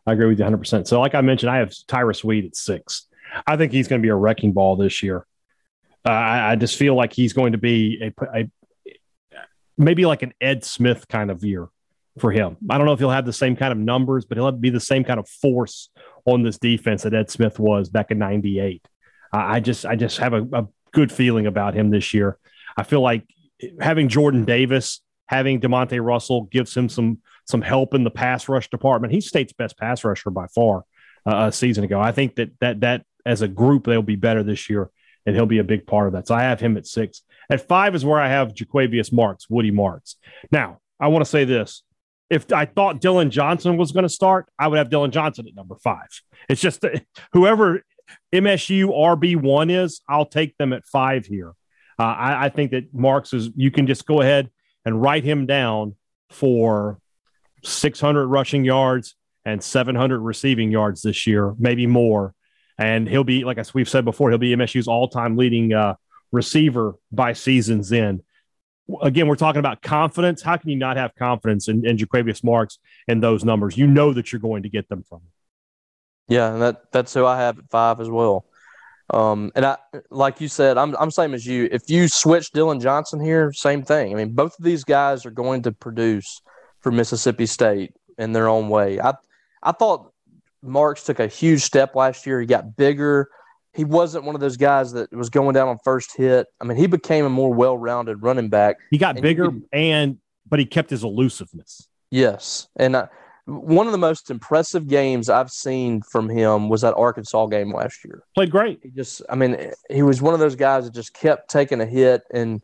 I 0.04 0.12
agree 0.12 0.26
with 0.26 0.38
you 0.38 0.44
100%. 0.44 0.88
So, 0.88 1.00
like 1.00 1.14
I 1.14 1.20
mentioned, 1.20 1.50
I 1.50 1.58
have 1.58 1.72
Tyrus 1.86 2.24
Wheat 2.24 2.44
at 2.44 2.56
six. 2.56 3.06
I 3.46 3.56
think 3.56 3.72
he's 3.72 3.86
going 3.86 4.02
to 4.02 4.04
be 4.04 4.10
a 4.10 4.16
wrecking 4.16 4.52
ball 4.52 4.74
this 4.74 5.02
year. 5.02 5.26
Uh, 6.04 6.10
I, 6.10 6.52
I, 6.52 6.56
just 6.56 6.76
feel 6.76 6.94
like 6.94 7.12
he's 7.12 7.34
going 7.34 7.52
to 7.52 7.58
be 7.58 8.00
a, 8.02 8.40
a, 8.40 8.50
maybe 9.76 10.06
like 10.06 10.22
an 10.22 10.32
Ed 10.40 10.64
Smith 10.64 11.06
kind 11.08 11.30
of 11.30 11.44
year 11.44 11.68
for 12.20 12.30
him. 12.30 12.56
I 12.68 12.76
don't 12.76 12.86
know 12.86 12.92
if 12.92 12.98
he'll 12.98 13.10
have 13.10 13.26
the 13.26 13.32
same 13.32 13.56
kind 13.56 13.72
of 13.72 13.78
numbers, 13.78 14.24
but 14.24 14.36
he'll 14.36 14.50
be 14.52 14.70
the 14.70 14.80
same 14.80 15.04
kind 15.04 15.20
of 15.20 15.28
force 15.28 15.90
on 16.24 16.42
this 16.42 16.58
defense 16.58 17.02
that 17.02 17.14
Ed 17.14 17.30
Smith 17.30 17.58
was 17.58 17.88
back 17.88 18.10
in 18.10 18.18
'98. 18.18 18.86
Uh, 19.32 19.36
I 19.36 19.60
just 19.60 19.86
I 19.86 19.96
just 19.96 20.18
have 20.18 20.32
a, 20.32 20.42
a 20.52 20.66
good 20.92 21.12
feeling 21.12 21.46
about 21.46 21.74
him 21.74 21.90
this 21.90 22.14
year. 22.14 22.38
I 22.76 22.82
feel 22.82 23.00
like 23.00 23.24
having 23.80 24.08
Jordan 24.08 24.44
Davis, 24.44 25.00
having 25.26 25.60
Demonte 25.60 26.02
Russell 26.04 26.42
gives 26.44 26.76
him 26.76 26.88
some 26.88 27.18
some 27.44 27.62
help 27.62 27.94
in 27.94 28.04
the 28.04 28.10
pass 28.10 28.48
rush 28.48 28.68
department. 28.68 29.12
He's 29.12 29.26
state's 29.26 29.52
best 29.52 29.78
pass 29.78 30.04
rusher 30.04 30.30
by 30.30 30.46
far 30.48 30.84
uh, 31.26 31.46
a 31.48 31.52
season 31.52 31.84
ago. 31.84 32.00
I 32.00 32.12
think 32.12 32.36
that 32.36 32.50
that 32.60 32.80
that 32.80 33.04
as 33.24 33.42
a 33.42 33.48
group 33.48 33.84
they'll 33.84 34.02
be 34.02 34.16
better 34.16 34.42
this 34.42 34.68
year, 34.70 34.90
and 35.26 35.34
he'll 35.34 35.46
be 35.46 35.58
a 35.58 35.64
big 35.64 35.86
part 35.86 36.06
of 36.06 36.12
that. 36.14 36.26
So 36.26 36.34
I 36.34 36.42
have 36.42 36.60
him 36.60 36.76
at 36.76 36.86
six. 36.86 37.22
At 37.50 37.66
five 37.66 37.94
is 37.94 38.04
where 38.04 38.20
I 38.20 38.28
have 38.28 38.52
Jo'quavious 38.54 39.12
Marks, 39.12 39.48
Woody 39.48 39.70
Marks. 39.70 40.16
Now 40.50 40.80
I 41.00 41.08
want 41.08 41.24
to 41.24 41.30
say 41.30 41.44
this: 41.44 41.82
if 42.30 42.52
I 42.52 42.66
thought 42.66 43.00
Dillon 43.00 43.30
Johnson 43.30 43.76
was 43.76 43.92
going 43.92 44.02
to 44.02 44.08
start, 44.08 44.48
I 44.58 44.68
would 44.68 44.78
have 44.78 44.90
Dillon 44.90 45.10
Johnson 45.10 45.46
at 45.48 45.54
number 45.54 45.76
five. 45.76 46.08
It's 46.48 46.60
just 46.60 46.84
whoever 47.32 47.82
MSU 48.32 48.88
RB 48.88 49.36
one 49.36 49.70
is, 49.70 50.00
I'll 50.08 50.26
take 50.26 50.56
them 50.58 50.72
at 50.72 50.84
five 50.84 51.26
here. 51.26 51.54
Uh, 51.98 52.04
I, 52.04 52.46
I 52.46 52.48
think 52.48 52.70
that 52.72 52.94
Marks 52.94 53.32
is, 53.32 53.50
you 53.56 53.70
can 53.70 53.86
just 53.86 54.06
go 54.06 54.20
ahead 54.20 54.50
and 54.84 55.00
write 55.00 55.24
him 55.24 55.46
down 55.46 55.96
for 56.30 57.00
600 57.64 58.26
rushing 58.26 58.64
yards 58.64 59.14
and 59.44 59.62
700 59.62 60.20
receiving 60.20 60.70
yards 60.70 61.02
this 61.02 61.26
year, 61.26 61.54
maybe 61.58 61.86
more. 61.86 62.34
And 62.78 63.08
he'll 63.08 63.24
be, 63.24 63.44
like 63.44 63.58
we've 63.74 63.88
said 63.88 64.04
before, 64.04 64.30
he'll 64.30 64.38
be 64.38 64.54
MSU's 64.54 64.86
all 64.86 65.08
time 65.08 65.36
leading 65.36 65.72
uh, 65.72 65.94
receiver 66.30 66.94
by 67.10 67.32
season's 67.32 67.92
end. 67.92 68.22
Again, 69.02 69.26
we're 69.26 69.36
talking 69.36 69.60
about 69.60 69.82
confidence. 69.82 70.40
How 70.42 70.56
can 70.56 70.70
you 70.70 70.76
not 70.76 70.96
have 70.96 71.14
confidence 71.14 71.68
in, 71.68 71.86
in 71.86 71.98
Jo'quavious 71.98 72.42
Marks 72.42 72.78
and 73.06 73.22
those 73.22 73.44
numbers? 73.44 73.76
You 73.76 73.86
know 73.86 74.12
that 74.12 74.32
you're 74.32 74.40
going 74.40 74.62
to 74.62 74.68
get 74.68 74.88
them 74.88 75.04
from. 75.08 75.20
Yeah, 76.28 76.52
and 76.52 76.62
that, 76.62 76.92
that's 76.92 77.12
who 77.12 77.26
I 77.26 77.38
have 77.38 77.58
at 77.58 77.68
five 77.70 78.00
as 78.00 78.08
well. 78.08 78.46
Um, 79.10 79.52
and 79.54 79.64
I, 79.64 79.78
like 80.10 80.40
you 80.40 80.48
said, 80.48 80.76
I'm 80.76 80.94
I'm 80.96 81.10
same 81.10 81.32
as 81.32 81.46
you. 81.46 81.68
If 81.72 81.88
you 81.88 82.08
switch 82.08 82.50
Dillon 82.50 82.80
Johnson 82.80 83.20
here, 83.20 83.52
same 83.52 83.82
thing. 83.82 84.12
I 84.12 84.14
mean, 84.14 84.34
both 84.34 84.58
of 84.58 84.64
these 84.64 84.84
guys 84.84 85.24
are 85.24 85.30
going 85.30 85.62
to 85.62 85.72
produce 85.72 86.42
for 86.80 86.92
Mississippi 86.92 87.46
State 87.46 87.94
in 88.18 88.32
their 88.32 88.48
own 88.48 88.68
way. 88.68 89.00
I 89.00 89.14
I 89.62 89.72
thought 89.72 90.12
Marks 90.62 91.04
took 91.04 91.20
a 91.20 91.26
huge 91.26 91.62
step 91.62 91.94
last 91.94 92.26
year. 92.26 92.40
He 92.40 92.46
got 92.46 92.76
bigger. 92.76 93.30
He 93.78 93.84
wasn't 93.84 94.24
one 94.24 94.34
of 94.34 94.40
those 94.40 94.56
guys 94.56 94.90
that 94.94 95.12
was 95.12 95.30
going 95.30 95.54
down 95.54 95.68
on 95.68 95.78
first 95.84 96.16
hit. 96.16 96.48
I 96.60 96.64
mean, 96.64 96.76
he 96.76 96.88
became 96.88 97.24
a 97.24 97.30
more 97.30 97.54
well-rounded 97.54 98.20
running 98.20 98.48
back. 98.48 98.76
He 98.90 98.98
got 98.98 99.20
bigger, 99.20 99.52
he 99.52 99.60
and 99.72 100.18
but 100.48 100.58
he 100.58 100.64
kept 100.64 100.90
his 100.90 101.04
elusiveness. 101.04 101.86
Yes, 102.10 102.66
and 102.74 102.96
I, 102.96 103.08
one 103.44 103.86
of 103.86 103.92
the 103.92 103.98
most 103.98 104.32
impressive 104.32 104.88
games 104.88 105.30
I've 105.30 105.50
seen 105.50 106.02
from 106.02 106.28
him 106.28 106.68
was 106.68 106.80
that 106.80 106.94
Arkansas 106.94 107.46
game 107.46 107.72
last 107.72 108.04
year. 108.04 108.24
Played 108.34 108.50
great. 108.50 108.80
He 108.82 108.90
just, 108.90 109.22
I 109.30 109.36
mean, 109.36 109.70
he 109.88 110.02
was 110.02 110.20
one 110.20 110.34
of 110.34 110.40
those 110.40 110.56
guys 110.56 110.84
that 110.84 110.92
just 110.92 111.14
kept 111.14 111.48
taking 111.48 111.80
a 111.80 111.86
hit, 111.86 112.22
and 112.34 112.60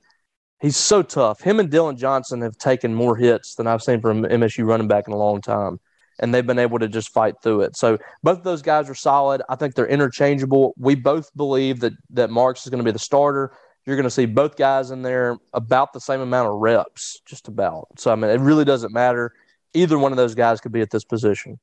he's 0.61 0.77
so 0.77 1.03
tough. 1.03 1.41
Him 1.41 1.61
and 1.61 1.71
Dillon 1.71 1.97
Johnson 1.97 2.41
have 2.41 2.59
taken 2.59 2.93
more 2.93 3.15
hits 3.15 3.55
than 3.55 3.69
I've 3.69 3.83
seen 3.83 4.01
from 4.01 4.25
MSU 4.25 4.67
running 4.67 4.89
back 4.89 5.07
in 5.07 5.15
a 5.15 5.19
long 5.19 5.41
time, 5.41 5.79
and 6.21 6.35
they've 6.35 6.47
been 6.47 6.59
able 6.59 6.79
to 6.79 6.89
just 6.89 7.11
fight 7.11 7.35
through 7.43 7.62
it. 7.62 7.77
So 7.77 7.99
both 8.23 8.39
of 8.39 8.45
those 8.45 8.62
guys 8.62 8.89
are 8.89 8.95
solid. 8.95 9.43
I 9.49 9.57
think 9.57 9.75
they're 9.75 9.87
interchangeable. 9.87 10.75
We 10.79 10.95
both 10.95 11.35
believe 11.37 11.81
that 11.81 11.93
that 12.11 12.31
Marks 12.31 12.65
is 12.65 12.71
going 12.71 12.79
to 12.79 12.85
be 12.85 12.93
the 12.93 12.99
starter. 12.99 13.53
You're 13.87 13.97
going 13.97 14.05
to 14.05 14.11
see 14.11 14.27
both 14.27 14.57
guys 14.57 14.91
in 14.91 15.03
there 15.03 15.37
about 15.53 15.93
the 15.93 16.01
same 16.01 16.21
amount 16.21 16.49
of 16.49 16.55
reps, 16.55 17.21
just 17.27 17.49
about. 17.49 17.89
So 17.99 18.11
I 18.11 18.15
mean, 18.15 18.31
it 18.31 18.41
really 18.41 18.65
doesn't 18.65 18.93
matter 18.93 19.33
either 19.75 19.99
one 19.99 20.12
of 20.12 20.17
those 20.17 20.35
guys 20.35 20.61
could 20.61 20.73
be 20.73 20.81
at 20.81 20.91
this 20.91 21.05
position. 21.05 21.59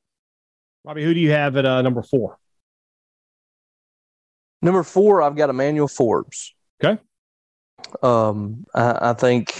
Robbie, 0.84 1.02
who 1.02 1.14
do 1.14 1.20
you 1.20 1.30
have 1.30 1.56
at 1.56 1.64
uh, 1.64 1.82
number 1.82 2.02
four? 2.02 2.38
Number 4.60 4.82
four, 4.82 5.22
I've 5.22 5.34
got 5.34 5.50
Emmanuel 5.50 5.88
Forbes. 5.88 6.54
Okay. 6.82 7.00
Um, 8.02 8.64
I, 8.74 9.10
I, 9.10 9.12
think 9.14 9.52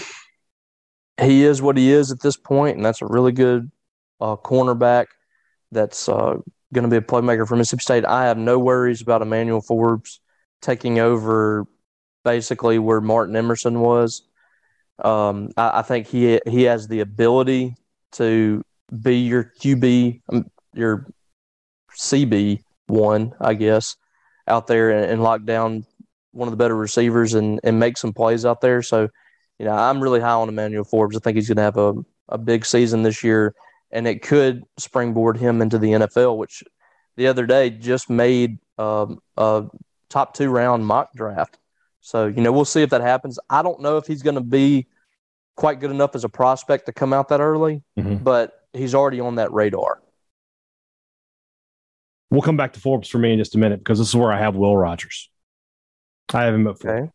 he 1.21 1.43
is 1.43 1.61
what 1.61 1.75
he 1.75 1.91
is 1.91 2.11
at 2.11 2.21
this 2.21 2.37
point, 2.37 2.77
and 2.77 2.85
that's 2.85 3.01
a 3.01 3.05
really 3.05 3.33
good 3.33 3.69
uh, 4.23 4.37
cornerback. 4.37 5.07
That's 5.71 6.07
uh, 6.07 6.37
going 6.73 6.83
to 6.83 6.87
be 6.87 6.97
a 6.97 7.01
playmaker 7.01 7.47
for 7.47 7.55
Mississippi 7.55 7.81
State. 7.81 8.05
I 8.05 8.25
have 8.25 8.37
no 8.37 8.57
worries 8.57 9.01
about 9.01 9.21
Emmanuel 9.21 9.61
Forbes 9.61 10.21
taking 10.61 10.99
over 10.99 11.65
basically 12.23 12.79
where 12.79 13.01
Martin 13.01 13.35
Emerson 13.35 13.81
was. 13.81 14.23
Um, 15.03 15.49
I, 15.57 15.79
I, 15.79 15.81
think 15.81 16.07
he 16.07 16.39
he 16.45 16.63
has 16.63 16.87
the 16.87 16.99
ability 16.99 17.75
to 18.13 18.63
be 19.01 19.17
your 19.17 19.51
QB, 19.59 20.21
um, 20.29 20.49
your 20.73 21.07
CB 21.97 22.63
one, 22.87 23.33
I 23.41 23.55
guess, 23.55 23.97
out 24.47 24.67
there 24.67 24.91
and, 24.91 25.11
and 25.11 25.23
lock 25.23 25.43
down 25.45 25.85
one 26.31 26.47
of 26.47 26.51
the 26.51 26.57
better 26.57 26.75
receivers 26.75 27.33
and, 27.33 27.59
and 27.63 27.79
make 27.79 27.97
some 27.97 28.13
plays 28.13 28.45
out 28.45 28.61
there. 28.61 28.81
So, 28.83 29.09
you 29.57 29.65
know, 29.65 29.73
I'm 29.73 30.01
really 30.01 30.19
high 30.19 30.33
on 30.33 30.47
Emmanuel 30.47 30.83
Forbes. 30.83 31.17
I 31.17 31.19
think 31.19 31.35
he's 31.35 31.47
going 31.47 31.57
to 31.57 31.63
have 31.63 31.77
a, 31.77 31.95
a 32.29 32.37
big 32.37 32.65
season 32.65 33.01
this 33.01 33.23
year, 33.23 33.55
and 33.93 34.07
it 34.07 34.23
could 34.23 34.63
springboard 34.77 35.37
him 35.37 35.61
into 35.61 35.77
the 35.77 35.91
NFL, 35.91 36.35
which 36.35 36.63
the 37.15 37.27
other 37.27 37.45
day 37.45 37.69
just 37.69 38.09
made 38.09 38.57
um, 38.77 39.19
a 39.37 39.65
top 40.09 40.33
two 40.33 40.49
round 40.49 40.85
mock 40.85 41.13
draft. 41.13 41.57
So, 42.01 42.25
you 42.25 42.41
know, 42.41 42.51
we'll 42.51 42.65
see 42.65 42.81
if 42.81 42.89
that 42.89 43.01
happens. 43.01 43.39
I 43.49 43.61
don't 43.61 43.79
know 43.79 43.97
if 43.97 44.07
he's 44.07 44.23
going 44.23 44.35
to 44.35 44.41
be 44.41 44.87
quite 45.55 45.79
good 45.79 45.91
enough 45.91 46.15
as 46.15 46.23
a 46.23 46.29
prospect 46.29 46.87
to 46.87 46.91
come 46.91 47.13
out 47.13 47.29
that 47.29 47.39
early, 47.39 47.83
mm-hmm. 47.97 48.15
but 48.15 48.51
he's 48.73 48.95
already 48.95 49.19
on 49.19 49.35
that 49.35 49.53
radar. 49.53 50.01
We'll 52.31 52.41
come 52.41 52.57
back 52.57 52.73
to 52.73 52.79
Forbes 52.79 53.07
for 53.07 53.19
me 53.19 53.31
in 53.31 53.37
just 53.37 53.53
a 53.53 53.59
minute 53.59 53.79
because 53.79 53.99
this 53.99 54.09
is 54.09 54.15
where 54.15 54.33
I 54.33 54.39
have 54.39 54.55
Will 54.55 54.75
Rogers. 54.75 55.29
I 56.33 56.45
have 56.45 56.55
him 56.55 56.65
at 56.67 56.79
four. 56.79 56.97
Okay. 56.97 57.11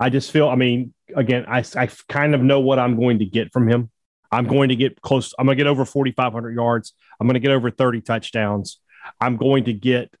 I 0.00 0.10
just 0.10 0.32
feel, 0.32 0.48
I 0.48 0.56
mean, 0.56 0.92
again, 1.14 1.44
I, 1.46 1.64
I 1.76 1.88
kind 2.08 2.34
of 2.34 2.42
know 2.42 2.58
what 2.58 2.80
I'm 2.80 2.98
going 2.98 3.20
to 3.20 3.24
get 3.24 3.52
from 3.52 3.68
him. 3.68 3.90
I'm 4.30 4.46
going 4.46 4.68
to 4.68 4.76
get 4.76 5.00
close. 5.00 5.34
I'm 5.38 5.46
going 5.46 5.56
to 5.56 5.62
get 5.62 5.68
over 5.68 5.84
4,500 5.84 6.54
yards. 6.54 6.94
I'm 7.20 7.26
going 7.26 7.34
to 7.34 7.40
get 7.40 7.52
over 7.52 7.70
30 7.70 8.00
touchdowns. 8.00 8.80
I'm 9.20 9.36
going 9.36 9.64
to 9.64 9.72
get, 9.72 10.14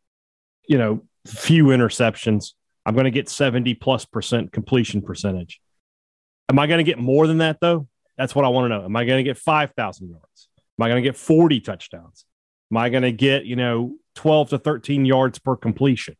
you 0.68 0.78
know, 0.78 1.04
few 1.26 1.66
interceptions. 1.66 2.52
I'm 2.84 2.94
going 2.94 3.04
to 3.04 3.10
get 3.10 3.28
70 3.28 3.74
plus 3.74 4.04
percent 4.04 4.52
completion 4.52 5.02
percentage. 5.02 5.60
Am 6.48 6.58
I 6.58 6.66
going 6.66 6.78
to 6.78 6.84
get 6.84 6.98
more 6.98 7.26
than 7.26 7.38
that, 7.38 7.58
though? 7.60 7.88
That's 8.16 8.34
what 8.34 8.44
I 8.44 8.48
want 8.48 8.66
to 8.66 8.68
know. 8.68 8.84
Am 8.84 8.96
I 8.96 9.04
going 9.04 9.18
to 9.18 9.28
get 9.28 9.36
5,000 9.36 10.08
yards? 10.08 10.48
Am 10.78 10.84
I 10.84 10.88
going 10.88 11.02
to 11.02 11.08
get 11.08 11.16
40 11.16 11.60
touchdowns? 11.60 12.24
Am 12.70 12.78
I 12.78 12.88
going 12.88 13.02
to 13.02 13.12
get, 13.12 13.44
you 13.44 13.56
know, 13.56 13.96
12 14.14 14.50
to 14.50 14.58
13 14.58 15.04
yards 15.04 15.38
per 15.38 15.56
completion? 15.56 16.16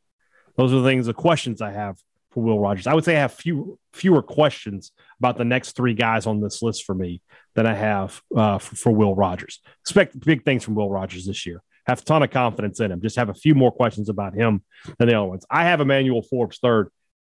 Those 0.57 0.73
are 0.73 0.81
the 0.81 0.89
things, 0.89 1.07
the 1.07 1.15
questions 1.15 1.63
I 1.63 1.73
have 1.73 1.99
for 2.37 2.43
Will 2.43 2.61
Rogers. 2.61 2.87
I 2.87 2.93
would 2.93 3.03
say 3.03 3.17
I 3.17 3.21
have 3.21 3.33
few, 3.33 3.79
fewer 3.95 4.21
questions 4.21 4.93
about 5.19 5.39
the 5.39 5.45
next 5.47 5.73
three 5.73 5.95
guys 5.95 6.27
on 6.27 6.43
this 6.43 6.61
list 6.61 6.85
for 6.85 6.95
me 6.95 7.23
than 7.55 7.65
I 7.65 7.73
have 7.73 8.21
uh, 8.37 8.59
for, 8.59 8.77
for, 8.77 8.91
Will 8.93 9.15
Rogers. 9.15 9.61
Expect 9.81 10.21
big 10.21 10.45
things 10.45 10.63
from 10.63 10.75
Will 10.75 10.91
Rogers 10.91 11.25
this 11.25 11.47
year. 11.47 11.63
Have 11.87 12.03
a 12.03 12.05
ton 12.05 12.23
of 12.23 12.31
confidence 12.31 12.79
in 12.79 12.93
him. 12.93 13.01
Just 13.01 13.17
have 13.17 13.31
a 13.31 13.35
few 13.35 13.55
more 13.55 13.73
questions 13.73 14.11
about 14.11 14.35
him 14.35 14.63
than 14.99 15.09
the 15.09 15.15
other 15.15 15.27
ones. 15.27 15.47
I 15.51 15.65
have 15.65 15.81
Emmanuel 15.81 16.21
Forbes 16.21 16.59
third. 16.59 16.91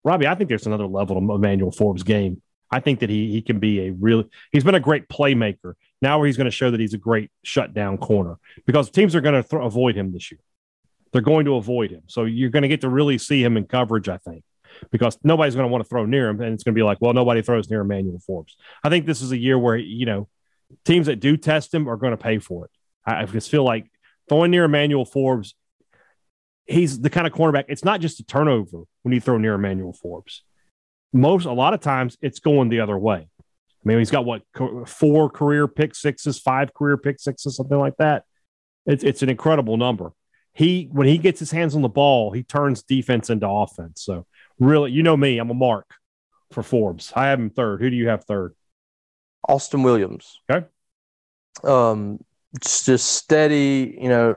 Robbie, 0.03 0.25
I 0.25 0.33
think 0.33 0.47
there's 0.47 0.65
another 0.65 0.87
level 0.87 1.15
of 1.15 1.23
Emmanuel 1.23 1.71
Forbes' 1.71 2.01
game. 2.01 2.41
I 2.71 2.79
think 2.79 3.01
that 3.01 3.09
he 3.11 3.31
he 3.31 3.43
can 3.43 3.59
be 3.59 3.87
a 3.87 3.91
really 3.91 4.25
he's 4.51 4.63
been 4.63 4.75
a 4.75 4.79
great 4.79 5.07
playmaker. 5.09 5.73
Now 6.01 6.23
he's 6.23 6.37
going 6.37 6.45
to 6.45 6.51
show 6.51 6.71
that 6.71 6.79
he's 6.79 6.95
a 6.95 6.97
great 6.97 7.29
shutdown 7.43 7.99
corner 7.99 8.39
because 8.65 8.89
teams 8.89 9.13
are 9.13 9.21
going 9.21 9.41
to 9.41 9.47
th- 9.47 9.61
avoid 9.63 9.95
him 9.95 10.11
this 10.11 10.31
year. 10.31 10.39
They're 11.13 11.21
going 11.21 11.45
to 11.45 11.55
avoid 11.55 11.91
him. 11.91 12.03
So 12.07 12.25
you're 12.25 12.49
going 12.49 12.63
to 12.63 12.67
get 12.67 12.81
to 12.81 12.89
really 12.89 13.19
see 13.19 13.43
him 13.43 13.57
in 13.57 13.65
coverage, 13.65 14.09
I 14.09 14.17
think, 14.17 14.43
because 14.91 15.17
nobody's 15.23 15.55
going 15.55 15.67
to 15.67 15.71
want 15.71 15.83
to 15.83 15.89
throw 15.89 16.05
near 16.05 16.29
him. 16.29 16.41
And 16.41 16.53
it's 16.53 16.63
going 16.63 16.73
to 16.73 16.79
be 16.79 16.83
like, 16.83 16.99
well, 17.01 17.13
nobody 17.13 17.41
throws 17.41 17.69
near 17.69 17.81
Emmanuel 17.81 18.19
Forbes. 18.19 18.55
I 18.83 18.89
think 18.89 19.05
this 19.05 19.21
is 19.21 19.31
a 19.31 19.37
year 19.37 19.57
where, 19.57 19.77
you 19.77 20.05
know, 20.05 20.27
teams 20.85 21.07
that 21.07 21.19
do 21.19 21.37
test 21.37 21.73
him 21.73 21.87
are 21.87 21.97
going 21.97 22.11
to 22.11 22.17
pay 22.17 22.39
for 22.39 22.65
it. 22.65 22.71
I, 23.05 23.25
just 23.25 23.49
feel 23.49 23.63
like 23.63 23.89
throwing 24.27 24.51
near 24.51 24.65
Emmanuel 24.65 25.05
Forbes, 25.05 25.55
he's 26.65 26.99
the 26.99 27.09
kind 27.09 27.25
of 27.25 27.33
cornerback. 27.33 27.65
It's 27.69 27.85
not 27.85 28.01
just 28.01 28.19
a 28.19 28.25
turnover 28.25 28.83
when 29.03 29.13
you 29.13 29.21
throw 29.21 29.37
near 29.37 29.53
Emmanuel 29.53 29.93
Forbes. 29.93 30.43
Most, 31.13 31.45
a 31.45 31.53
lot 31.53 31.73
of 31.73 31.79
times, 31.79 32.17
it's 32.21 32.39
going 32.39 32.69
the 32.69 32.81
other 32.81 32.97
way. 32.97 33.29
I 33.29 33.83
mean, 33.83 33.99
he's 33.99 34.11
got 34.11 34.25
what 34.25 34.41
four 34.85 35.29
career 35.29 35.67
pick 35.67 35.95
sixes, 35.95 36.37
five 36.37 36.73
career 36.73 36.97
pick 36.97 37.21
sixes, 37.21 37.55
something 37.55 37.77
like 37.77 37.95
that. 37.97 38.23
It's 38.85 39.03
it's 39.03 39.21
an 39.21 39.29
incredible 39.29 39.77
number 39.77 40.11
he 40.57 40.89
when 40.91 41.05
he 41.05 41.19
gets 41.19 41.37
his 41.37 41.51
hands 41.51 41.75
on 41.75 41.83
the 41.83 41.87
ball, 41.87 42.31
he 42.31 42.41
turns 42.41 42.81
defense 42.81 43.29
into 43.29 43.47
offense. 43.47 44.01
So 44.01 44.25
really, 44.59 44.91
you 44.91 45.03
know 45.03 45.17
me, 45.17 45.37
I'm 45.37 45.49
a 45.49 45.55
mark 45.55 45.89
for 46.51 46.63
Forbes. 46.63 47.11
I 47.15 47.27
have 47.27 47.39
him 47.39 47.49
third. 47.49 47.81
Who 47.81 47.89
do 47.89 47.95
you 47.95 48.07
have 48.09 48.23
third? 48.25 48.53
Austin 49.47 49.83
Williams. 49.83 50.39
Okay. 50.49 50.65
Um, 51.63 52.19
it's 52.53 52.85
just 52.85 53.11
steady. 53.13 53.97
You 53.99 54.09
know, 54.09 54.35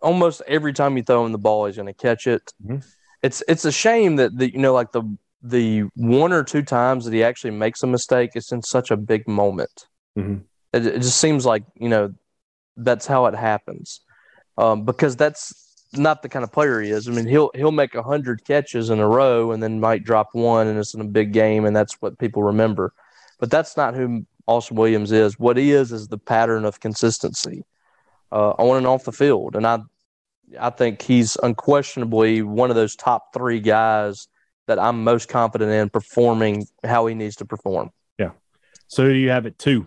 almost 0.00 0.42
every 0.46 0.72
time 0.72 0.96
you 0.96 1.02
throw 1.02 1.24
him 1.24 1.32
the 1.32 1.38
ball, 1.38 1.66
he's 1.66 1.76
going 1.76 1.86
to 1.86 1.94
catch 1.94 2.26
it. 2.26 2.52
Mm-hmm. 2.64 2.78
It's 3.22 3.42
it's 3.48 3.64
a 3.64 3.72
shame 3.72 4.16
that 4.16 4.36
the 4.36 4.50
you 4.50 4.58
know 4.58 4.72
like 4.72 4.92
the 4.92 5.02
the 5.42 5.82
one 5.94 6.32
or 6.32 6.42
two 6.42 6.62
times 6.62 7.04
that 7.04 7.14
he 7.14 7.22
actually 7.22 7.52
makes 7.52 7.82
a 7.82 7.86
mistake, 7.86 8.30
it's 8.34 8.52
in 8.52 8.62
such 8.62 8.90
a 8.90 8.96
big 8.96 9.26
moment. 9.28 9.86
Mm-hmm. 10.18 10.38
It, 10.72 10.86
it 10.86 10.98
just 11.02 11.18
seems 11.18 11.44
like 11.44 11.64
you 11.74 11.88
know 11.88 12.14
that's 12.76 13.06
how 13.06 13.26
it 13.26 13.34
happens 13.34 14.00
um, 14.56 14.84
because 14.84 15.16
that's 15.16 15.69
not 15.94 16.22
the 16.22 16.28
kind 16.28 16.44
of 16.44 16.52
player 16.52 16.80
he 16.80 16.90
is. 16.90 17.08
I 17.08 17.12
mean, 17.12 17.26
he'll 17.26 17.50
he'll 17.54 17.72
make 17.72 17.94
a 17.94 18.02
hundred 18.02 18.44
catches 18.44 18.90
in 18.90 19.00
a 19.00 19.08
row 19.08 19.52
and 19.52 19.62
then 19.62 19.80
might 19.80 20.04
drop 20.04 20.28
one, 20.32 20.66
and 20.66 20.78
it's 20.78 20.94
in 20.94 21.00
a 21.00 21.04
big 21.04 21.32
game, 21.32 21.64
and 21.64 21.74
that's 21.74 21.94
what 22.00 22.18
people 22.18 22.42
remember. 22.42 22.92
But 23.38 23.50
that's 23.50 23.76
not 23.76 23.94
who 23.94 24.26
Austin 24.46 24.76
Williams 24.76 25.12
is. 25.12 25.38
What 25.38 25.56
he 25.56 25.72
is 25.72 25.92
is 25.92 26.08
the 26.08 26.18
pattern 26.18 26.64
of 26.64 26.80
consistency 26.80 27.64
uh, 28.30 28.50
on 28.50 28.78
and 28.78 28.86
off 28.86 29.04
the 29.04 29.12
field, 29.12 29.56
and 29.56 29.66
I 29.66 29.80
I 30.58 30.70
think 30.70 31.02
he's 31.02 31.36
unquestionably 31.42 32.42
one 32.42 32.70
of 32.70 32.76
those 32.76 32.96
top 32.96 33.32
three 33.32 33.60
guys 33.60 34.28
that 34.66 34.78
I'm 34.78 35.04
most 35.04 35.28
confident 35.28 35.72
in 35.72 35.90
performing 35.90 36.66
how 36.84 37.06
he 37.06 37.14
needs 37.14 37.36
to 37.36 37.44
perform. 37.44 37.90
Yeah. 38.18 38.30
So 38.86 39.04
do 39.04 39.14
you 39.14 39.30
have 39.30 39.46
it 39.46 39.58
two? 39.58 39.86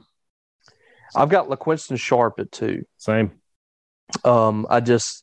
I've 1.15 1.29
got 1.29 1.47
LaQuinston 1.47 1.99
Sharp 1.99 2.39
at 2.39 2.51
two. 2.51 2.85
Same. 2.97 3.31
Um, 4.25 4.65
I 4.69 4.79
just, 4.79 5.22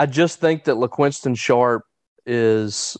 I 0.00 0.06
just 0.06 0.40
think 0.40 0.64
that 0.64 0.76
LaQuinston 0.76 1.36
Sharp 1.36 1.84
is 2.24 2.96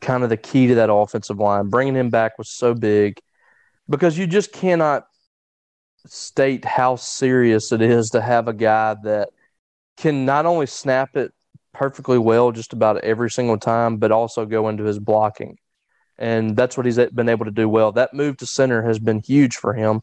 kind 0.00 0.22
of 0.22 0.28
the 0.28 0.36
key 0.36 0.68
to 0.68 0.76
that 0.76 0.88
offensive 0.88 1.40
line. 1.40 1.70
Bringing 1.70 1.96
him 1.96 2.08
back 2.08 2.38
was 2.38 2.48
so 2.48 2.72
big 2.72 3.18
because 3.88 4.16
you 4.16 4.28
just 4.28 4.52
cannot 4.52 5.06
state 6.06 6.64
how 6.64 6.94
serious 6.94 7.72
it 7.72 7.82
is 7.82 8.10
to 8.10 8.20
have 8.20 8.46
a 8.46 8.52
guy 8.52 8.94
that 9.02 9.30
can 9.96 10.24
not 10.24 10.46
only 10.46 10.66
snap 10.66 11.16
it 11.16 11.32
perfectly 11.72 12.16
well 12.16 12.52
just 12.52 12.72
about 12.72 12.98
every 12.98 13.28
single 13.28 13.58
time, 13.58 13.96
but 13.96 14.12
also 14.12 14.46
go 14.46 14.68
into 14.68 14.84
his 14.84 15.00
blocking. 15.00 15.58
And 16.16 16.56
that's 16.56 16.76
what 16.76 16.86
he's 16.86 16.96
been 16.96 17.28
able 17.28 17.46
to 17.46 17.50
do 17.50 17.68
well. 17.68 17.90
That 17.90 18.14
move 18.14 18.36
to 18.36 18.46
center 18.46 18.82
has 18.82 19.00
been 19.00 19.18
huge 19.18 19.56
for 19.56 19.74
him 19.74 20.00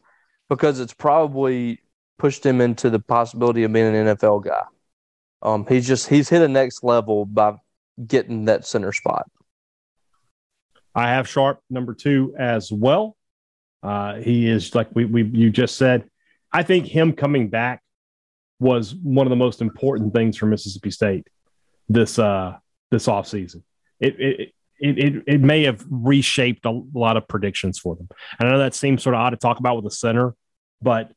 because 0.50 0.78
it's 0.78 0.92
probably 0.92 1.80
pushed 2.18 2.44
him 2.44 2.60
into 2.60 2.90
the 2.90 3.00
possibility 3.00 3.62
of 3.62 3.72
being 3.72 3.96
an 3.96 4.14
NFL 4.14 4.44
guy. 4.44 4.64
Um, 5.42 5.66
he's 5.68 5.86
just 5.86 6.08
he's 6.08 6.28
hit 6.28 6.42
a 6.42 6.48
next 6.48 6.82
level 6.82 7.24
by 7.24 7.54
getting 8.04 8.46
that 8.46 8.66
center 8.66 8.92
spot. 8.92 9.30
I 10.94 11.10
have 11.10 11.28
Sharp 11.28 11.60
number 11.70 11.94
two 11.94 12.34
as 12.38 12.72
well. 12.72 13.16
Uh, 13.82 14.16
he 14.16 14.48
is 14.48 14.74
like 14.74 14.88
we 14.94 15.04
we 15.04 15.24
you 15.24 15.50
just 15.50 15.76
said. 15.76 16.08
I 16.52 16.62
think 16.62 16.86
him 16.86 17.12
coming 17.12 17.50
back 17.50 17.82
was 18.58 18.94
one 18.94 19.26
of 19.26 19.30
the 19.30 19.36
most 19.36 19.60
important 19.60 20.14
things 20.14 20.36
for 20.36 20.46
Mississippi 20.46 20.90
State 20.90 21.28
this 21.88 22.18
uh 22.18 22.56
this 22.90 23.06
offseason. 23.06 23.62
It 24.00 24.20
it 24.20 24.52
it, 24.80 24.98
it, 24.98 25.22
it 25.26 25.40
may 25.40 25.64
have 25.64 25.84
reshaped 25.90 26.64
a 26.64 26.82
lot 26.94 27.16
of 27.16 27.26
predictions 27.26 27.80
for 27.80 27.96
them. 27.96 28.08
I 28.38 28.44
know 28.44 28.58
that 28.58 28.74
seems 28.74 29.02
sort 29.02 29.14
of 29.14 29.20
odd 29.20 29.30
to 29.30 29.36
talk 29.36 29.58
about 29.58 29.74
with 29.76 29.92
a 29.92 29.94
center, 29.94 30.36
but 30.80 31.10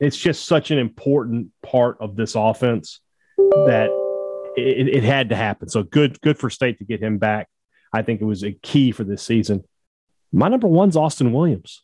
it's 0.00 0.16
just 0.16 0.46
such 0.46 0.70
an 0.70 0.78
important 0.78 1.48
part 1.62 1.98
of 2.00 2.16
this 2.16 2.34
offense 2.34 3.00
that 3.38 3.90
it, 4.56 4.88
it, 4.88 5.04
had 5.04 5.30
to 5.30 5.36
happen. 5.36 5.68
So 5.68 5.82
good, 5.82 6.20
good 6.20 6.38
for 6.38 6.50
State 6.50 6.78
to 6.78 6.84
get 6.84 7.02
him 7.02 7.18
back. 7.18 7.48
I 7.92 8.02
think 8.02 8.20
it 8.20 8.24
was 8.24 8.44
a 8.44 8.52
key 8.52 8.92
for 8.92 9.04
this 9.04 9.22
season. 9.22 9.64
My 10.32 10.48
number 10.48 10.66
one's 10.66 10.96
Austin 10.96 11.32
Williams. 11.32 11.82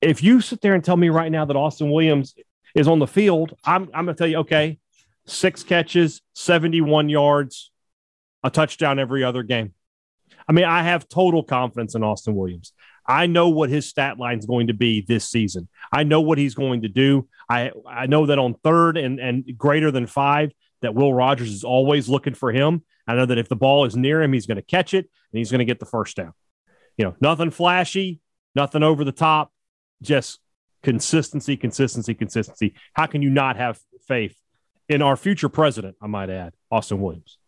If 0.00 0.22
you 0.22 0.40
sit 0.40 0.60
there 0.60 0.74
and 0.74 0.84
tell 0.84 0.96
me 0.96 1.08
right 1.08 1.30
now 1.30 1.44
that 1.44 1.56
Austin 1.56 1.90
Williams 1.90 2.34
is 2.74 2.88
on 2.88 2.98
the 2.98 3.06
field, 3.06 3.54
I'm, 3.64 3.90
I'm 3.94 4.04
going 4.04 4.14
to 4.14 4.14
tell 4.14 4.28
you, 4.28 4.38
okay, 4.38 4.78
six 5.26 5.62
catches, 5.62 6.22
71 6.34 7.08
yards, 7.08 7.70
a 8.42 8.50
touchdown 8.50 8.98
every 8.98 9.24
other 9.24 9.42
game. 9.42 9.74
I 10.48 10.52
mean, 10.52 10.64
I 10.64 10.82
have 10.82 11.08
total 11.08 11.42
confidence 11.42 11.94
in 11.94 12.02
Austin 12.02 12.34
Williams. 12.34 12.72
I 13.08 13.26
know 13.26 13.48
what 13.48 13.70
his 13.70 13.88
stat 13.88 14.18
line 14.18 14.38
is 14.38 14.46
going 14.46 14.66
to 14.66 14.74
be 14.74 15.00
this 15.00 15.28
season. 15.28 15.68
I 15.90 16.04
know 16.04 16.20
what 16.20 16.36
he's 16.36 16.54
going 16.54 16.82
to 16.82 16.88
do. 16.88 17.26
I 17.48 17.72
I 17.88 18.06
know 18.06 18.26
that 18.26 18.38
on 18.38 18.54
third 18.62 18.98
and 18.98 19.18
and 19.18 19.56
greater 19.56 19.90
than 19.90 20.06
five, 20.06 20.52
that 20.82 20.94
Will 20.94 21.14
Rogers 21.14 21.50
is 21.50 21.64
always 21.64 22.08
looking 22.08 22.34
for 22.34 22.52
him. 22.52 22.84
I 23.06 23.14
know 23.14 23.24
that 23.24 23.38
if 23.38 23.48
the 23.48 23.56
ball 23.56 23.86
is 23.86 23.96
near 23.96 24.22
him, 24.22 24.34
he's 24.34 24.46
going 24.46 24.56
to 24.56 24.62
catch 24.62 24.92
it 24.92 25.06
and 25.32 25.38
he's 25.38 25.50
going 25.50 25.60
to 25.60 25.64
get 25.64 25.80
the 25.80 25.86
first 25.86 26.16
down. 26.16 26.34
You 26.98 27.06
know, 27.06 27.16
nothing 27.20 27.50
flashy, 27.50 28.20
nothing 28.54 28.82
over 28.82 29.04
the 29.04 29.12
top, 29.12 29.52
just 30.02 30.40
consistency, 30.82 31.56
consistency, 31.56 32.14
consistency. 32.14 32.74
How 32.92 33.06
can 33.06 33.22
you 33.22 33.30
not 33.30 33.56
have 33.56 33.80
faith 34.06 34.36
in 34.88 35.00
our 35.00 35.16
future 35.16 35.48
president? 35.48 35.96
I 36.02 36.06
might 36.06 36.28
add, 36.28 36.52
Austin 36.70 37.00
Williams. 37.00 37.38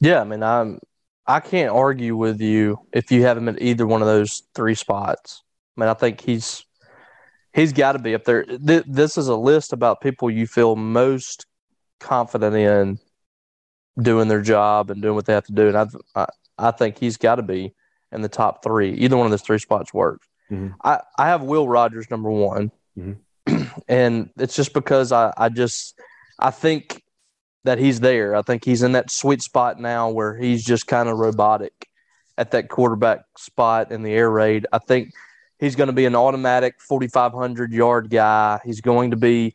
Yeah, 0.00 0.20
I 0.20 0.24
mean, 0.24 0.42
I'm 0.42 0.78
I 1.26 1.40
can't 1.40 1.70
argue 1.70 2.16
with 2.16 2.40
you 2.40 2.80
if 2.92 3.10
you 3.10 3.22
have 3.22 3.36
him 3.38 3.48
at 3.48 3.60
either 3.62 3.86
one 3.86 4.02
of 4.02 4.06
those 4.08 4.42
three 4.54 4.74
spots. 4.74 5.42
I 5.76 5.80
mean, 5.80 5.88
I 5.88 5.94
think 5.94 6.20
he's 6.20 6.64
he's 7.52 7.72
got 7.72 7.92
to 7.92 7.98
be 7.98 8.14
up 8.14 8.24
there. 8.24 8.44
Th- 8.44 8.84
this 8.86 9.16
is 9.16 9.28
a 9.28 9.36
list 9.36 9.72
about 9.72 10.00
people 10.00 10.30
you 10.30 10.46
feel 10.46 10.76
most 10.76 11.46
confident 12.00 12.54
in 12.56 12.98
doing 14.02 14.28
their 14.28 14.42
job 14.42 14.90
and 14.90 15.00
doing 15.00 15.14
what 15.14 15.24
they 15.26 15.32
have 15.32 15.46
to 15.46 15.52
do. 15.52 15.68
And 15.68 15.76
I, 15.76 15.86
I, 16.14 16.26
I 16.58 16.70
think 16.72 16.98
he's 16.98 17.16
got 17.16 17.36
to 17.36 17.42
be 17.42 17.72
in 18.12 18.22
the 18.22 18.28
top 18.28 18.62
three. 18.62 18.92
Either 18.94 19.16
one 19.16 19.26
of 19.26 19.30
those 19.30 19.42
three 19.42 19.58
spots 19.58 19.94
works. 19.94 20.26
Mhm. 20.50 20.74
I, 20.84 21.00
I 21.18 21.28
have 21.28 21.42
Will 21.42 21.68
Rogers 21.68 22.10
number 22.10 22.30
one, 22.30 22.70
Mhm. 22.98 23.16
and 23.88 24.30
it's 24.36 24.54
just 24.56 24.74
because 24.74 25.10
I, 25.12 25.32
I 25.36 25.48
just 25.48 25.98
I 26.38 26.50
think 26.50 27.02
that 27.64 27.78
he's 27.78 28.00
there. 28.00 28.36
I 28.36 28.42
think 28.42 28.64
he's 28.64 28.82
in 28.82 28.92
that 28.92 29.10
sweet 29.10 29.42
spot 29.42 29.80
now 29.80 30.10
where 30.10 30.36
he's 30.36 30.64
just 30.64 30.86
kind 30.86 31.08
of 31.08 31.18
robotic 31.18 31.88
at 32.36 32.50
that 32.50 32.68
quarterback 32.68 33.24
spot 33.38 33.90
in 33.90 34.02
the 34.02 34.12
air 34.12 34.30
raid. 34.30 34.66
I 34.72 34.78
think 34.78 35.12
he's 35.58 35.76
going 35.76 35.86
to 35.86 35.92
be 35.94 36.04
an 36.04 36.14
automatic 36.14 36.80
4,500 36.80 37.72
yard 37.72 38.10
guy. 38.10 38.60
He's 38.64 38.80
going 38.80 39.10
to 39.10 39.16
be 39.16 39.54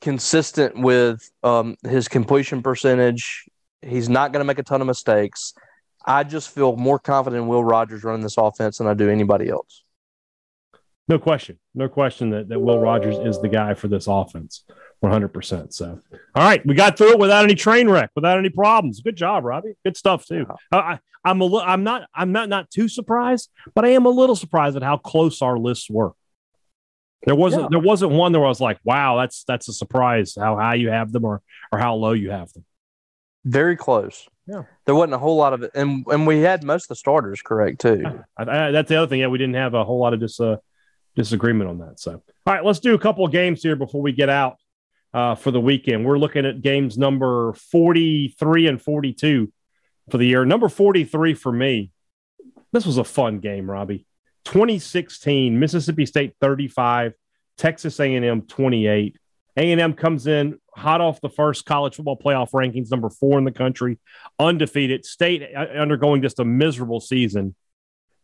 consistent 0.00 0.78
with 0.78 1.30
um, 1.42 1.76
his 1.82 2.08
completion 2.08 2.62
percentage. 2.62 3.48
He's 3.82 4.08
not 4.08 4.32
going 4.32 4.40
to 4.40 4.44
make 4.44 4.58
a 4.58 4.62
ton 4.62 4.80
of 4.80 4.86
mistakes. 4.86 5.54
I 6.04 6.24
just 6.24 6.50
feel 6.50 6.76
more 6.76 6.98
confident 6.98 7.42
in 7.42 7.48
Will 7.48 7.64
Rogers 7.64 8.04
running 8.04 8.22
this 8.22 8.36
offense 8.38 8.78
than 8.78 8.86
I 8.86 8.94
do 8.94 9.10
anybody 9.10 9.48
else. 9.48 9.84
No 11.08 11.18
question. 11.18 11.58
No 11.74 11.88
question 11.88 12.30
that, 12.30 12.48
that 12.48 12.60
Will 12.60 12.78
Rogers 12.78 13.16
is 13.18 13.40
the 13.40 13.48
guy 13.48 13.74
for 13.74 13.88
this 13.88 14.06
offense. 14.06 14.64
100%. 15.02 15.72
So, 15.72 16.00
all 16.34 16.42
right, 16.42 16.64
we 16.66 16.74
got 16.74 16.96
through 16.98 17.12
it 17.12 17.18
without 17.18 17.44
any 17.44 17.54
train 17.54 17.88
wreck, 17.88 18.10
without 18.14 18.38
any 18.38 18.48
problems. 18.50 19.00
Good 19.00 19.16
job, 19.16 19.44
Robbie. 19.44 19.74
Good 19.84 19.96
stuff 19.96 20.26
too. 20.26 20.46
I, 20.72 20.76
I, 20.76 20.98
I'm 21.24 21.40
a 21.40 21.44
li- 21.44 21.64
I'm 21.64 21.84
not 21.84 22.08
I'm 22.14 22.32
not 22.32 22.48
not 22.48 22.70
too 22.70 22.88
surprised, 22.88 23.50
but 23.74 23.84
I 23.84 23.88
am 23.90 24.06
a 24.06 24.10
little 24.10 24.36
surprised 24.36 24.76
at 24.76 24.82
how 24.82 24.96
close 24.96 25.42
our 25.42 25.58
lists 25.58 25.88
were. 25.90 26.12
There 27.26 27.34
wasn't 27.34 27.62
Yeah. 27.64 27.68
there 27.72 27.80
wasn't 27.80 28.12
one 28.12 28.32
where 28.32 28.44
I 28.44 28.48
was 28.48 28.60
like, 28.60 28.78
wow, 28.84 29.16
that's 29.18 29.44
that's 29.44 29.68
a 29.68 29.72
surprise 29.72 30.34
how 30.38 30.56
high 30.56 30.74
you 30.76 30.90
have 30.90 31.12
them 31.12 31.24
or 31.24 31.42
or 31.72 31.78
how 31.78 31.94
low 31.94 32.12
you 32.12 32.30
have 32.30 32.52
them. 32.52 32.64
Very 33.44 33.76
close. 33.76 34.26
Yeah. 34.46 34.62
There 34.86 34.94
wasn't 34.94 35.14
a 35.14 35.18
whole 35.18 35.36
lot 35.36 35.52
of 35.52 35.62
it. 35.62 35.72
And, 35.74 36.04
and 36.08 36.26
we 36.26 36.40
had 36.40 36.64
most 36.64 36.84
of 36.84 36.88
the 36.88 36.94
starters 36.96 37.42
correct, 37.42 37.82
too. 37.82 38.02
I, 38.36 38.42
I, 38.42 38.70
that's 38.70 38.88
the 38.88 38.96
other 38.96 39.06
thing. 39.06 39.20
Yeah, 39.20 39.26
we 39.26 39.36
didn't 39.36 39.56
have 39.56 39.74
a 39.74 39.84
whole 39.84 40.00
lot 40.00 40.14
of 40.14 40.20
dis, 40.20 40.40
uh, 40.40 40.56
disagreement 41.14 41.68
on 41.68 41.78
that. 41.80 42.00
So, 42.00 42.12
all 42.46 42.54
right, 42.54 42.64
let's 42.64 42.78
do 42.78 42.94
a 42.94 42.98
couple 42.98 43.26
of 43.26 43.30
games 43.32 43.62
here 43.62 43.76
before 43.76 44.00
we 44.00 44.12
get 44.12 44.30
out 44.30 44.56
uh, 45.14 45.34
for 45.34 45.50
the 45.50 45.60
weekend. 45.60 46.04
We're 46.04 46.18
looking 46.18 46.46
at 46.46 46.62
games 46.62 46.98
number 46.98 47.52
43 47.54 48.66
and 48.66 48.80
42 48.80 49.52
for 50.10 50.18
the 50.18 50.26
year. 50.26 50.44
Number 50.44 50.68
43 50.68 51.34
for 51.34 51.52
me, 51.52 51.90
this 52.72 52.86
was 52.86 52.98
a 52.98 53.04
fun 53.04 53.40
game, 53.40 53.70
Robbie. 53.70 54.06
2016, 54.44 55.58
Mississippi 55.58 56.06
State 56.06 56.34
35, 56.40 57.14
Texas 57.56 57.98
A&M 58.00 58.42
28. 58.42 59.18
A&M 59.56 59.92
comes 59.94 60.26
in 60.26 60.58
hot 60.74 61.00
off 61.00 61.20
the 61.20 61.28
first 61.28 61.66
college 61.66 61.96
football 61.96 62.16
playoff 62.16 62.52
rankings, 62.52 62.90
number 62.90 63.10
four 63.10 63.38
in 63.38 63.44
the 63.44 63.52
country, 63.52 63.98
undefeated. 64.38 65.04
State 65.04 65.42
uh, 65.54 65.60
undergoing 65.60 66.22
just 66.22 66.38
a 66.38 66.44
miserable 66.44 67.00
season. 67.00 67.54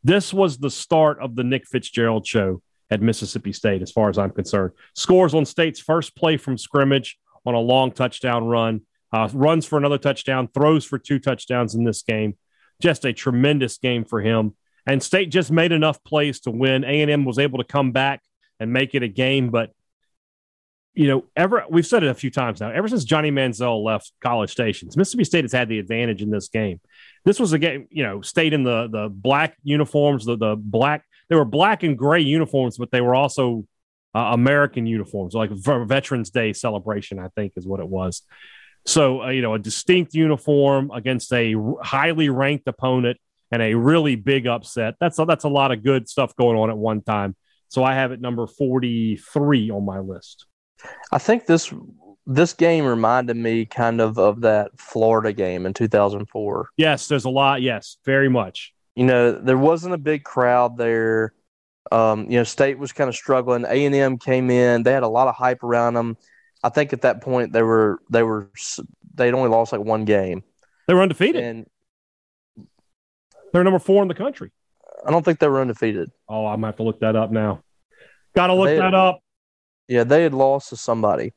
This 0.04 0.32
was 0.32 0.58
the 0.58 0.70
start 0.70 1.18
of 1.20 1.34
the 1.34 1.42
Nick 1.42 1.66
Fitzgerald 1.66 2.26
show 2.26 2.62
at 2.94 3.02
Mississippi 3.02 3.52
State, 3.52 3.82
as 3.82 3.90
far 3.90 4.08
as 4.08 4.16
I'm 4.16 4.30
concerned. 4.30 4.72
Scores 4.94 5.34
on 5.34 5.44
State's 5.44 5.80
first 5.80 6.16
play 6.16 6.36
from 6.36 6.56
scrimmage 6.56 7.18
on 7.44 7.54
a 7.54 7.60
long 7.60 7.90
touchdown 7.90 8.44
run, 8.44 8.82
uh, 9.12 9.28
runs 9.34 9.66
for 9.66 9.76
another 9.76 9.98
touchdown, 9.98 10.48
throws 10.54 10.84
for 10.84 10.98
two 10.98 11.18
touchdowns 11.18 11.74
in 11.74 11.84
this 11.84 12.02
game. 12.02 12.36
Just 12.80 13.04
a 13.04 13.12
tremendous 13.12 13.78
game 13.78 14.04
for 14.04 14.20
him. 14.20 14.54
And 14.86 15.02
State 15.02 15.30
just 15.30 15.50
made 15.50 15.72
enough 15.72 16.02
plays 16.04 16.40
to 16.40 16.50
win. 16.50 16.84
A&M 16.84 17.24
was 17.24 17.38
able 17.38 17.58
to 17.58 17.64
come 17.64 17.92
back 17.92 18.22
and 18.60 18.72
make 18.72 18.94
it 18.94 19.02
a 19.02 19.08
game, 19.08 19.50
but 19.50 19.70
you 20.94 21.08
know, 21.08 21.24
ever 21.34 21.64
we've 21.68 21.86
said 21.86 22.04
it 22.04 22.08
a 22.08 22.14
few 22.14 22.30
times 22.30 22.60
now. 22.60 22.70
Ever 22.70 22.86
since 22.86 23.02
Johnny 23.02 23.32
Manziel 23.32 23.82
left 23.82 24.12
College 24.20 24.50
Stations, 24.50 24.96
Mississippi 24.96 25.24
State 25.24 25.42
has 25.42 25.52
had 25.52 25.68
the 25.68 25.80
advantage 25.80 26.22
in 26.22 26.30
this 26.30 26.48
game. 26.48 26.80
This 27.24 27.40
was 27.40 27.52
a 27.52 27.58
game, 27.58 27.88
you 27.90 28.04
know, 28.04 28.20
State 28.20 28.52
in 28.52 28.62
the 28.62 28.88
the 28.88 29.08
black 29.08 29.56
uniforms, 29.64 30.24
the 30.24 30.36
the 30.36 30.54
black 30.56 31.04
they 31.28 31.36
were 31.36 31.44
black 31.44 31.82
and 31.82 31.96
gray 31.96 32.20
uniforms, 32.20 32.76
but 32.76 32.90
they 32.90 33.00
were 33.00 33.14
also 33.14 33.66
uh, 34.14 34.30
American 34.32 34.86
uniforms, 34.86 35.34
like 35.34 35.50
Veterans 35.50 36.30
Day 36.30 36.52
celebration, 36.52 37.18
I 37.18 37.28
think 37.28 37.52
is 37.56 37.66
what 37.66 37.80
it 37.80 37.88
was. 37.88 38.22
So, 38.86 39.22
uh, 39.22 39.28
you 39.30 39.42
know, 39.42 39.54
a 39.54 39.58
distinct 39.58 40.14
uniform 40.14 40.90
against 40.90 41.32
a 41.32 41.54
highly 41.82 42.28
ranked 42.28 42.68
opponent 42.68 43.18
and 43.50 43.62
a 43.62 43.74
really 43.74 44.16
big 44.16 44.46
upset. 44.46 44.94
That's 45.00 45.18
a, 45.18 45.24
that's 45.24 45.44
a 45.44 45.48
lot 45.48 45.72
of 45.72 45.82
good 45.82 46.08
stuff 46.08 46.36
going 46.36 46.58
on 46.58 46.70
at 46.70 46.76
one 46.76 47.02
time. 47.02 47.34
So 47.68 47.82
I 47.82 47.94
have 47.94 48.12
it 48.12 48.20
number 48.20 48.46
43 48.46 49.70
on 49.70 49.84
my 49.84 49.98
list. 50.00 50.46
I 51.10 51.18
think 51.18 51.46
this 51.46 51.72
this 52.26 52.52
game 52.52 52.84
reminded 52.84 53.36
me 53.36 53.66
kind 53.66 54.00
of 54.00 54.18
of 54.18 54.42
that 54.42 54.70
Florida 54.78 55.32
game 55.32 55.66
in 55.66 55.74
2004. 55.74 56.68
Yes, 56.76 57.08
there's 57.08 57.24
a 57.24 57.30
lot. 57.30 57.62
Yes, 57.62 57.96
very 58.04 58.28
much. 58.28 58.73
You 58.96 59.04
know, 59.04 59.32
there 59.32 59.58
wasn't 59.58 59.94
a 59.94 59.98
big 59.98 60.24
crowd 60.24 60.76
there. 60.76 61.34
Um, 61.90 62.30
you 62.30 62.38
know, 62.38 62.44
State 62.44 62.78
was 62.78 62.92
kind 62.92 63.08
of 63.08 63.14
struggling. 63.16 63.64
A 63.64 63.84
and 63.86 63.94
M 63.94 64.18
came 64.18 64.50
in; 64.50 64.82
they 64.84 64.92
had 64.92 65.02
a 65.02 65.08
lot 65.08 65.28
of 65.28 65.34
hype 65.34 65.62
around 65.62 65.94
them. 65.94 66.16
I 66.62 66.68
think 66.70 66.92
at 66.92 67.02
that 67.02 67.20
point 67.20 67.52
they 67.52 67.62
were 67.62 68.00
they 68.08 68.22
were 68.22 68.50
they'd 69.14 69.34
only 69.34 69.50
lost 69.50 69.72
like 69.72 69.82
one 69.82 70.04
game, 70.04 70.42
They 70.88 70.94
were 70.94 71.02
undefeated. 71.02 71.42
and 71.44 71.66
They're 73.52 73.64
number 73.64 73.78
four 73.78 74.02
in 74.02 74.08
the 74.08 74.14
country. 74.14 74.50
I 75.06 75.10
don't 75.10 75.24
think 75.24 75.38
they 75.38 75.48
were 75.48 75.60
undefeated. 75.60 76.10
Oh, 76.28 76.46
I'm 76.46 76.56
gonna 76.56 76.68
have 76.68 76.76
to 76.76 76.82
look 76.82 77.00
that 77.00 77.16
up 77.16 77.30
now. 77.30 77.62
Got 78.34 78.46
to 78.48 78.54
look 78.54 78.66
They- 78.66 78.78
that 78.78 78.94
up. 78.94 79.20
Yeah, 79.86 80.04
they 80.04 80.22
had 80.22 80.32
lost 80.32 80.70
to 80.70 80.76
somebody, 80.78 81.34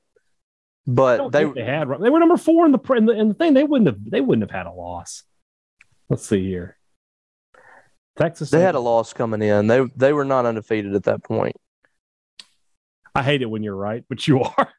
but 0.85 1.31
they 1.33 1.43
they 1.43 1.65
had. 1.65 1.89
They 1.99 2.09
were 2.09 2.19
number 2.19 2.37
four 2.37 2.65
in 2.65 2.71
the 2.71 2.79
in 2.93 3.05
the, 3.05 3.11
in 3.11 3.27
the 3.27 3.33
thing. 3.33 3.53
They 3.53 3.65
wouldn't 3.65 3.87
have. 3.87 3.97
They 4.09 4.21
wouldn't 4.21 4.49
have 4.49 4.55
had 4.57 4.67
a 4.67 4.71
loss. 4.71 5.23
Let's 6.07 6.25
see 6.25 6.45
here. 6.47 6.76
Texas. 8.17 8.49
they 8.49 8.61
had 8.61 8.75
a 8.75 8.79
loss 8.79 9.13
coming 9.13 9.41
in. 9.41 9.67
They 9.67 9.85
they 9.95 10.13
were 10.13 10.25
not 10.25 10.45
undefeated 10.45 10.95
at 10.95 11.03
that 11.03 11.23
point. 11.23 11.55
I 13.15 13.23
hate 13.23 13.41
it 13.41 13.49
when 13.49 13.63
you're 13.63 13.75
right, 13.75 14.03
but 14.09 14.27
you 14.27 14.41
are. 14.57 14.69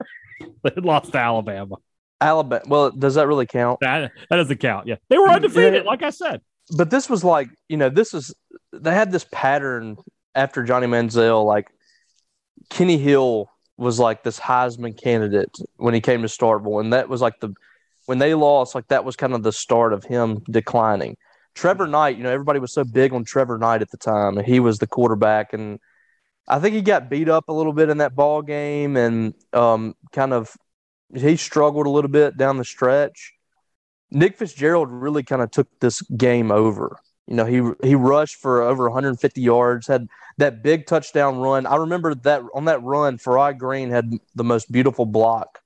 they 0.63 0.71
had 0.75 0.85
lost 0.85 1.13
to 1.13 1.19
Alabama. 1.19 1.77
Alabama. 2.21 2.63
Well, 2.67 2.91
does 2.91 3.15
that 3.15 3.27
really 3.29 3.47
count? 3.47 3.79
That 3.81 4.13
that 4.29 4.37
doesn't 4.37 4.59
count. 4.59 4.87
Yeah, 4.87 4.97
they 5.09 5.19
were 5.19 5.29
undefeated. 5.29 5.85
Like 5.85 6.03
I 6.03 6.11
said. 6.11 6.41
but 6.77 6.91
this 6.91 7.09
was 7.09 7.25
like 7.25 7.49
you 7.69 7.77
know 7.77 7.89
this 7.89 8.13
is 8.15 8.35
they 8.73 8.93
had 8.93 9.11
this 9.13 9.27
pattern 9.33 9.97
after 10.35 10.63
Johnny 10.65 10.87
Manziel 10.87 11.45
like 11.45 11.69
Kenny 12.71 12.99
Hill 12.99 13.51
was 13.77 13.99
like 14.01 14.25
this 14.25 14.39
Heisman 14.41 15.01
candidate 15.01 15.57
when 15.77 15.95
he 15.95 16.01
came 16.01 16.23
to 16.23 16.29
Starkville 16.29 16.81
and 16.81 16.93
that 16.93 17.09
was 17.09 17.21
like 17.21 17.39
the 17.41 17.55
when 18.07 18.19
they 18.19 18.35
lost 18.35 18.75
like 18.75 18.89
that 18.89 19.05
was 19.05 19.17
kind 19.17 19.33
of 19.35 19.43
the 19.43 19.53
start 19.53 19.93
of 19.93 20.05
him 20.05 20.43
declining. 20.51 21.17
Trevor 21.59 21.89
Knight, 21.89 22.17
you 22.17 22.23
know 22.23 22.31
everybody 22.31 22.61
was 22.61 22.73
so 22.73 22.85
big 22.85 23.13
on 23.13 23.25
Trevor 23.25 23.59
Knight 23.59 23.83
at 23.83 23.91
the 23.91 23.97
time 23.97 24.39
he 24.39 24.61
was 24.61 24.79
the 24.79 24.87
quarterback 24.87 25.53
and 25.53 25.81
I 26.47 26.61
think 26.61 26.77
he 26.77 26.83
got 26.83 27.11
beat 27.11 27.29
up 27.29 27.49
a 27.49 27.53
little 27.53 27.73
bit 27.73 27.89
in 27.89 27.99
that 27.99 28.15
ball 28.15 28.43
game 28.43 28.97
and 28.97 29.35
um, 29.53 29.97
kind 30.13 30.33
of 30.33 30.57
he 31.13 31.35
struggled 31.35 31.89
a 31.89 31.91
little 31.91 32.11
bit 32.11 32.37
down 32.37 32.59
the 32.59 32.65
stretch. 32.65 33.33
Nick 34.13 34.37
Fitzgerald 34.37 34.89
really 34.89 35.25
kind 35.25 35.43
of 35.43 35.51
took 35.51 35.67
this 35.81 36.01
game 36.03 36.53
over. 36.53 37.01
You 37.27 37.35
know, 37.35 37.45
he 37.45 37.61
he 37.83 37.97
rushed 37.97 38.37
for 38.37 38.63
over 38.63 38.85
150 38.85 39.41
yards, 39.41 39.89
had 39.89 40.07
that 40.37 40.63
big 40.63 40.87
touchdown 40.87 41.39
run. 41.39 41.67
I 41.67 41.75
remember 41.75 42.15
that 42.15 42.43
on 42.55 42.67
that 42.67 42.85
run, 42.85 43.19
Farrod 43.19 43.59
Green 43.59 43.91
had 43.91 44.13
the 44.37 44.45
most 44.45 44.71
beautiful 44.71 45.07
block 45.07 45.59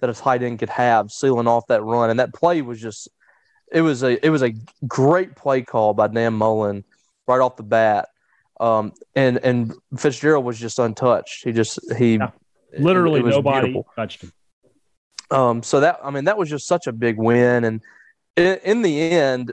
that 0.00 0.08
a 0.08 0.14
tight 0.14 0.42
end 0.42 0.58
could 0.58 0.70
have, 0.70 1.10
sealing 1.10 1.46
off 1.46 1.66
that 1.66 1.82
run. 1.82 2.08
And 2.08 2.18
that 2.18 2.32
play 2.32 2.62
was 2.62 2.80
just 2.80 3.08
it 3.74 3.82
was 3.82 4.02
a 4.02 4.24
it 4.24 4.30
was 4.30 4.42
a 4.42 4.54
great 4.88 5.36
play 5.36 5.60
call 5.62 5.92
by 5.92 6.06
Dan 6.08 6.32
Mullen 6.32 6.84
right 7.26 7.40
off 7.40 7.56
the 7.56 7.62
bat. 7.62 8.08
Um, 8.60 8.92
and 9.16 9.38
and 9.38 9.74
Fitzgerald 9.98 10.44
was 10.44 10.58
just 10.58 10.78
untouched. 10.78 11.44
He 11.44 11.52
just 11.52 11.78
he 11.98 12.14
Yeah. 12.14 12.30
Literally 12.78 13.20
it 13.20 13.24
was 13.24 13.36
nobody 13.36 13.66
beautiful. 13.68 13.86
touched 13.94 14.22
him. 14.22 14.32
Um, 15.30 15.62
so 15.62 15.80
that 15.80 15.98
I 16.02 16.10
mean 16.10 16.24
that 16.24 16.38
was 16.38 16.48
just 16.48 16.66
such 16.66 16.86
a 16.86 16.92
big 16.92 17.18
win, 17.18 17.64
and 17.64 17.80
in, 18.36 18.58
in 18.64 18.82
the 18.82 19.00
end, 19.12 19.52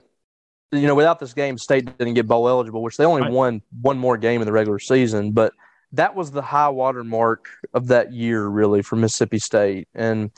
you 0.71 0.87
know, 0.87 0.95
without 0.95 1.19
this 1.19 1.33
game, 1.33 1.57
State 1.57 1.97
didn't 1.97 2.13
get 2.13 2.27
bowl 2.27 2.47
eligible, 2.47 2.81
which 2.83 2.97
they 2.97 3.05
only 3.05 3.23
Right. 3.23 3.31
won 3.31 3.61
one 3.81 3.97
more 3.97 4.17
game 4.17 4.41
in 4.41 4.45
the 4.45 4.51
regular 4.51 4.79
season. 4.79 5.31
But 5.31 5.53
that 5.93 6.15
was 6.15 6.31
the 6.31 6.41
high 6.41 6.69
water 6.69 7.03
mark 7.03 7.47
of 7.73 7.87
that 7.87 8.11
year, 8.13 8.45
really, 8.47 8.81
for 8.81 8.95
Mississippi 8.95 9.39
State, 9.39 9.87
and 9.93 10.31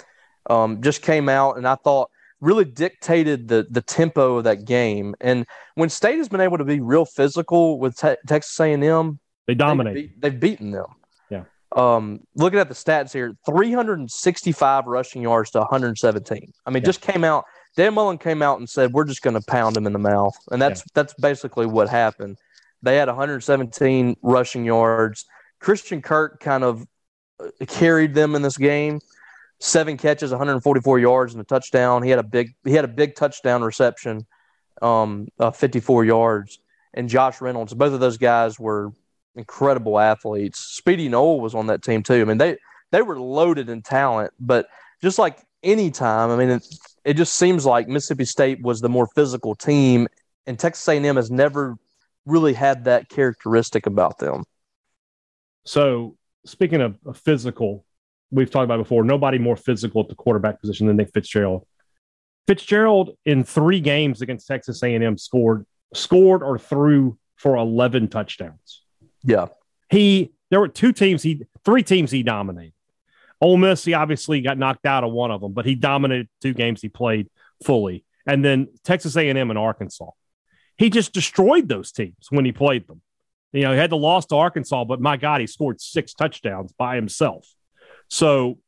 um, 0.49 0.81
just 0.81 1.01
came 1.01 1.29
out, 1.29 1.57
and 1.57 1.67
I 1.67 1.75
thought 1.75 2.09
really 2.43 2.65
dictated 2.65 3.47
the 3.47 3.65
the 3.69 3.81
tempo 3.81 4.37
of 4.37 4.43
that 4.43 4.65
game. 4.65 5.15
And 5.21 5.45
when 5.75 5.89
State 5.89 6.17
has 6.17 6.27
been 6.29 6.41
able 6.41 6.57
to 6.57 6.65
be 6.65 6.79
real 6.81 7.05
physical 7.05 7.79
with 7.79 7.95
te- 7.97 8.17
Texas 8.27 8.59
A 8.59 8.73
and 8.73 8.83
M, 8.83 9.19
They 9.47 9.55
dominate. 9.55 9.95
They've, 9.95 10.03
beat, 10.03 10.21
they've 10.21 10.39
beaten 10.39 10.71
them. 10.71 10.85
Yeah. 11.29 11.43
Um, 11.75 12.19
looking 12.35 12.59
at 12.59 12.67
the 12.67 12.75
stats 12.75 13.13
here, 13.13 13.33
365 13.45 14.85
rushing 14.87 15.21
yards 15.21 15.51
to 15.51 15.59
117. 15.59 16.51
I 16.65 16.69
mean, 16.69 16.81
Yeah. 16.81 16.85
just 16.85 17.01
came 17.01 17.23
out. 17.23 17.45
Dan 17.75 17.93
Mullen 17.93 18.17
came 18.19 18.41
out 18.43 18.59
and 18.59 18.69
said, 18.69 18.93
"We're 18.93 19.05
just 19.05 19.21
going 19.23 19.33
to 19.39 19.45
pound 19.47 19.75
him 19.77 19.87
in 19.87 19.93
the 19.93 19.99
mouth," 19.99 20.35
and 20.51 20.61
that's 20.61 20.83
that's 20.93 21.13
basically 21.15 21.65
what 21.65 21.89
happened. 21.89 22.37
They 22.83 22.97
had 22.97 23.07
117 23.07 24.15
rushing 24.21 24.65
yards. 24.65 25.25
Christian 25.59 26.01
Kirk 26.01 26.39
kind 26.41 26.63
of 26.63 26.85
uh, 27.39 27.47
carried 27.67 28.13
them 28.13 28.35
in 28.35 28.41
this 28.41 28.57
game. 28.57 28.99
Seven 29.63 29.95
catches, 29.95 30.31
144 30.31 30.99
yards, 30.99 31.33
and 31.33 31.39
a 31.39 31.45
touchdown. 31.45 32.03
He 32.03 32.09
had 32.09 32.19
a 32.19 32.23
big 32.23 32.53
he 32.65 32.73
had 32.73 32.83
a 32.83 32.89
big 32.89 33.15
touchdown 33.15 33.63
reception, 33.63 34.27
um, 34.81 35.29
uh, 35.39 35.51
54 35.51 36.03
yards. 36.03 36.59
And 36.93 37.07
Josh 37.07 37.39
Reynolds, 37.39 37.73
both 37.73 37.93
of 37.93 38.01
those 38.01 38.17
guys 38.17 38.59
were 38.59 38.91
incredible 39.37 39.99
athletes. 39.99 40.59
Speedy 40.59 41.07
Noil 41.07 41.39
was 41.39 41.55
on 41.55 41.67
that 41.67 41.81
team 41.81 42.03
too. 42.03 42.19
I 42.19 42.25
mean, 42.25 42.39
they 42.39 42.57
they 42.91 43.01
were 43.01 43.17
loaded 43.17 43.69
in 43.69 43.81
talent, 43.81 44.33
but 44.37 44.67
just 45.01 45.17
like 45.17 45.39
any 45.63 45.91
time, 45.91 46.29
I 46.29 46.35
mean, 46.35 46.49
it, 46.49 46.67
it 47.05 47.13
just 47.13 47.37
seems 47.37 47.65
like 47.65 47.87
Mississippi 47.87 48.25
State 48.25 48.61
was 48.61 48.81
the 48.81 48.89
more 48.89 49.07
physical 49.15 49.55
team, 49.55 50.09
and 50.45 50.59
Texas 50.59 50.85
A&M 50.89 51.15
has 51.15 51.31
never 51.31 51.77
really 52.25 52.51
had 52.51 52.83
that 52.83 53.07
characteristic 53.07 53.85
about 53.85 54.17
them. 54.17 54.43
So, 55.63 56.17
speaking 56.45 56.81
of, 56.81 56.97
physical, 57.15 57.85
we've 58.33 58.49
talked 58.49 58.65
about 58.65 58.77
before. 58.77 59.03
Nobody 59.03 59.37
more 59.37 59.55
physical 59.55 60.01
at 60.01 60.09
the 60.09 60.15
quarterback 60.15 60.59
position 60.59 60.87
than 60.87 60.97
Nick 60.97 61.11
Fitzgerald. 61.13 61.65
Fitzgerald 62.47 63.17
in 63.25 63.43
three 63.43 63.79
games 63.79 64.21
against 64.21 64.47
Texas 64.47 64.83
A&M 64.83 65.17
scored 65.17 65.65
scored 65.93 66.43
or 66.43 66.57
threw 66.57 67.17
for 67.37 67.55
11 67.55 68.07
touchdowns. 68.09 68.81
Yeah. 69.23 69.47
He 69.89 70.33
there 70.49 70.59
were 70.59 70.67
two 70.67 70.91
teams 70.91 71.23
he 71.23 71.45
three 71.63 71.83
teams 71.83 72.11
he 72.11 72.23
dominated. 72.23 72.73
Ole 73.39 73.57
Miss, 73.57 73.83
he 73.83 73.93
obviously 73.93 74.41
got 74.41 74.57
knocked 74.57 74.85
out 74.85 75.03
of 75.03 75.11
one 75.11 75.29
of 75.29 75.41
them, 75.41 75.53
but 75.53 75.65
he 75.65 75.75
dominated 75.75 76.29
two 76.41 76.53
games 76.53 76.81
he 76.81 76.89
played 76.89 77.29
fully. 77.63 78.05
And 78.25 78.43
then 78.43 78.69
Texas 78.83 79.17
A&M 79.17 79.49
and 79.49 79.59
Arkansas. 79.59 80.11
He 80.77 80.89
just 80.89 81.13
destroyed 81.13 81.67
those 81.67 81.91
teams 81.91 82.27
when 82.29 82.45
he 82.45 82.51
played 82.51 82.87
them. 82.87 83.01
You 83.51 83.63
know, 83.63 83.73
he 83.73 83.77
had 83.77 83.89
the 83.89 83.97
loss 83.97 84.25
to 84.27 84.35
Arkansas, 84.35 84.85
but 84.85 85.01
my 85.01 85.17
God, 85.17 85.41
he 85.41 85.47
scored 85.47 85.79
six 85.79 86.13
touchdowns 86.13 86.73
by 86.73 86.95
himself. 86.95 87.47
So 88.13 88.59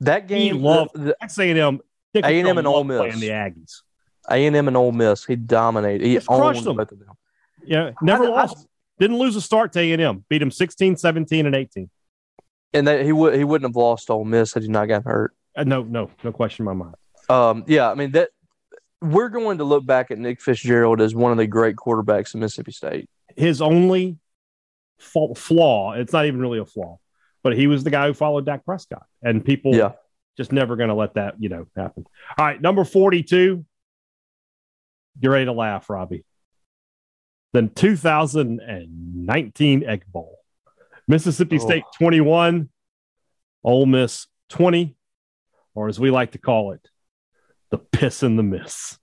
that 0.00 0.28
game, 0.28 0.54
he 0.54 0.60
loved 0.60 0.94
the, 0.94 0.98
the, 1.00 1.16
Texas 1.20 1.38
A&M. 1.38 1.80
A&M 2.14 2.58
and 2.58 2.66
Ole 2.66 2.84
Miss 2.84 2.98
playing 2.98 3.20
the 3.20 3.28
Aggies. 3.28 3.82
A&M 4.28 4.68
and 4.68 4.76
Ole 4.76 4.92
Miss, 4.92 5.24
he 5.24 5.36
dominated. 5.36 6.06
He 6.06 6.14
Just 6.14 6.26
crushed 6.26 6.64
them. 6.64 6.76
Both 6.76 6.92
of 6.92 6.98
them. 6.98 7.14
Yeah, 7.64 7.90
never 8.00 8.24
I, 8.24 8.28
lost. 8.28 8.58
I, 8.58 8.64
Didn't 8.98 9.18
lose 9.18 9.36
a 9.36 9.40
start 9.40 9.72
to 9.72 9.80
A&M. 9.80 10.24
Beat 10.28 10.40
him 10.40 10.50
16, 10.50 10.96
17, 10.96 11.46
and 11.46 11.54
18 11.54 11.90
and 12.76 12.86
that 12.86 13.04
he 13.04 13.12
would 13.12 13.34
he 13.34 13.44
wouldn't 13.44 13.68
have 13.68 13.76
lost 13.76 14.10
Ole 14.10 14.24
Miss 14.24 14.54
had 14.54 14.62
he 14.62 14.68
not 14.68 14.86
gotten 14.86 15.04
hurt. 15.04 15.34
Uh, 15.56 15.64
no, 15.64 15.82
no, 15.82 16.10
no 16.22 16.32
question 16.32 16.66
in 16.68 16.76
my 16.76 16.84
mind. 16.84 16.94
Um, 17.28 17.64
yeah, 17.66 17.90
I 17.90 17.94
mean 17.94 18.12
that 18.12 18.30
we're 19.00 19.28
going 19.28 19.58
to 19.58 19.64
look 19.64 19.86
back 19.86 20.10
at 20.10 20.18
Nick 20.18 20.40
Fitzgerald 20.40 21.00
as 21.00 21.14
one 21.14 21.32
of 21.32 21.38
the 21.38 21.46
great 21.46 21.76
quarterbacks 21.76 22.34
in 22.34 22.40
Mississippi 22.40 22.72
State. 22.72 23.08
His 23.36 23.60
only 23.60 24.18
flaw, 24.98 25.92
it's 25.92 26.12
not 26.12 26.26
even 26.26 26.40
really 26.40 26.58
a 26.58 26.64
flaw, 26.64 26.98
but 27.46 27.56
he 27.56 27.68
was 27.68 27.84
the 27.84 27.90
guy 27.90 28.08
who 28.08 28.12
followed 28.12 28.44
Dak 28.44 28.64
Prescott, 28.64 29.06
and 29.22 29.44
people 29.44 29.72
yeah. 29.72 29.92
just 30.36 30.50
never 30.50 30.74
going 30.74 30.88
to 30.88 30.96
let 30.96 31.14
that 31.14 31.36
you 31.38 31.48
know 31.48 31.68
happen. 31.76 32.04
All 32.36 32.44
right, 32.44 32.60
number 32.60 32.82
forty-two. 32.82 33.64
You're 35.20 35.32
ready 35.32 35.44
to 35.44 35.52
laugh, 35.52 35.88
Robbie. 35.88 36.24
Then 37.52 37.68
2019 37.68 39.84
Egg 39.84 40.06
Bowl. 40.08 40.40
Mississippi 41.06 41.60
oh. 41.60 41.64
State 41.64 41.84
21, 41.98 42.68
Ole 43.62 43.86
Miss 43.86 44.26
20, 44.48 44.96
or 45.76 45.86
as 45.86 46.00
we 46.00 46.10
like 46.10 46.32
to 46.32 46.38
call 46.38 46.72
it, 46.72 46.88
the 47.70 47.78
piss 47.78 48.24
and 48.24 48.36
the 48.36 48.42
miss. 48.42 48.98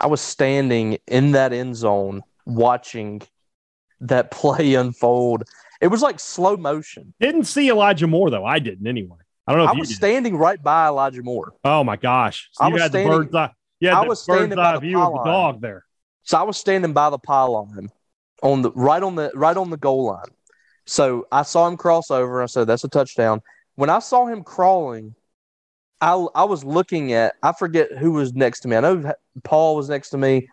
I 0.00 0.06
was 0.06 0.20
standing 0.20 0.98
in 1.08 1.32
that 1.32 1.52
end 1.52 1.74
zone 1.74 2.22
watching 2.46 3.22
that 3.98 4.30
play 4.30 4.76
unfold. 4.76 5.42
It 5.80 5.88
was 5.88 6.02
like 6.02 6.18
slow 6.18 6.56
motion. 6.56 7.14
Didn't 7.20 7.44
see 7.44 7.68
Elijah 7.70 8.06
Moore 8.06 8.30
though. 8.30 8.44
I 8.44 8.58
didn't 8.58 8.86
anyway. 8.86 9.18
I 9.46 9.52
don't 9.52 9.64
know. 9.64 9.72
I 9.72 9.78
was 9.78 9.94
standing 9.94 10.36
right 10.36 10.62
by 10.62 10.88
Elijah 10.88 11.22
Moore. 11.22 11.54
Oh 11.64 11.82
my 11.84 11.96
gosh! 11.96 12.48
So 12.52 12.64
I 12.64 12.68
you 12.68 12.76
had 12.76 12.90
standing, 12.90 13.10
the 13.10 13.16
bird's 13.18 13.34
eye. 13.34 13.52
Yeah, 13.80 13.98
I 13.98 14.06
was 14.06 14.22
standing 14.22 14.56
by 14.56 14.74
the 14.74 14.80
view 14.80 15.00
of 15.00 15.12
the 15.12 15.24
dog 15.24 15.60
there. 15.60 15.84
So 16.22 16.38
I 16.38 16.42
was 16.42 16.58
standing 16.58 16.92
by 16.92 17.10
the 17.10 17.18
pylon 17.18 17.90
on 18.42 18.62
the 18.62 18.70
right 18.72 19.02
on 19.02 19.14
the 19.14 19.30
right 19.34 19.56
on 19.56 19.70
the 19.70 19.76
goal 19.76 20.04
line. 20.06 20.28
So 20.84 21.26
I 21.32 21.42
saw 21.42 21.66
him 21.66 21.76
cross 21.76 22.10
over. 22.10 22.42
I 22.42 22.46
said, 22.46 22.66
"That's 22.66 22.84
a 22.84 22.88
touchdown." 22.88 23.40
When 23.76 23.88
I 23.88 24.00
saw 24.00 24.26
him 24.26 24.42
crawling, 24.42 25.14
I 26.00 26.12
I 26.34 26.44
was 26.44 26.64
looking 26.64 27.12
at 27.12 27.34
I 27.42 27.52
forget 27.52 27.92
who 27.96 28.12
was 28.12 28.34
next 28.34 28.60
to 28.60 28.68
me. 28.68 28.76
I 28.76 28.80
know 28.80 29.12
Paul 29.44 29.76
was 29.76 29.88
next 29.88 30.10
to 30.10 30.18
me, 30.18 30.48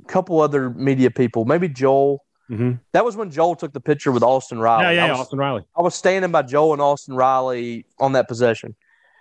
a 0.00 0.04
couple 0.06 0.40
other 0.40 0.70
media 0.70 1.10
people, 1.10 1.44
maybe 1.44 1.68
Joel. 1.68 2.24
Mm-hmm. 2.50 2.72
That 2.92 3.04
was 3.04 3.16
when 3.16 3.30
Joel 3.30 3.56
took 3.56 3.72
the 3.72 3.80
picture 3.80 4.10
with 4.10 4.22
Austin 4.22 4.58
Riley. 4.58 4.94
Yeah, 4.94 5.06
yeah, 5.06 5.10
was, 5.10 5.20
Austin 5.20 5.38
Riley. 5.38 5.64
I 5.76 5.82
was 5.82 5.94
standing 5.94 6.30
by 6.30 6.42
Joel 6.42 6.72
and 6.72 6.82
Austin 6.82 7.14
Riley 7.14 7.86
on 7.98 8.12
that 8.12 8.28
possession. 8.28 8.74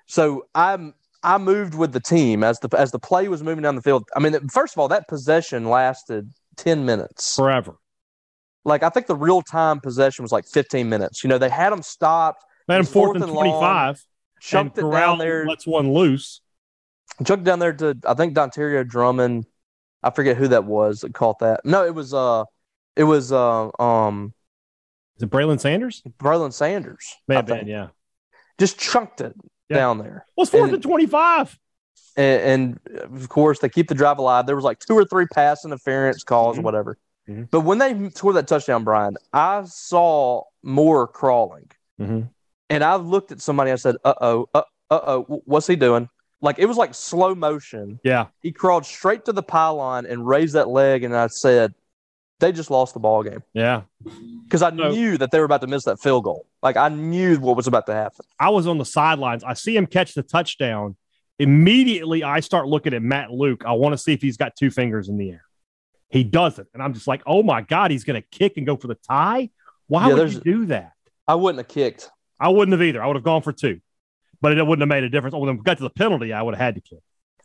So 0.08 0.46
I'm 0.56 0.94
I 1.24 1.38
moved 1.38 1.74
with 1.76 1.92
the 1.92 2.00
team 2.00 2.44
as 2.44 2.60
the 2.60 2.70
as 2.78 2.92
the 2.92 3.00
play 3.00 3.28
was 3.28 3.44
moving 3.44 3.64
down 3.64 3.76
the 3.76 3.82
field. 3.82 4.08
I 4.16 4.20
mean, 4.20 4.48
first 4.48 4.76
of 4.76 4.80
all, 4.80 4.88
that 4.88 5.08
possession 5.08 5.70
lasted 5.70 6.32
ten 6.56 6.86
minutes, 6.86 7.36
forever. 7.36 7.76
Like 8.68 8.84
I 8.84 8.90
think 8.90 9.08
the 9.08 9.16
real 9.16 9.42
time 9.42 9.80
possession 9.80 10.24
was 10.24 10.34
like 10.34 10.46
15 10.46 10.90
minutes. 10.90 11.24
You 11.24 11.30
know, 11.30 11.38
they 11.38 11.50
had 11.50 11.72
them 11.72 11.82
stopped. 11.82 12.44
They 12.68 12.76
had 12.76 12.86
them 12.86 12.92
fourth, 12.92 13.16
and 13.16 13.32
25. 13.32 14.04
chucked 14.42 14.78
it 14.78 14.82
down 14.82 15.18
there. 15.18 15.46
Lets 15.48 15.66
one 15.66 15.94
loose. 15.94 16.42
Chucked 17.26 17.46
down 17.46 17.60
there 17.60 17.72
to 17.72 17.98
I 18.06 18.14
think 18.14 18.36
Dontario 18.36 18.86
Drummond. 18.86 19.46
I 20.04 20.12
forget 20.12 20.36
who 20.36 20.50
that 20.50 20.66
was 20.66 21.00
that 21.00 21.14
caught 21.14 21.40
that. 21.40 21.62
No, 21.64 21.86
it 21.86 21.96
was 21.96 22.14
uh 22.14 22.44
it 22.98 23.04
was 23.04 23.32
uh 23.32 23.70
um 23.80 24.34
is 25.18 25.24
it 25.24 25.30
Braylon 25.30 25.60
Sanders? 25.60 26.04
Braylon 26.20 26.54
Sanders. 26.54 27.16
May 27.28 27.42
been, 27.42 27.68
yeah. 27.68 27.88
Just 28.60 28.80
chunked 28.80 29.22
it 29.22 29.36
yeah. 29.70 29.78
down 29.78 29.98
there. 29.98 30.26
Well, 30.36 30.44
it's 30.44 30.52
fourth 30.52 30.72
and, 30.72 30.82
25. 30.82 31.58
And, 32.16 32.80
and, 32.88 33.14
of 33.16 33.28
course, 33.30 33.60
they 33.60 33.70
keep 33.70 33.88
the 33.88 33.96
drive 33.96 34.20
alive. 34.20 34.46
There 34.46 34.56
was 34.56 34.66
like 34.66 34.80
two 34.80 34.94
or 34.94 35.06
three 35.06 35.26
pass 35.28 35.66
interference 35.66 36.24
calls 36.24 36.56
mm-hmm. 36.56 36.62
or 36.62 36.64
whatever. 36.64 36.98
Mm-hmm. 37.28 37.44
But 37.52 37.62
when 37.62 37.80
they 37.80 38.10
scored 38.12 38.36
that 38.36 38.48
touchdown, 38.48 38.84
Brian, 38.84 39.18
I 39.34 39.64
saw 39.66 40.44
Moore 40.64 41.08
crawling. 41.08 41.70
Mm-hmm. 42.00 42.22
And 42.70 42.84
I 42.84 42.96
looked 42.96 43.32
at 43.32 43.42
somebody. 43.42 43.72
I 43.72 43.76
said, 43.76 43.96
"Uh 44.04 44.14
oh, 44.20 44.50
uh 44.54 44.64
oh, 44.90 45.42
what's 45.46 45.68
he 45.68 45.76
doing?" 45.78 46.10
Like 46.42 46.60
it 46.60 46.66
was 46.66 46.76
like 46.76 46.94
slow 46.94 47.34
motion. 47.34 48.00
Yeah, 48.04 48.28
he 48.42 48.52
crawled 48.52 48.86
straight 48.86 49.26
to 49.26 49.32
the 49.32 49.42
pylon 49.42 50.06
and 50.06 50.28
raised 50.28 50.54
that 50.56 50.68
leg, 50.68 51.04
and 51.04 51.16
I 51.16 51.28
said, 51.28 51.74
"They 52.40 52.52
just 52.52 52.72
lost 52.72 52.94
the 52.94 53.00
ball 53.00 53.24
game." 53.24 53.44
Yeah, 53.54 53.82
because 54.44 54.62
I 54.62 54.70
so, 54.76 54.92
knew 54.92 55.18
that 55.18 55.32
they 55.32 55.40
were 55.40 55.46
about 55.46 55.62
to 55.62 55.68
miss 55.68 55.86
that 55.86 56.00
field 56.00 56.24
goal. 56.24 56.46
Like 56.62 56.78
I 56.78 56.90
knew 56.90 57.38
what 57.40 57.56
was 57.56 57.68
about 57.68 57.86
to 57.88 57.94
happen. 57.94 58.26
I 58.40 58.50
was 58.50 58.68
on 58.68 58.78
the 58.78 58.86
sidelines. 58.86 59.44
I 59.44 59.54
see 59.54 59.76
him 59.76 59.86
catch 59.86 60.14
the 60.14 60.24
touchdown. 60.24 60.96
Immediately, 61.40 62.24
I 62.24 62.40
start 62.40 62.68
looking 62.68 62.94
at 62.94 63.02
Matt 63.04 63.32
Luke. 63.32 63.64
I 63.66 63.74
want 63.74 63.94
to 63.94 63.98
see 63.98 64.14
if 64.14 64.22
he's 64.22 64.38
got 64.38 64.56
two 64.56 64.72
fingers 64.72 65.08
in 65.08 65.18
the 65.18 65.32
air. 65.32 65.44
He 66.10 66.24
doesn't. 66.24 66.68
And 66.74 66.82
I'm 66.82 66.94
just 66.94 67.08
like, 67.08 67.22
oh 67.26 67.44
my 67.44 67.62
God, 67.62 67.92
he's 67.92 68.04
going 68.04 68.20
to 68.20 68.28
kick 68.28 68.58
and 68.58 68.66
go 68.66 68.76
for 68.76 68.88
the 68.88 68.96
tie. 68.96 69.50
Why 69.88 70.10
yeah, 70.10 70.16
would 70.16 70.34
you 70.34 70.40
do 70.40 70.66
that? 70.68 70.94
I 71.28 71.36
wouldn't 71.36 71.60
have 71.60 71.68
kicked. 71.68 72.10
I 72.40 72.50
wouldn't 72.50 72.72
have 72.72 72.82
either. 72.82 73.04
I 73.04 73.08
would 73.08 73.16
have 73.16 73.24
gone 73.24 73.42
for 73.42 73.52
two, 73.52 73.82
but 74.42 74.58
it 74.58 74.66
wouldn't 74.66 74.82
have 74.82 74.90
made 74.90 75.04
a 75.04 75.10
difference. 75.10 75.36
When 75.36 75.58
we 75.58 75.64
got 75.64 75.78
to 75.78 75.84
the 75.84 75.90
penalty, 75.90 76.34
I 76.34 76.42
would 76.42 76.56
have 76.56 76.62
had 76.62 76.76
to 76.76 76.82
kick. 76.82 77.00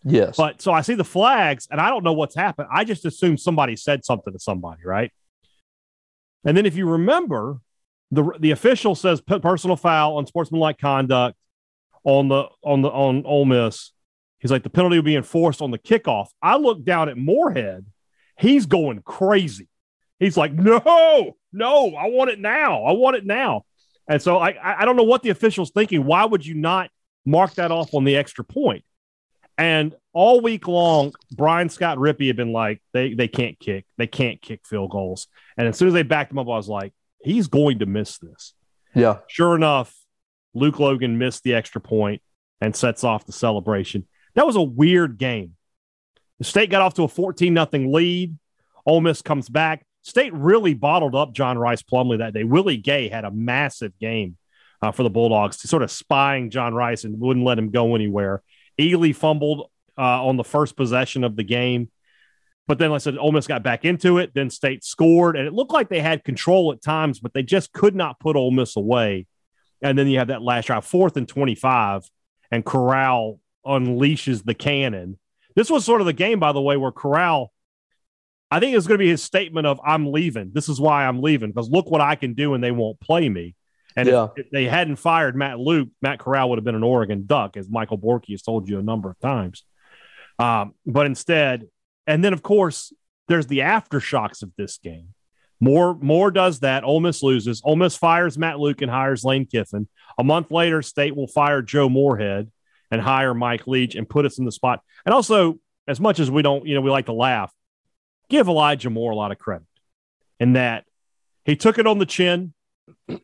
Yes. 0.04 0.36
But 0.36 0.60
so 0.60 0.72
I 0.72 0.80
see 0.80 0.94
the 0.94 1.04
flags 1.04 1.68
and 1.70 1.80
I 1.80 1.88
don't 1.88 2.04
know 2.04 2.12
what's 2.12 2.34
happened. 2.34 2.68
I 2.72 2.84
just 2.84 3.04
assume 3.04 3.36
somebody 3.36 3.76
said 3.76 4.04
something 4.04 4.32
to 4.32 4.38
somebody, 4.38 4.82
right? 4.84 5.12
And 6.44 6.56
then 6.56 6.66
if 6.66 6.76
you 6.76 6.88
remember, 6.88 7.58
the 8.10 8.30
the 8.40 8.50
official 8.50 8.94
says 8.94 9.20
personal 9.20 9.76
foul 9.76 10.16
on 10.16 10.26
sportsmanlike 10.26 10.78
conduct 10.78 11.36
on 12.04 12.28
the 12.28 12.46
on 12.62 12.82
the 12.82 12.88
on 12.88 13.24
Ole 13.24 13.44
Miss. 13.44 13.92
He's 14.40 14.50
like 14.50 14.64
the 14.64 14.70
penalty 14.70 14.96
will 14.96 15.04
be 15.04 15.16
enforced 15.16 15.62
on 15.62 15.70
the 15.70 15.78
kickoff. 15.78 16.26
I 16.42 16.56
look 16.56 16.84
down 16.84 17.08
at 17.08 17.16
Moorhead 17.16 17.86
He's 18.38 18.66
going 18.66 19.02
crazy. 19.02 19.68
He's 20.18 20.36
like, 20.36 20.52
no, 20.52 21.36
no, 21.52 21.94
I 21.94 22.08
want 22.08 22.30
it 22.30 22.40
now. 22.40 22.84
I 22.84 22.92
want 22.92 23.16
it 23.16 23.24
now. 23.24 23.64
And 24.08 24.20
so 24.20 24.38
I, 24.38 24.56
I 24.82 24.84
don't 24.84 24.96
know 24.96 25.04
what 25.04 25.22
the 25.22 25.30
official's 25.30 25.70
thinking. 25.70 26.04
Why 26.04 26.24
would 26.24 26.44
you 26.44 26.54
not 26.54 26.90
mark 27.24 27.54
that 27.54 27.70
off 27.70 27.94
on 27.94 28.04
the 28.04 28.16
extra 28.16 28.44
point? 28.44 28.84
And 29.58 29.94
all 30.12 30.40
week 30.40 30.66
long, 30.66 31.12
Brian 31.30 31.68
Scott 31.68 31.98
Rippey 31.98 32.26
had 32.26 32.36
been 32.36 32.52
like, 32.52 32.82
they, 32.92 33.14
they 33.14 33.28
can't 33.28 33.58
kick. 33.58 33.86
They 33.98 34.06
can't 34.06 34.40
kick 34.40 34.66
field 34.66 34.90
goals. 34.90 35.28
And 35.56 35.68
as 35.68 35.76
soon 35.76 35.88
as 35.88 35.94
they 35.94 36.02
backed 36.02 36.32
him 36.32 36.38
up, 36.38 36.46
I 36.46 36.56
was 36.56 36.68
like, 36.68 36.92
he's 37.22 37.48
going 37.48 37.80
to 37.80 37.86
miss 37.86 38.18
this. 38.18 38.54
Yeah. 38.94 39.18
Sure 39.28 39.54
enough, 39.54 39.94
Luke 40.54 40.78
Logan 40.78 41.18
missed 41.18 41.42
the 41.42 41.54
extra 41.54 41.80
point 41.80 42.22
and 42.60 42.74
sets 42.74 43.04
off 43.04 43.26
the 43.26 43.32
celebration. 43.32 44.06
That 44.34 44.46
was 44.46 44.56
a 44.56 44.62
weird 44.62 45.18
game. 45.18 45.56
The 46.38 46.44
state 46.44 46.70
got 46.70 46.82
off 46.82 46.94
to 46.94 47.04
a 47.04 47.08
14 47.08 47.52
nothing 47.52 47.92
lead. 47.92 48.38
Ole 48.84 49.00
Miss 49.00 49.22
comes 49.22 49.48
back. 49.48 49.84
State 50.02 50.32
really 50.34 50.74
bottled 50.74 51.14
up 51.14 51.32
John 51.32 51.56
Rice 51.56 51.82
Plumlee 51.82 52.18
that 52.18 52.34
day. 52.34 52.42
Willie 52.44 52.76
Gay 52.76 53.08
had 53.08 53.24
a 53.24 53.30
massive 53.30 53.96
game 53.98 54.36
uh, 54.82 54.90
for 54.90 55.04
the 55.04 55.10
Bulldogs, 55.10 55.60
sort 55.60 55.82
of 55.82 55.90
spying 55.90 56.50
John 56.50 56.74
Rice 56.74 57.04
and 57.04 57.20
wouldn't 57.20 57.46
let 57.46 57.58
him 57.58 57.70
go 57.70 57.94
anywhere. 57.94 58.42
Ealy 58.90 59.14
fumbled 59.14 59.70
uh, 59.98 60.24
on 60.24 60.36
the 60.36 60.44
first 60.44 60.76
possession 60.76 61.24
of 61.24 61.36
the 61.36 61.44
game. 61.44 61.90
But 62.68 62.78
then, 62.78 62.90
like 62.90 62.96
I 62.96 63.04
said, 63.04 63.18
Ole 63.18 63.32
Miss 63.32 63.46
got 63.46 63.62
back 63.62 63.84
into 63.84 64.18
it. 64.18 64.32
Then 64.34 64.48
State 64.48 64.84
scored, 64.84 65.36
and 65.36 65.46
it 65.46 65.52
looked 65.52 65.72
like 65.72 65.88
they 65.88 66.00
had 66.00 66.24
control 66.24 66.72
at 66.72 66.82
times, 66.82 67.18
but 67.18 67.34
they 67.34 67.42
just 67.42 67.72
could 67.72 67.94
not 67.94 68.20
put 68.20 68.36
Ole 68.36 68.52
Miss 68.52 68.76
away. 68.76 69.26
and 69.82 69.98
then 69.98 70.06
you 70.06 70.18
have 70.18 70.28
that 70.28 70.42
last 70.42 70.66
drive, 70.66 70.84
fourth 70.84 71.16
and 71.16 71.28
25, 71.28 72.08
and 72.52 72.64
Corral 72.64 73.40
unleashes 73.66 74.44
the 74.44 74.54
cannon. 74.54 75.18
This 75.56 75.70
was 75.70 75.84
sort 75.84 76.00
of 76.00 76.06
the 76.06 76.12
game, 76.12 76.38
by 76.38 76.52
the 76.52 76.60
way, 76.60 76.76
where 76.76 76.92
Corral, 76.92 77.52
I 78.50 78.60
think 78.60 78.76
it's 78.76 78.86
going 78.86 78.98
to 78.98 79.04
be 79.04 79.10
his 79.10 79.22
statement 79.22 79.66
of, 79.66 79.80
I'm 79.84 80.12
leaving. 80.12 80.52
This 80.54 80.68
is 80.68 80.80
why 80.80 81.06
I'm 81.06 81.20
leaving, 81.20 81.50
because 81.50 81.68
look 81.68 81.90
what 81.90 82.00
I 82.00 82.14
can 82.14 82.34
do 82.34 82.54
and 82.54 82.62
they 82.62 82.70
won't 82.70 83.00
play 83.00 83.28
me. 83.28 83.56
And 83.96 84.08
yeah. 84.08 84.24
if, 84.36 84.46
if, 84.46 84.50
they 84.50 84.64
hadn't 84.64 84.96
fired 84.96 85.36
Matt 85.36 85.58
Luke, 85.58 85.88
Matt 86.00 86.18
Corral 86.18 86.50
would 86.50 86.58
have 86.58 86.64
been 86.64 86.74
an 86.74 86.82
Oregon 86.82 87.24
Duck, 87.26 87.56
as 87.56 87.68
Michael 87.68 87.98
Borky 87.98 88.30
has 88.30 88.42
told 88.42 88.68
you 88.68 88.78
a 88.78 88.82
number 88.82 89.10
of 89.10 89.18
times. 89.20 89.64
Um, 90.38 90.74
but 90.86 91.06
instead, 91.06 91.68
and 92.06 92.24
then 92.24 92.32
of 92.32 92.42
course, 92.42 92.92
there's 93.28 93.46
the 93.46 93.60
aftershocks 93.60 94.42
of 94.42 94.50
this 94.56 94.78
game. 94.78 95.08
More, 95.60 95.94
more 95.94 96.30
does 96.30 96.60
that. 96.60 96.82
Ole 96.82 97.00
Miss 97.00 97.22
loses. 97.22 97.62
Ole 97.64 97.76
Miss 97.76 97.96
fires 97.96 98.36
Matt 98.36 98.58
Luke 98.58 98.82
and 98.82 98.90
hires 98.90 99.24
Lane 99.24 99.46
Kiffin. 99.46 99.88
A 100.18 100.24
month 100.24 100.50
later, 100.50 100.82
State 100.82 101.14
will 101.14 101.28
fire 101.28 101.62
Joe 101.62 101.88
Moorhead 101.88 102.50
and 102.90 103.00
hire 103.00 103.32
Mike 103.32 103.66
Leach 103.66 103.94
and 103.94 104.08
put 104.08 104.26
us 104.26 104.38
in 104.38 104.44
the 104.44 104.52
spot. 104.52 104.80
And 105.06 105.14
also, 105.14 105.58
as 105.86 106.00
much 106.00 106.18
as 106.18 106.30
we 106.30 106.42
don't, 106.42 106.66
you 106.66 106.74
know, 106.74 106.80
we 106.80 106.90
like 106.90 107.06
to 107.06 107.12
laugh, 107.12 107.52
give 108.28 108.48
Elijah 108.48 108.90
Moore 108.90 109.12
a 109.12 109.16
lot 109.16 109.32
of 109.32 109.38
credit 109.38 109.66
in 110.40 110.54
that 110.54 110.84
he 111.44 111.56
took 111.56 111.78
it 111.78 111.86
on 111.86 111.98
the 111.98 112.06
chin. 112.06 112.52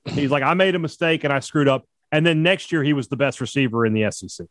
He's 0.07 0.31
like, 0.31 0.43
I 0.43 0.55
made 0.55 0.75
a 0.75 0.79
mistake 0.79 1.25
and 1.25 1.33
I 1.33 1.41
screwed 1.41 1.69
up. 1.69 1.85
And 2.11 2.25
then 2.25 2.43
next 2.43 2.73
year, 2.73 2.83
he 2.83 2.93
was 2.93 3.09
the 3.09 3.17
best 3.17 3.41
receiver 3.41 3.85
in 3.85 3.93
the 3.93 4.11
SEC 4.11 4.47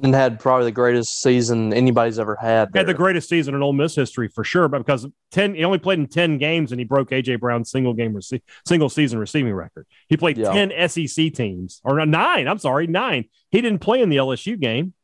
and 0.00 0.14
had 0.14 0.40
probably 0.40 0.66
the 0.66 0.72
greatest 0.72 1.20
season 1.20 1.72
anybody's 1.74 2.18
ever 2.18 2.36
had. 2.40 2.72
There. 2.72 2.80
Had 2.80 2.86
the 2.86 2.94
greatest 2.94 3.28
season 3.28 3.54
in 3.54 3.62
Ole 3.62 3.72
Miss 3.72 3.94
history 3.94 4.28
for 4.28 4.42
sure, 4.42 4.68
but 4.68 4.78
because 4.78 5.06
ten, 5.30 5.54
he 5.54 5.64
only 5.64 5.78
played 5.78 5.98
in 5.98 6.06
ten 6.06 6.38
games 6.38 6.72
and 6.72 6.80
he 6.80 6.84
broke 6.84 7.10
AJ 7.10 7.40
Brown's 7.40 7.70
single 7.70 7.92
game 7.92 8.14
rece- 8.14 8.42
single 8.66 8.88
season 8.88 9.18
receiving 9.18 9.52
record. 9.52 9.86
He 10.08 10.16
played 10.16 10.38
yeah. 10.38 10.52
ten 10.52 10.88
SEC 10.88 11.32
teams 11.34 11.80
or 11.84 12.04
nine. 12.06 12.48
I'm 12.48 12.58
sorry, 12.58 12.86
nine. 12.86 13.26
He 13.50 13.60
didn't 13.60 13.80
play 13.80 14.00
in 14.00 14.08
the 14.08 14.16
LSU 14.16 14.58
game. 14.58 14.94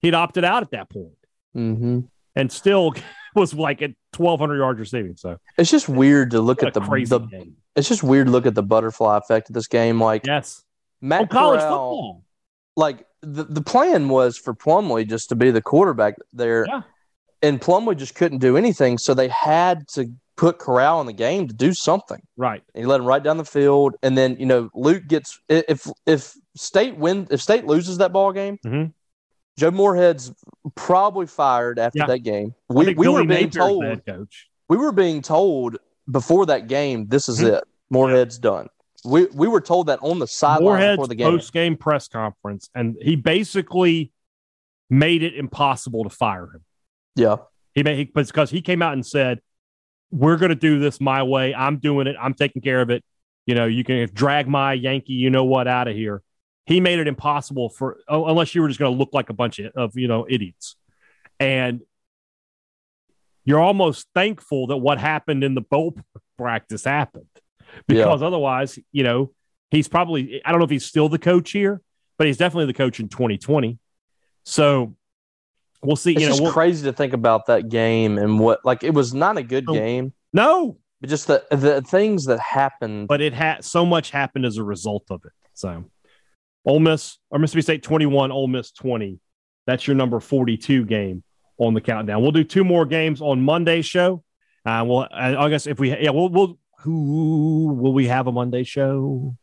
He'd 0.00 0.14
opted 0.14 0.44
out 0.44 0.62
at 0.62 0.70
that 0.70 0.88
point, 0.88 1.18
mm-hmm. 1.56 2.00
and 2.36 2.52
still 2.52 2.94
was 3.34 3.54
like 3.54 3.82
at 3.82 3.90
1,200 4.16 4.56
yards 4.56 4.80
receiving. 4.80 5.16
So 5.16 5.38
it's 5.58 5.70
just 5.70 5.88
weird 5.88 6.30
to 6.30 6.40
look 6.40 6.62
at 6.62 6.74
the 6.74 6.80
crazy 6.80 7.10
the, 7.10 7.18
game. 7.18 7.56
It's 7.76 7.88
just 7.88 8.02
weird 8.02 8.26
to 8.26 8.32
look 8.32 8.46
at 8.46 8.54
the 8.54 8.62
butterfly 8.62 9.18
effect 9.18 9.48
of 9.48 9.54
this 9.54 9.68
game. 9.68 10.00
Like 10.00 10.26
yes, 10.26 10.64
Matt 11.00 11.22
oh, 11.22 11.26
college 11.26 11.60
football. 11.60 12.24
Like 12.76 13.06
the, 13.22 13.44
the 13.44 13.62
plan 13.62 14.08
was 14.08 14.36
for 14.38 14.54
Plumlee 14.54 15.08
just 15.08 15.28
to 15.28 15.36
be 15.36 15.50
the 15.50 15.62
quarterback 15.62 16.16
there. 16.32 16.66
Yeah. 16.68 16.82
And 17.42 17.60
Plumlee 17.60 17.96
just 17.96 18.14
couldn't 18.14 18.38
do 18.38 18.56
anything. 18.56 18.98
So 18.98 19.14
they 19.14 19.28
had 19.28 19.88
to 19.88 20.12
put 20.36 20.58
Corral 20.58 21.00
in 21.00 21.06
the 21.06 21.12
game 21.12 21.48
to 21.48 21.54
do 21.54 21.74
something. 21.74 22.20
Right. 22.36 22.62
And 22.74 22.82
he 22.82 22.86
let 22.86 23.00
him 23.00 23.06
right 23.06 23.22
down 23.22 23.36
the 23.36 23.44
field. 23.44 23.96
And 24.02 24.16
then, 24.16 24.36
you 24.38 24.46
know, 24.46 24.70
Luke 24.74 25.06
gets 25.06 25.38
if 25.48 25.86
if 26.06 26.34
State 26.56 26.96
win 26.96 27.28
if 27.30 27.40
State 27.40 27.66
loses 27.66 27.98
that 27.98 28.12
ball 28.12 28.32
game, 28.32 28.58
mm-hmm. 28.64 28.90
Joe 29.58 29.70
Moorhead's 29.70 30.32
probably 30.74 31.26
fired 31.26 31.78
after 31.78 31.98
yeah. 32.00 32.06
that 32.06 32.20
game. 32.20 32.54
We, 32.68 32.94
we 32.94 33.08
were 33.08 33.24
being 33.24 33.50
told 33.50 33.84
coach. 34.06 34.48
We 34.68 34.78
were 34.78 34.92
being 34.92 35.20
told 35.20 35.76
before 36.10 36.46
that 36.46 36.66
game, 36.68 37.06
this 37.06 37.28
is 37.28 37.38
mm-hmm. 37.38 37.54
it. 37.54 37.64
Moorhead's 37.90 38.38
done. 38.38 38.68
We 39.04 39.26
we 39.26 39.48
were 39.48 39.60
told 39.60 39.86
that 39.86 39.98
on 40.02 40.18
the 40.18 40.26
sideline 40.26 40.96
before 40.96 41.06
the 41.06 41.14
game. 41.14 41.30
Post 41.30 41.52
game 41.52 41.76
press 41.76 42.08
conference, 42.08 42.68
and 42.74 42.96
he 43.00 43.16
basically 43.16 44.12
made 44.90 45.22
it 45.22 45.34
impossible 45.34 46.04
to 46.04 46.10
fire 46.10 46.44
him. 46.44 46.64
Yeah, 47.16 47.36
he 47.74 47.82
made 47.82 48.12
because 48.12 48.50
he 48.50 48.60
came 48.60 48.82
out 48.82 48.92
and 48.92 49.04
said, 49.04 49.40
"We're 50.10 50.36
going 50.36 50.50
to 50.50 50.54
do 50.54 50.78
this 50.78 51.00
my 51.00 51.22
way. 51.22 51.54
I'm 51.54 51.78
doing 51.78 52.06
it. 52.06 52.16
I'm 52.20 52.34
taking 52.34 52.62
care 52.62 52.80
of 52.82 52.90
it. 52.90 53.02
You 53.46 53.54
know, 53.54 53.64
you 53.64 53.84
can 53.84 54.08
drag 54.12 54.46
my 54.46 54.74
Yankee, 54.74 55.14
you 55.14 55.30
know 55.30 55.44
what, 55.44 55.66
out 55.66 55.88
of 55.88 55.96
here." 55.96 56.22
He 56.66 56.78
made 56.78 56.98
it 56.98 57.08
impossible 57.08 57.70
for 57.70 57.98
oh, 58.06 58.26
unless 58.26 58.54
you 58.54 58.60
were 58.60 58.68
just 58.68 58.78
going 58.78 58.92
to 58.92 58.98
look 58.98 59.10
like 59.12 59.30
a 59.30 59.34
bunch 59.34 59.58
of, 59.58 59.72
of 59.74 59.96
you 59.96 60.08
know 60.08 60.26
idiots, 60.28 60.76
and 61.40 61.80
you're 63.50 63.60
almost 63.60 64.06
thankful 64.14 64.68
that 64.68 64.76
what 64.76 64.98
happened 64.98 65.42
in 65.42 65.56
the 65.56 65.60
bowl 65.60 65.96
practice 66.38 66.84
happened 66.84 67.26
because 67.88 68.20
yeah. 68.20 68.26
otherwise, 68.26 68.78
you 68.92 69.02
know, 69.02 69.32
he's 69.72 69.88
probably, 69.88 70.40
I 70.44 70.52
don't 70.52 70.60
know 70.60 70.64
if 70.64 70.70
he's 70.70 70.86
still 70.86 71.08
the 71.08 71.18
coach 71.18 71.50
here, 71.50 71.82
but 72.16 72.28
he's 72.28 72.36
definitely 72.36 72.66
the 72.66 72.74
coach 72.74 73.00
in 73.00 73.08
2020. 73.08 73.76
So 74.44 74.94
we'll 75.82 75.96
see. 75.96 76.12
It's 76.12 76.20
you 76.20 76.26
know, 76.26 76.32
just 76.32 76.42
we'll, 76.42 76.52
crazy 76.52 76.84
to 76.84 76.92
think 76.92 77.12
about 77.12 77.46
that 77.46 77.68
game 77.68 78.18
and 78.18 78.38
what, 78.38 78.64
like, 78.64 78.84
it 78.84 78.94
was 78.94 79.12
not 79.12 79.36
a 79.36 79.42
good 79.42 79.64
oh, 79.66 79.72
game. 79.72 80.12
No, 80.32 80.78
but 81.00 81.10
just 81.10 81.26
the 81.26 81.44
the 81.50 81.82
things 81.82 82.26
that 82.26 82.38
happened. 82.38 83.08
But 83.08 83.20
it 83.20 83.32
had 83.32 83.64
so 83.64 83.84
much 83.84 84.12
happened 84.12 84.46
as 84.46 84.58
a 84.58 84.62
result 84.62 85.06
of 85.10 85.22
it. 85.24 85.32
So, 85.54 85.86
Ole 86.64 86.78
Miss 86.78 87.18
or 87.30 87.40
Mississippi 87.40 87.62
State 87.62 87.82
21, 87.82 88.30
Ole 88.30 88.46
Miss 88.46 88.70
20. 88.70 89.18
That's 89.66 89.88
your 89.88 89.96
number 89.96 90.20
42 90.20 90.84
game 90.84 91.24
on 91.60 91.74
the 91.74 91.80
countdown. 91.80 92.22
We'll 92.22 92.32
do 92.32 92.44
two 92.44 92.64
more 92.64 92.86
games 92.86 93.20
on 93.20 93.42
Monday's 93.42 93.86
show. 93.86 94.24
Uh, 94.64 94.84
well, 94.86 95.08
I 95.12 95.48
guess 95.48 95.66
if 95.66 95.78
we, 95.78 95.90
yeah, 95.90 96.10
we'll, 96.10 96.28
we'll 96.28 96.58
who 96.80 97.74
will 97.78 97.92
we 97.92 98.06
have 98.06 98.26
a 98.26 98.32
Monday 98.32 98.64
show? 98.64 99.36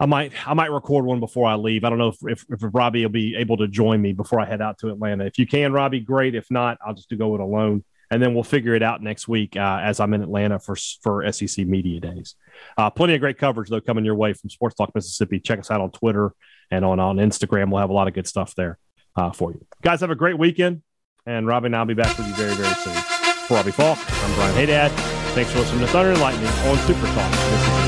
I 0.00 0.06
might 0.06 0.32
I 0.46 0.54
might 0.54 0.70
record 0.70 1.04
one 1.04 1.20
before 1.20 1.48
I 1.48 1.56
leave. 1.56 1.84
I 1.84 1.90
don't 1.90 1.98
know 1.98 2.08
if, 2.08 2.18
if, 2.22 2.44
if 2.50 2.60
Robbie 2.72 3.02
will 3.02 3.10
be 3.10 3.36
able 3.36 3.56
to 3.58 3.68
join 3.68 4.00
me 4.00 4.12
before 4.12 4.40
I 4.40 4.44
head 4.44 4.62
out 4.62 4.78
to 4.78 4.90
Atlanta. 4.90 5.24
If 5.24 5.38
you 5.38 5.46
can, 5.46 5.72
Robbie, 5.72 6.00
great. 6.00 6.34
If 6.34 6.50
not, 6.50 6.78
I'll 6.84 6.94
just 6.94 7.16
go 7.16 7.34
it 7.34 7.40
alone, 7.40 7.84
and 8.10 8.22
then 8.22 8.32
we'll 8.32 8.44
figure 8.44 8.74
it 8.74 8.82
out 8.82 9.02
next 9.02 9.26
week 9.26 9.56
uh, 9.56 9.80
as 9.82 9.98
I'm 9.98 10.14
in 10.14 10.22
Atlanta 10.22 10.60
for 10.60 10.76
for 11.02 11.30
SEC 11.32 11.66
Media 11.66 12.00
Days. 12.00 12.36
Uh, 12.76 12.90
plenty 12.90 13.14
of 13.14 13.20
great 13.20 13.38
coverage 13.38 13.70
though 13.70 13.80
coming 13.80 14.04
your 14.04 14.14
way 14.14 14.32
from 14.34 14.50
Super 14.50 14.70
Talk 14.70 14.94
Mississippi. 14.94 15.40
Check 15.40 15.58
us 15.58 15.70
out 15.70 15.80
on 15.80 15.90
Twitter 15.90 16.32
and 16.70 16.84
on 16.84 17.00
on 17.00 17.16
Instagram. 17.16 17.70
We'll 17.70 17.80
have 17.80 17.90
a 17.90 17.94
lot 17.94 18.08
of 18.08 18.14
good 18.14 18.28
stuff 18.28 18.54
there 18.54 18.78
uh, 19.18 19.32
for 19.32 19.52
you 19.52 19.64
guys. 19.82 20.00
Have 20.00 20.10
a 20.10 20.14
great 20.14 20.38
weekend, 20.38 20.82
and 21.26 21.46
Robbie 21.46 21.66
and 21.66 21.76
I'll 21.76 21.84
be 21.84 21.94
back 21.94 22.16
with 22.16 22.26
you 22.28 22.34
very 22.34 22.54
very 22.54 22.74
soon. 22.74 22.94
For 23.46 23.54
Robbie 23.54 23.72
Faulk, 23.72 23.98
I'm 24.24 24.34
Brian 24.34 24.54
Hadad. 24.54 24.92
Thanks 25.34 25.50
for 25.52 25.58
listening 25.58 25.80
to 25.80 25.86
Thunder 25.88 26.12
and 26.12 26.20
Lightning 26.20 26.46
on 26.46 26.78
Super 26.78 27.06
Talk. 27.06 27.87